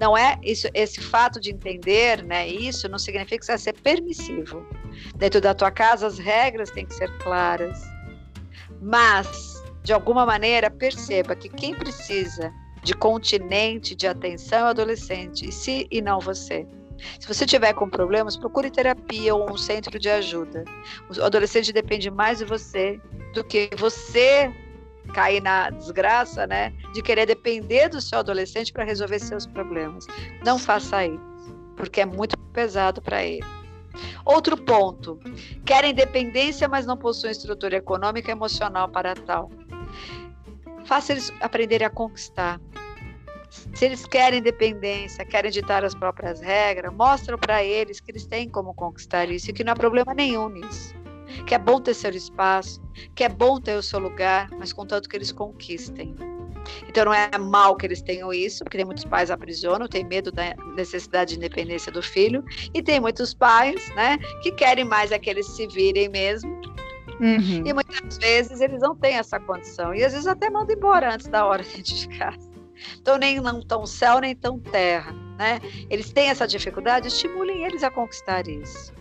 Não 0.00 0.16
é 0.16 0.38
isso, 0.42 0.68
esse 0.74 1.00
fato 1.00 1.40
de 1.40 1.50
entender, 1.50 2.22
né? 2.22 2.46
Isso 2.46 2.88
não 2.88 2.98
significa 2.98 3.38
que 3.38 3.44
você 3.44 3.52
vai 3.52 3.58
ser 3.58 3.72
permissivo. 3.74 4.66
Dentro 5.16 5.40
da 5.40 5.54
tua 5.54 5.70
casa 5.70 6.06
as 6.06 6.18
regras 6.18 6.70
têm 6.70 6.86
que 6.86 6.94
ser 6.94 7.10
claras. 7.18 7.80
Mas, 8.80 9.62
de 9.82 9.92
alguma 9.92 10.24
maneira, 10.24 10.70
perceba 10.70 11.34
que 11.34 11.48
quem 11.48 11.74
precisa 11.74 12.52
de 12.82 12.94
continente, 12.94 13.94
de 13.94 14.06
atenção 14.06 14.60
é 14.60 14.64
o 14.64 14.66
adolescente, 14.66 15.48
e 15.48 15.52
se 15.52 15.86
e 15.90 16.00
não 16.00 16.20
você. 16.20 16.66
Se 17.20 17.28
você 17.28 17.46
tiver 17.46 17.72
com 17.74 17.88
problemas, 17.88 18.36
procure 18.36 18.70
terapia 18.70 19.34
ou 19.34 19.50
um 19.50 19.56
centro 19.56 19.98
de 19.98 20.08
ajuda. 20.08 20.64
O 21.16 21.22
adolescente 21.22 21.72
depende 21.72 22.10
mais 22.10 22.38
de 22.38 22.44
você 22.44 23.00
do 23.34 23.44
que 23.44 23.70
você 23.76 24.52
cair 25.12 25.42
na 25.42 25.70
desgraça, 25.70 26.46
né, 26.46 26.72
de 26.92 27.02
querer 27.02 27.26
depender 27.26 27.88
do 27.88 28.00
seu 28.00 28.18
adolescente 28.18 28.72
para 28.72 28.84
resolver 28.84 29.18
seus 29.18 29.46
problemas. 29.46 30.06
Não 30.44 30.58
faça 30.58 31.06
isso, 31.06 31.54
porque 31.76 32.00
é 32.00 32.06
muito 32.06 32.36
pesado 32.52 33.00
para 33.00 33.22
ele. 33.22 33.44
Outro 34.24 34.56
ponto: 34.56 35.18
querem 35.64 35.90
independência, 35.90 36.68
mas 36.68 36.86
não 36.86 36.96
possuem 36.96 37.32
estrutura 37.32 37.76
econômica 37.76 38.30
e 38.30 38.32
emocional 38.32 38.88
para 38.88 39.14
tal. 39.14 39.50
Faça 40.84 41.12
eles 41.12 41.32
aprenderem 41.40 41.86
a 41.86 41.90
conquistar. 41.90 42.60
Se 43.50 43.86
eles 43.86 44.06
querem 44.06 44.40
independência, 44.40 45.24
querem 45.24 45.50
ditar 45.50 45.84
as 45.84 45.94
próprias 45.94 46.40
regras, 46.40 46.92
mostra 46.92 47.36
para 47.38 47.64
eles 47.64 47.98
que 47.98 48.10
eles 48.10 48.26
têm 48.26 48.48
como 48.48 48.74
conquistar 48.74 49.28
isso 49.30 49.50
e 49.50 49.52
que 49.52 49.64
não 49.64 49.72
há 49.72 49.76
problema 49.76 50.12
nenhum 50.14 50.48
nisso. 50.48 50.94
Que 51.46 51.54
é 51.54 51.58
bom 51.58 51.80
ter 51.80 51.94
seu 51.94 52.10
espaço, 52.10 52.82
que 53.14 53.24
é 53.24 53.28
bom 53.28 53.60
ter 53.60 53.76
o 53.76 53.82
seu 53.82 53.98
lugar, 53.98 54.50
mas 54.58 54.72
contanto 54.72 55.08
que 55.08 55.16
eles 55.16 55.32
conquistem. 55.32 56.14
Então 56.88 57.06
não 57.06 57.14
é 57.14 57.30
mal 57.38 57.76
que 57.76 57.86
eles 57.86 58.02
tenham 58.02 58.32
isso, 58.32 58.64
porque 58.64 58.76
tem 58.76 58.84
muitos 58.84 59.04
pais 59.04 59.30
aprisionam, 59.30 59.88
tem 59.88 60.04
medo 60.04 60.30
da 60.30 60.54
necessidade 60.76 61.30
de 61.30 61.36
independência 61.36 61.90
do 61.90 62.02
filho, 62.02 62.44
e 62.74 62.82
tem 62.82 63.00
muitos 63.00 63.32
pais, 63.32 63.88
né, 63.94 64.18
que 64.42 64.52
querem 64.52 64.84
mais 64.84 65.12
é 65.12 65.18
que 65.18 65.30
eles 65.30 65.46
se 65.46 65.66
virem 65.68 66.08
mesmo. 66.08 66.50
Uhum. 67.20 67.66
E 67.66 67.72
muitas 67.72 68.18
vezes 68.18 68.60
eles 68.60 68.80
não 68.80 68.94
têm 68.94 69.16
essa 69.16 69.40
condição, 69.40 69.94
e 69.94 70.04
às 70.04 70.12
vezes 70.12 70.26
até 70.26 70.50
mandam 70.50 70.76
embora 70.76 71.14
antes 71.14 71.26
da 71.26 71.46
hora 71.46 71.62
de 71.82 72.08
casa. 72.18 72.48
Então, 73.00 73.18
nem 73.18 73.40
não 73.40 73.60
tão 73.60 73.84
céu, 73.84 74.20
nem 74.20 74.36
tão 74.36 74.58
terra. 74.58 75.12
Né? 75.36 75.60
Eles 75.90 76.12
têm 76.12 76.28
essa 76.28 76.46
dificuldade, 76.46 77.08
estimulem 77.08 77.64
eles 77.64 77.82
a 77.82 77.90
conquistar 77.90 78.46
isso. 78.48 78.92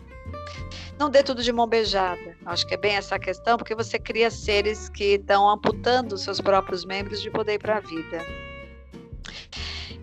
Não 1.00 1.10
dê 1.10 1.22
tudo 1.22 1.44
de 1.44 1.52
mão 1.52 1.68
beijada. 1.68 2.36
Acho 2.46 2.66
que 2.66 2.74
é 2.74 2.78
bem 2.78 2.96
essa 2.96 3.20
questão, 3.20 3.58
porque 3.58 3.76
você 3.76 4.00
cria 4.00 4.32
seres 4.32 4.90
que 4.90 5.16
estão 5.16 5.48
amputando 5.48 6.18
seus 6.18 6.42
próprios 6.42 6.84
membros 6.86 7.22
de 7.22 7.30
poder 7.30 7.60
para 7.60 7.78
a 7.78 7.80
vida. 7.80 8.26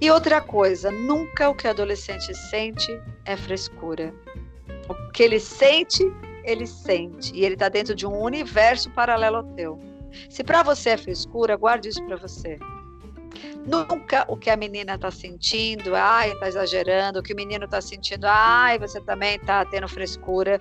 E 0.00 0.10
outra 0.10 0.40
coisa, 0.40 0.90
nunca 0.90 1.48
o 1.48 1.54
que 1.54 1.66
o 1.66 1.70
adolescente 1.70 2.32
sente 2.34 3.00
é 3.24 3.36
frescura. 3.36 4.14
O 4.88 5.10
que 5.10 5.22
ele 5.22 5.40
sente, 5.40 6.04
ele 6.44 6.66
sente. 6.66 7.34
E 7.34 7.44
ele 7.44 7.54
está 7.54 7.68
dentro 7.68 7.94
de 7.94 8.06
um 8.06 8.20
universo 8.20 8.90
paralelo 8.90 9.38
ao 9.38 9.44
teu. 9.54 9.78
Se 10.28 10.44
para 10.44 10.62
você 10.62 10.90
é 10.90 10.96
frescura, 10.96 11.56
guarde 11.56 11.88
isso 11.88 12.04
para 12.04 12.16
você. 12.16 12.58
Nunca 13.66 14.24
o 14.28 14.36
que 14.36 14.50
a 14.50 14.56
menina 14.56 14.94
está 14.94 15.10
sentindo, 15.10 15.94
ai, 15.94 16.32
está 16.32 16.48
exagerando, 16.48 17.18
o 17.18 17.22
que 17.22 17.32
o 17.32 17.36
menino 17.36 17.64
está 17.64 17.80
sentindo, 17.80 18.26
ai, 18.26 18.78
você 18.78 19.00
também 19.00 19.36
está 19.36 19.64
tendo 19.64 19.88
frescura. 19.88 20.60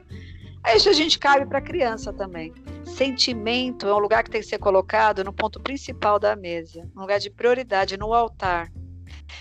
Isso 0.74 0.90
a 0.90 0.94
gente 0.94 1.20
cabe 1.20 1.46
para 1.46 1.60
a 1.60 1.62
criança 1.62 2.14
também. 2.14 2.54
Sentimento 2.86 3.88
é 3.88 3.94
um 3.94 4.00
lugar 4.00 4.24
que 4.24 4.32
tem 4.32 4.42
que 4.42 4.48
ser 4.48 4.60
colocado 4.60 5.24
no 5.24 5.34
ponto 5.34 5.60
principal 5.60 6.18
da 6.18 6.36
mesa, 6.36 6.90
um 6.96 7.02
lugar 7.02 7.20
de 7.20 7.30
prioridade, 7.30 7.98
no 7.98 8.14
altar. 8.14 8.72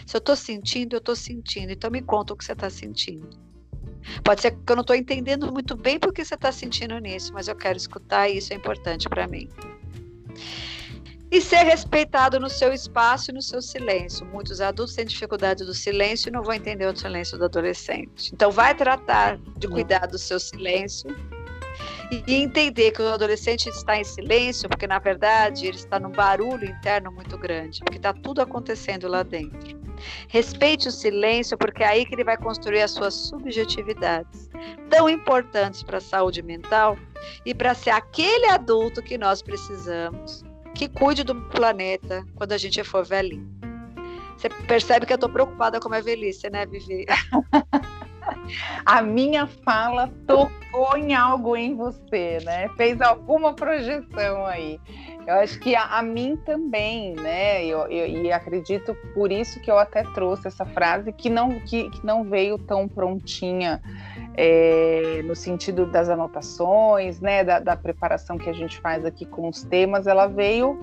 Se 0.05 0.16
eu 0.16 0.18
estou 0.18 0.34
sentindo, 0.34 0.97
eu 0.97 0.99
estou 0.99 1.14
sentindo, 1.14 1.70
então 1.70 1.90
me 1.90 2.03
conta 2.03 2.32
o 2.32 2.36
que 2.36 2.45
você 2.45 2.53
está 2.53 2.68
sentindo. 2.68 3.30
Pode 4.24 4.40
ser 4.40 4.51
que 4.51 4.72
eu 4.72 4.74
não 4.74 4.80
estou 4.80 4.97
entendendo 4.97 5.53
muito 5.53 5.76
bem 5.76 5.99
porque 5.99 6.24
você 6.24 6.34
está 6.34 6.51
sentindo 6.51 6.99
nisso, 6.99 7.32
mas 7.32 7.47
eu 7.47 7.55
quero 7.55 7.76
escutar 7.76 8.28
e 8.28 8.38
isso 8.38 8.53
é 8.53 8.57
importante 8.57 9.09
para 9.09 9.28
mim 9.28 9.49
e 11.33 11.41
ser 11.41 11.62
respeitado 11.62 12.39
no 12.39 12.51
seu 12.51 12.74
espaço 12.74 13.30
e 13.30 13.35
no 13.35 13.41
seu 13.41 13.62
silêncio. 13.62 14.26
Muitos 14.26 14.61
adultos 14.61 14.95
têm 14.95 15.07
dificuldade 15.07 15.64
do 15.64 15.72
silêncio 15.72 16.28
e 16.28 16.30
não 16.30 16.43
vão 16.43 16.53
entender 16.53 16.87
o 16.87 16.95
silêncio 16.95 17.39
do 17.39 17.47
adolescente. 17.47 18.30
Então, 18.35 18.51
vai 18.51 18.74
tratar 18.74 19.39
de 19.57 19.66
cuidar 19.66 20.07
do 20.07 20.18
seu 20.18 20.39
silêncio 20.39 21.09
e 22.11 22.35
entender 22.35 22.91
que 22.91 23.01
o 23.01 23.09
adolescente 23.09 23.66
está 23.70 23.97
em 23.97 24.05
silêncio, 24.05 24.68
porque 24.68 24.87
na 24.87 24.99
verdade 24.99 25.66
ele 25.66 25.78
está 25.78 25.99
num 25.99 26.11
barulho 26.11 26.66
interno 26.66 27.11
muito 27.11 27.39
grande, 27.39 27.80
porque 27.80 27.97
está 27.97 28.12
tudo 28.12 28.43
acontecendo 28.43 29.09
lá 29.09 29.22
dentro. 29.22 29.80
Respeite 30.28 30.89
o 30.89 30.93
silêncio, 30.93 31.57
porque 31.57 31.83
é 31.83 31.87
aí 31.87 32.05
que 32.05 32.14
ele 32.14 32.24
vai 32.24 32.37
construir 32.37 32.83
as 32.83 32.91
suas 32.91 33.14
subjetividades, 33.14 34.51
tão 34.91 35.09
importantes 35.09 35.83
para 35.83 35.97
a 35.97 36.03
saúde 36.03 36.43
mental 36.43 36.99
e 37.47 37.55
para 37.55 37.72
ser 37.72 37.91
aquele 37.91 38.51
adulto 38.51 39.01
que 39.03 39.16
nós 39.16 39.41
precisamos 39.41 40.45
que 40.75 40.89
cuide 40.89 41.25
do 41.25 41.35
planeta 41.35 42.25
quando 42.35 42.53
a 42.53 42.59
gente 42.59 42.83
for 42.85 43.05
velhinho. 43.05 43.51
Você 44.37 44.49
percebe 44.49 45.07
que 45.07 45.12
eu 45.12 45.16
estou 45.16 45.31
preocupada 45.31 45.79
com 45.79 45.93
a 45.95 46.01
velhice, 46.01 46.51
né, 46.51 46.66
Vivi? 46.66 47.07
a 48.85 49.03
minha 49.03 49.47
fala 49.47 50.12
tocou 50.27 50.97
em 50.97 51.14
algo 51.14 51.57
em 51.57 51.77
você, 51.77 52.39
né? 52.45 52.68
Fez 52.77 53.01
alguma 53.01 53.55
projeção 53.55 54.45
aí. 54.47 54.81
Eu 55.27 55.35
acho 55.35 55.61
que 55.61 55.77
a, 55.77 55.85
a 55.99 56.03
mim 56.03 56.37
também, 56.45 57.14
né? 57.14 57.64
Eu, 57.64 57.87
eu, 57.87 58.07
e 58.07 58.33
acredito 58.33 58.97
por 59.14 59.31
isso 59.31 59.61
que 59.61 59.70
eu 59.70 59.79
até 59.79 60.03
trouxe 60.03 60.49
essa 60.49 60.64
frase 60.64 61.12
que 61.12 61.31
não, 61.31 61.61
que, 61.61 61.89
que 61.91 62.05
não 62.05 62.25
veio 62.25 62.59
tão 62.59 62.89
prontinha 62.89 63.81
é, 64.37 65.22
no 65.24 65.35
sentido 65.35 65.87
das 65.87 66.09
anotações, 66.09 67.20
né? 67.20 67.45
Da, 67.45 67.59
da 67.59 67.76
preparação 67.76 68.39
que 68.39 68.49
a 68.49 68.53
gente 68.53 68.80
faz 68.80 69.05
aqui 69.05 69.24
com 69.24 69.49
os 69.49 69.62
temas, 69.62 70.07
ela 70.07 70.26
veio 70.26 70.78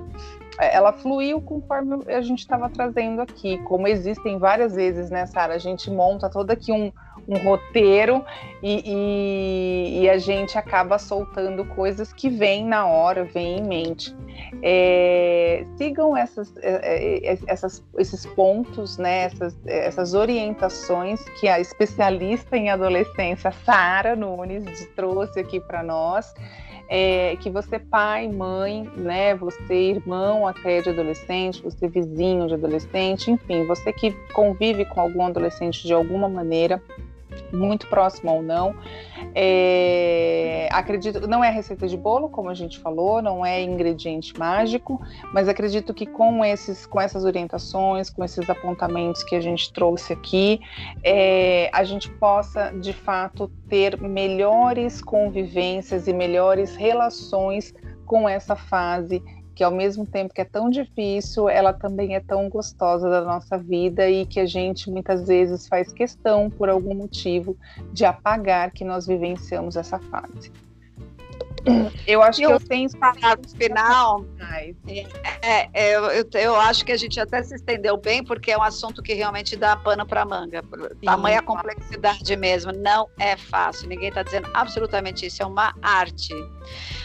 ela 0.60 0.92
fluiu 0.92 1.42
conforme 1.42 2.04
a 2.08 2.22
gente 2.22 2.40
estava 2.40 2.70
trazendo 2.70 3.22
aqui. 3.22 3.58
Como 3.60 3.88
existem 3.88 4.38
várias 4.38 4.76
vezes, 4.76 5.10
né, 5.10 5.26
Sara? 5.26 5.54
A 5.54 5.58
gente 5.58 5.90
monta 5.90 6.30
todo 6.30 6.52
aqui 6.52 6.72
um, 6.72 6.92
um 7.28 7.38
roteiro 7.38 8.24
e, 8.62 8.82
e, 8.86 10.04
e, 10.04 10.10
a 10.10 10.18
gente 10.18 10.58
acaba 10.58 10.98
soltando 10.98 11.64
coisas 11.66 12.12
que 12.12 12.30
vêm 12.30 12.66
na 12.66 12.86
hora, 12.86 13.24
vêm 13.24 13.60
em 13.60 13.64
mente. 13.64 14.16
É, 14.62 15.66
sigam 15.78 16.16
essas, 16.16 16.56
é, 16.58 17.32
é, 17.32 17.38
essas, 17.48 17.84
esses 17.98 18.26
pontos, 18.26 18.98
né, 18.98 19.24
essas, 19.24 19.58
essas 19.66 20.14
orientações 20.14 21.24
que 21.40 21.48
a 21.48 21.60
especialista 21.60 22.58
em 22.58 22.70
adolescência, 22.70 23.52
Sara 23.52 24.16
Nunes, 24.16 24.88
trouxe 24.96 25.40
aqui 25.40 25.60
para 25.60 25.84
nós 25.84 26.34
é, 26.90 27.36
que 27.36 27.52
você 27.52 27.78
pai, 27.78 28.28
mãe, 28.28 28.90
né, 28.98 29.36
você 29.36 29.92
irmão 29.92 30.48
até 30.48 30.82
de 30.82 30.90
adolescente, 30.90 31.62
você 31.62 31.88
vizinho 31.88 32.48
de 32.48 32.56
adolescente, 32.56 33.30
enfim, 33.30 33.64
você 33.66 33.94
que 33.94 34.12
convive 34.34 34.84
com 34.86 35.00
algum 35.00 35.24
adolescente 35.24 35.86
de 35.86 35.94
alguma 35.94 36.28
maneira, 36.28 36.82
muito 37.52 37.88
próximo 37.88 38.32
ou 38.34 38.42
não. 38.42 38.76
É, 39.36 40.68
acredito, 40.72 41.28
não 41.28 41.44
é 41.44 41.50
receita 41.50 41.88
de 41.88 41.98
bolo, 41.98 42.30
como 42.30 42.50
a 42.50 42.54
gente 42.54 42.80
falou, 42.80 43.22
não 43.22 43.46
é 43.46 43.62
ingrediente 43.62 44.38
mágico, 44.38 45.02
mas 45.34 45.48
acredito 45.48 45.94
que 45.94 46.06
com 46.06 46.44
esses, 46.44 46.86
com 46.86 47.00
essas 47.00 47.26
orientações, 47.26 48.10
com 48.10 48.24
esses 48.24 48.50
apontamentos 48.50 49.24
que 49.24 49.36
a 49.36 49.42
gente 49.42 49.72
trouxe 49.72 50.14
aqui, 50.14 50.60
é, 51.04 51.70
a 51.74 51.84
gente 51.84 52.10
possa 52.10 52.72
de 52.72 52.94
fato 52.94 53.52
ter 53.68 54.00
melhores 54.00 55.02
convivências 55.02 56.08
e 56.08 56.14
melhores 56.14 56.76
relações 56.76 57.74
com 58.06 58.28
essa 58.28 58.56
fase 58.56 59.24
que 59.60 59.64
ao 59.66 59.72
mesmo 59.72 60.06
tempo 60.06 60.34
que 60.34 60.40
é 60.40 60.46
tão 60.46 60.70
difícil, 60.70 61.50
ela 61.50 61.74
também 61.74 62.16
é 62.16 62.22
tão 62.22 62.48
gostosa 62.48 63.10
da 63.10 63.20
nossa 63.26 63.58
vida 63.58 64.10
e 64.10 64.26
que 64.26 64.40
a 64.40 64.46
gente 64.46 64.90
muitas 64.90 65.28
vezes 65.28 65.68
faz 65.68 65.92
questão, 65.92 66.50
por 66.50 66.70
algum 66.70 66.96
motivo, 66.96 67.58
de 67.92 68.06
apagar 68.06 68.72
que 68.72 68.86
nós 68.86 69.06
vivenciamos 69.06 69.76
essa 69.76 70.00
fase. 70.00 70.50
Eu 72.08 72.24
acho 72.24 72.40
que 72.40 72.46
eu 72.46 72.60
tenho 72.60 72.90
parado 72.98 73.48
final. 73.50 74.26
É, 75.42 75.70
é, 75.74 75.96
eu, 75.96 76.06
eu, 76.06 76.26
eu, 76.34 76.56
acho 76.56 76.84
que 76.84 76.92
a 76.92 76.98
gente 76.98 77.20
até 77.20 77.42
se 77.44 77.56
estendeu 77.56 77.98
bem, 77.98 78.24
porque 78.24 78.52
é 78.52 78.58
um 78.58 78.64
assunto 78.64 79.02
que 79.02 79.14
realmente 79.14 79.56
dá 79.56 79.76
pano 79.76 80.06
para 80.06 80.26
manga. 80.26 80.62
Sim, 80.62 81.06
Tamanha 81.06 81.42
complexidade 81.42 82.36
mesmo. 82.36 82.72
Não 82.72 83.08
é 83.20 83.38
fácil. 83.38 83.88
Ninguém 83.88 84.10
está 84.10 84.24
dizendo 84.24 84.50
absolutamente 84.54 85.26
isso. 85.26 85.44
É 85.44 85.46
uma 85.46 85.74
arte. 85.82 86.34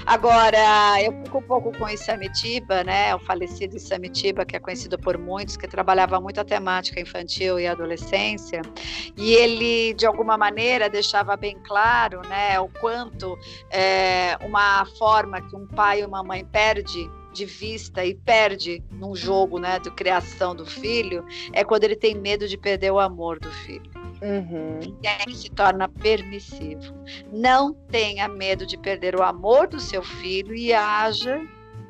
Agora, 0.06 1.02
eu 1.02 1.12
fico 1.24 1.38
um 1.38 1.42
pouco 1.42 1.76
com 1.76 1.88
esse 1.88 2.04
Samitiba, 2.04 2.84
né? 2.84 3.14
O 3.14 3.18
falecido 3.18 3.78
Samitiba, 3.78 4.44
que 4.44 4.54
é 4.54 4.60
conhecido 4.60 4.98
por 4.98 5.18
muitos, 5.18 5.56
que 5.56 5.66
trabalhava 5.66 6.20
muito 6.20 6.40
a 6.40 6.44
temática 6.44 7.00
infantil 7.00 7.58
e 7.58 7.66
adolescência. 7.66 8.62
E 9.16 9.32
ele, 9.32 9.94
de 9.94 10.06
alguma 10.06 10.36
maneira, 10.36 10.88
deixava 10.88 11.36
bem 11.36 11.58
claro, 11.66 12.20
né, 12.28 12.58
o 12.60 12.68
quanto 12.68 13.38
é, 13.70 14.36
uma 14.44 14.84
forma 14.98 15.40
que 15.40 15.56
um 15.56 15.66
pai 15.66 16.02
e 16.02 16.04
uma 16.04 16.22
mãe 16.22 16.44
perde 16.44 17.10
de 17.32 17.44
vista 17.44 18.04
e 18.04 18.14
perde 18.14 18.82
num 18.92 19.14
jogo 19.14 19.58
né, 19.58 19.78
de 19.80 19.90
criação 19.90 20.54
do 20.54 20.64
filho 20.64 21.24
é 21.52 21.64
quando 21.64 21.84
ele 21.84 21.96
tem 21.96 22.14
medo 22.14 22.46
de 22.46 22.56
perder 22.56 22.92
o 22.92 23.00
amor 23.00 23.40
do 23.40 23.50
filho. 23.50 23.90
Uhum. 24.22 24.78
E 25.02 25.06
aí 25.06 25.34
se 25.34 25.50
torna 25.50 25.88
permissivo. 25.88 26.94
Não 27.32 27.74
tenha 27.74 28.28
medo 28.28 28.64
de 28.64 28.78
perder 28.78 29.16
o 29.16 29.22
amor 29.22 29.66
do 29.66 29.80
seu 29.80 30.02
filho 30.02 30.54
e 30.54 30.72
haja 30.72 31.40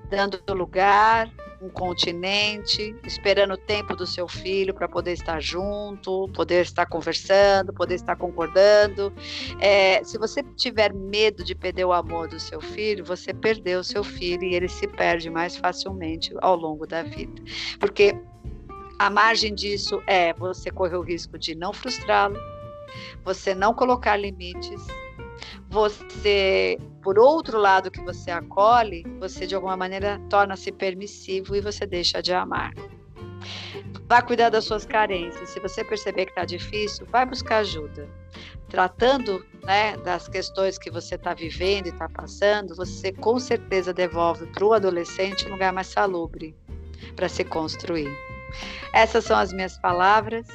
dando 0.09 0.41
lugar, 0.55 1.31
um 1.65 1.71
continente, 1.71 2.95
esperando 3.05 3.55
o 3.55 3.57
tempo 3.57 3.97
do 3.97 4.07
seu 4.07 4.29
filho 4.29 4.75
para 4.75 4.87
poder 4.87 5.13
estar 5.13 5.41
junto, 5.41 6.29
poder 6.35 6.63
estar 6.63 6.85
conversando, 6.87 7.73
poder 7.73 7.95
estar 7.95 8.17
concordando. 8.17 9.13
É, 9.59 10.05
se 10.05 10.19
você 10.19 10.43
tiver 10.57 10.93
medo 10.93 11.43
de 11.43 11.55
perder 11.55 11.87
o 11.87 11.93
amor 11.93 12.29
do 12.29 12.39
seu 12.39 12.61
filho, 12.61 13.05
você 13.05 13.33
perdeu 13.33 13.81
o 13.81 13.85
seu 13.85 14.05
filho 14.05 14.45
e 14.45 14.55
ele 14.55 14.69
se 14.69 14.87
perde 14.87 15.31
mais 15.31 15.57
facilmente 15.57 16.35
ao 16.43 16.55
longo 16.55 16.87
da 16.87 17.03
vida. 17.03 17.43
Porque 17.81 18.15
a 18.99 19.09
margem 19.09 19.55
disso 19.55 20.03
é 20.07 20.35
você 20.35 20.71
correr 20.71 20.97
o 20.97 21.03
risco 21.03 21.39
de 21.39 21.55
não 21.55 21.73
frustrá-lo, 21.73 22.39
você 23.25 23.55
não 23.55 23.73
colocar 23.73 24.17
limites, 24.17 24.87
você, 25.69 26.79
por 27.05 27.19
outro 27.19 27.59
lado 27.59 27.91
que 27.91 28.01
você 28.01 28.31
acolhe, 28.31 29.05
você 29.21 29.47
de 29.47 29.55
alguma 29.55 29.77
maneira 29.77 30.19
torna-se 30.31 30.73
permissivo 30.73 31.55
e 31.55 31.61
você 31.61 31.87
deixa 31.87 32.23
de 32.23 32.33
amar. 32.33 32.73
Vá 34.09 34.23
cuidar 34.23 34.49
das 34.49 34.65
suas 34.65 34.87
carências. 34.87 35.51
Se 35.51 35.61
você 35.61 35.85
perceber 35.85 36.25
que 36.25 36.31
está 36.33 36.47
difícil, 36.47 37.07
vai 37.13 37.27
buscar 37.27 37.59
ajuda. 37.59 38.09
Tratando 38.71 39.45
né, 39.63 39.97
das 39.99 40.29
questões 40.29 40.79
que 40.79 40.91
você 40.91 41.17
está 41.17 41.35
vivendo 41.35 41.87
e 41.87 41.91
está 41.91 42.09
passando, 42.09 42.75
você 42.75 43.13
com 43.13 43.39
certeza 43.39 43.93
devolve 43.93 44.47
para 44.47 44.65
o 44.65 44.73
adolescente 44.73 45.47
um 45.47 45.53
lugar 45.53 45.73
mais 45.75 45.89
salubre 45.89 46.57
para 47.15 47.29
se 47.29 47.45
construir. 47.45 48.11
Essas 48.95 49.25
são 49.25 49.37
as 49.37 49.53
minhas 49.53 49.79
palavras. 49.79 50.47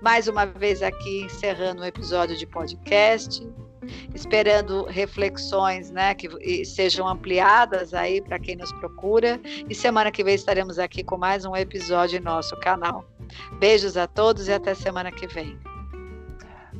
Mais 0.00 0.28
uma 0.28 0.46
vez 0.46 0.82
aqui 0.82 1.22
encerrando 1.22 1.80
o 1.80 1.84
um 1.84 1.86
episódio 1.86 2.36
de 2.36 2.46
podcast 2.46 3.44
esperando 4.14 4.84
reflexões, 4.84 5.90
né, 5.90 6.14
que 6.14 6.64
sejam 6.64 7.08
ampliadas 7.08 7.94
aí 7.94 8.20
para 8.20 8.38
quem 8.38 8.56
nos 8.56 8.72
procura. 8.72 9.40
E 9.68 9.74
semana 9.74 10.10
que 10.10 10.22
vem 10.22 10.34
estaremos 10.34 10.78
aqui 10.78 11.02
com 11.02 11.16
mais 11.16 11.44
um 11.44 11.56
episódio 11.56 12.18
em 12.18 12.22
nosso 12.22 12.56
canal. 12.56 13.04
Beijos 13.58 13.96
a 13.96 14.06
todos 14.06 14.48
e 14.48 14.52
até 14.52 14.74
semana 14.74 15.10
que 15.10 15.26
vem. 15.26 15.58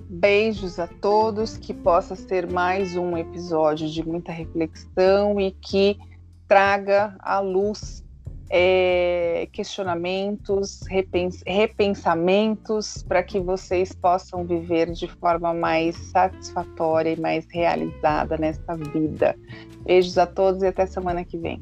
Beijos 0.08 0.78
a 0.78 0.86
todos, 0.86 1.56
que 1.56 1.72
possa 1.72 2.16
ser 2.16 2.50
mais 2.50 2.96
um 2.96 3.16
episódio 3.16 3.88
de 3.88 4.06
muita 4.06 4.32
reflexão 4.32 5.40
e 5.40 5.52
que 5.52 5.96
traga 6.48 7.16
à 7.20 7.38
luz 7.38 8.02
é, 8.50 9.48
questionamentos, 9.52 10.80
repens 10.88 11.40
repensamentos, 11.46 13.04
para 13.04 13.22
que 13.22 13.38
vocês 13.38 13.92
possam 13.92 14.44
viver 14.44 14.90
de 14.90 15.06
forma 15.06 15.54
mais 15.54 15.96
satisfatória 15.96 17.12
e 17.12 17.20
mais 17.20 17.46
realizada 17.48 18.36
nesta 18.36 18.76
vida. 18.76 19.36
Beijos 19.84 20.18
a 20.18 20.26
todos 20.26 20.62
e 20.62 20.66
até 20.66 20.84
semana 20.84 21.24
que 21.24 21.38
vem. 21.38 21.60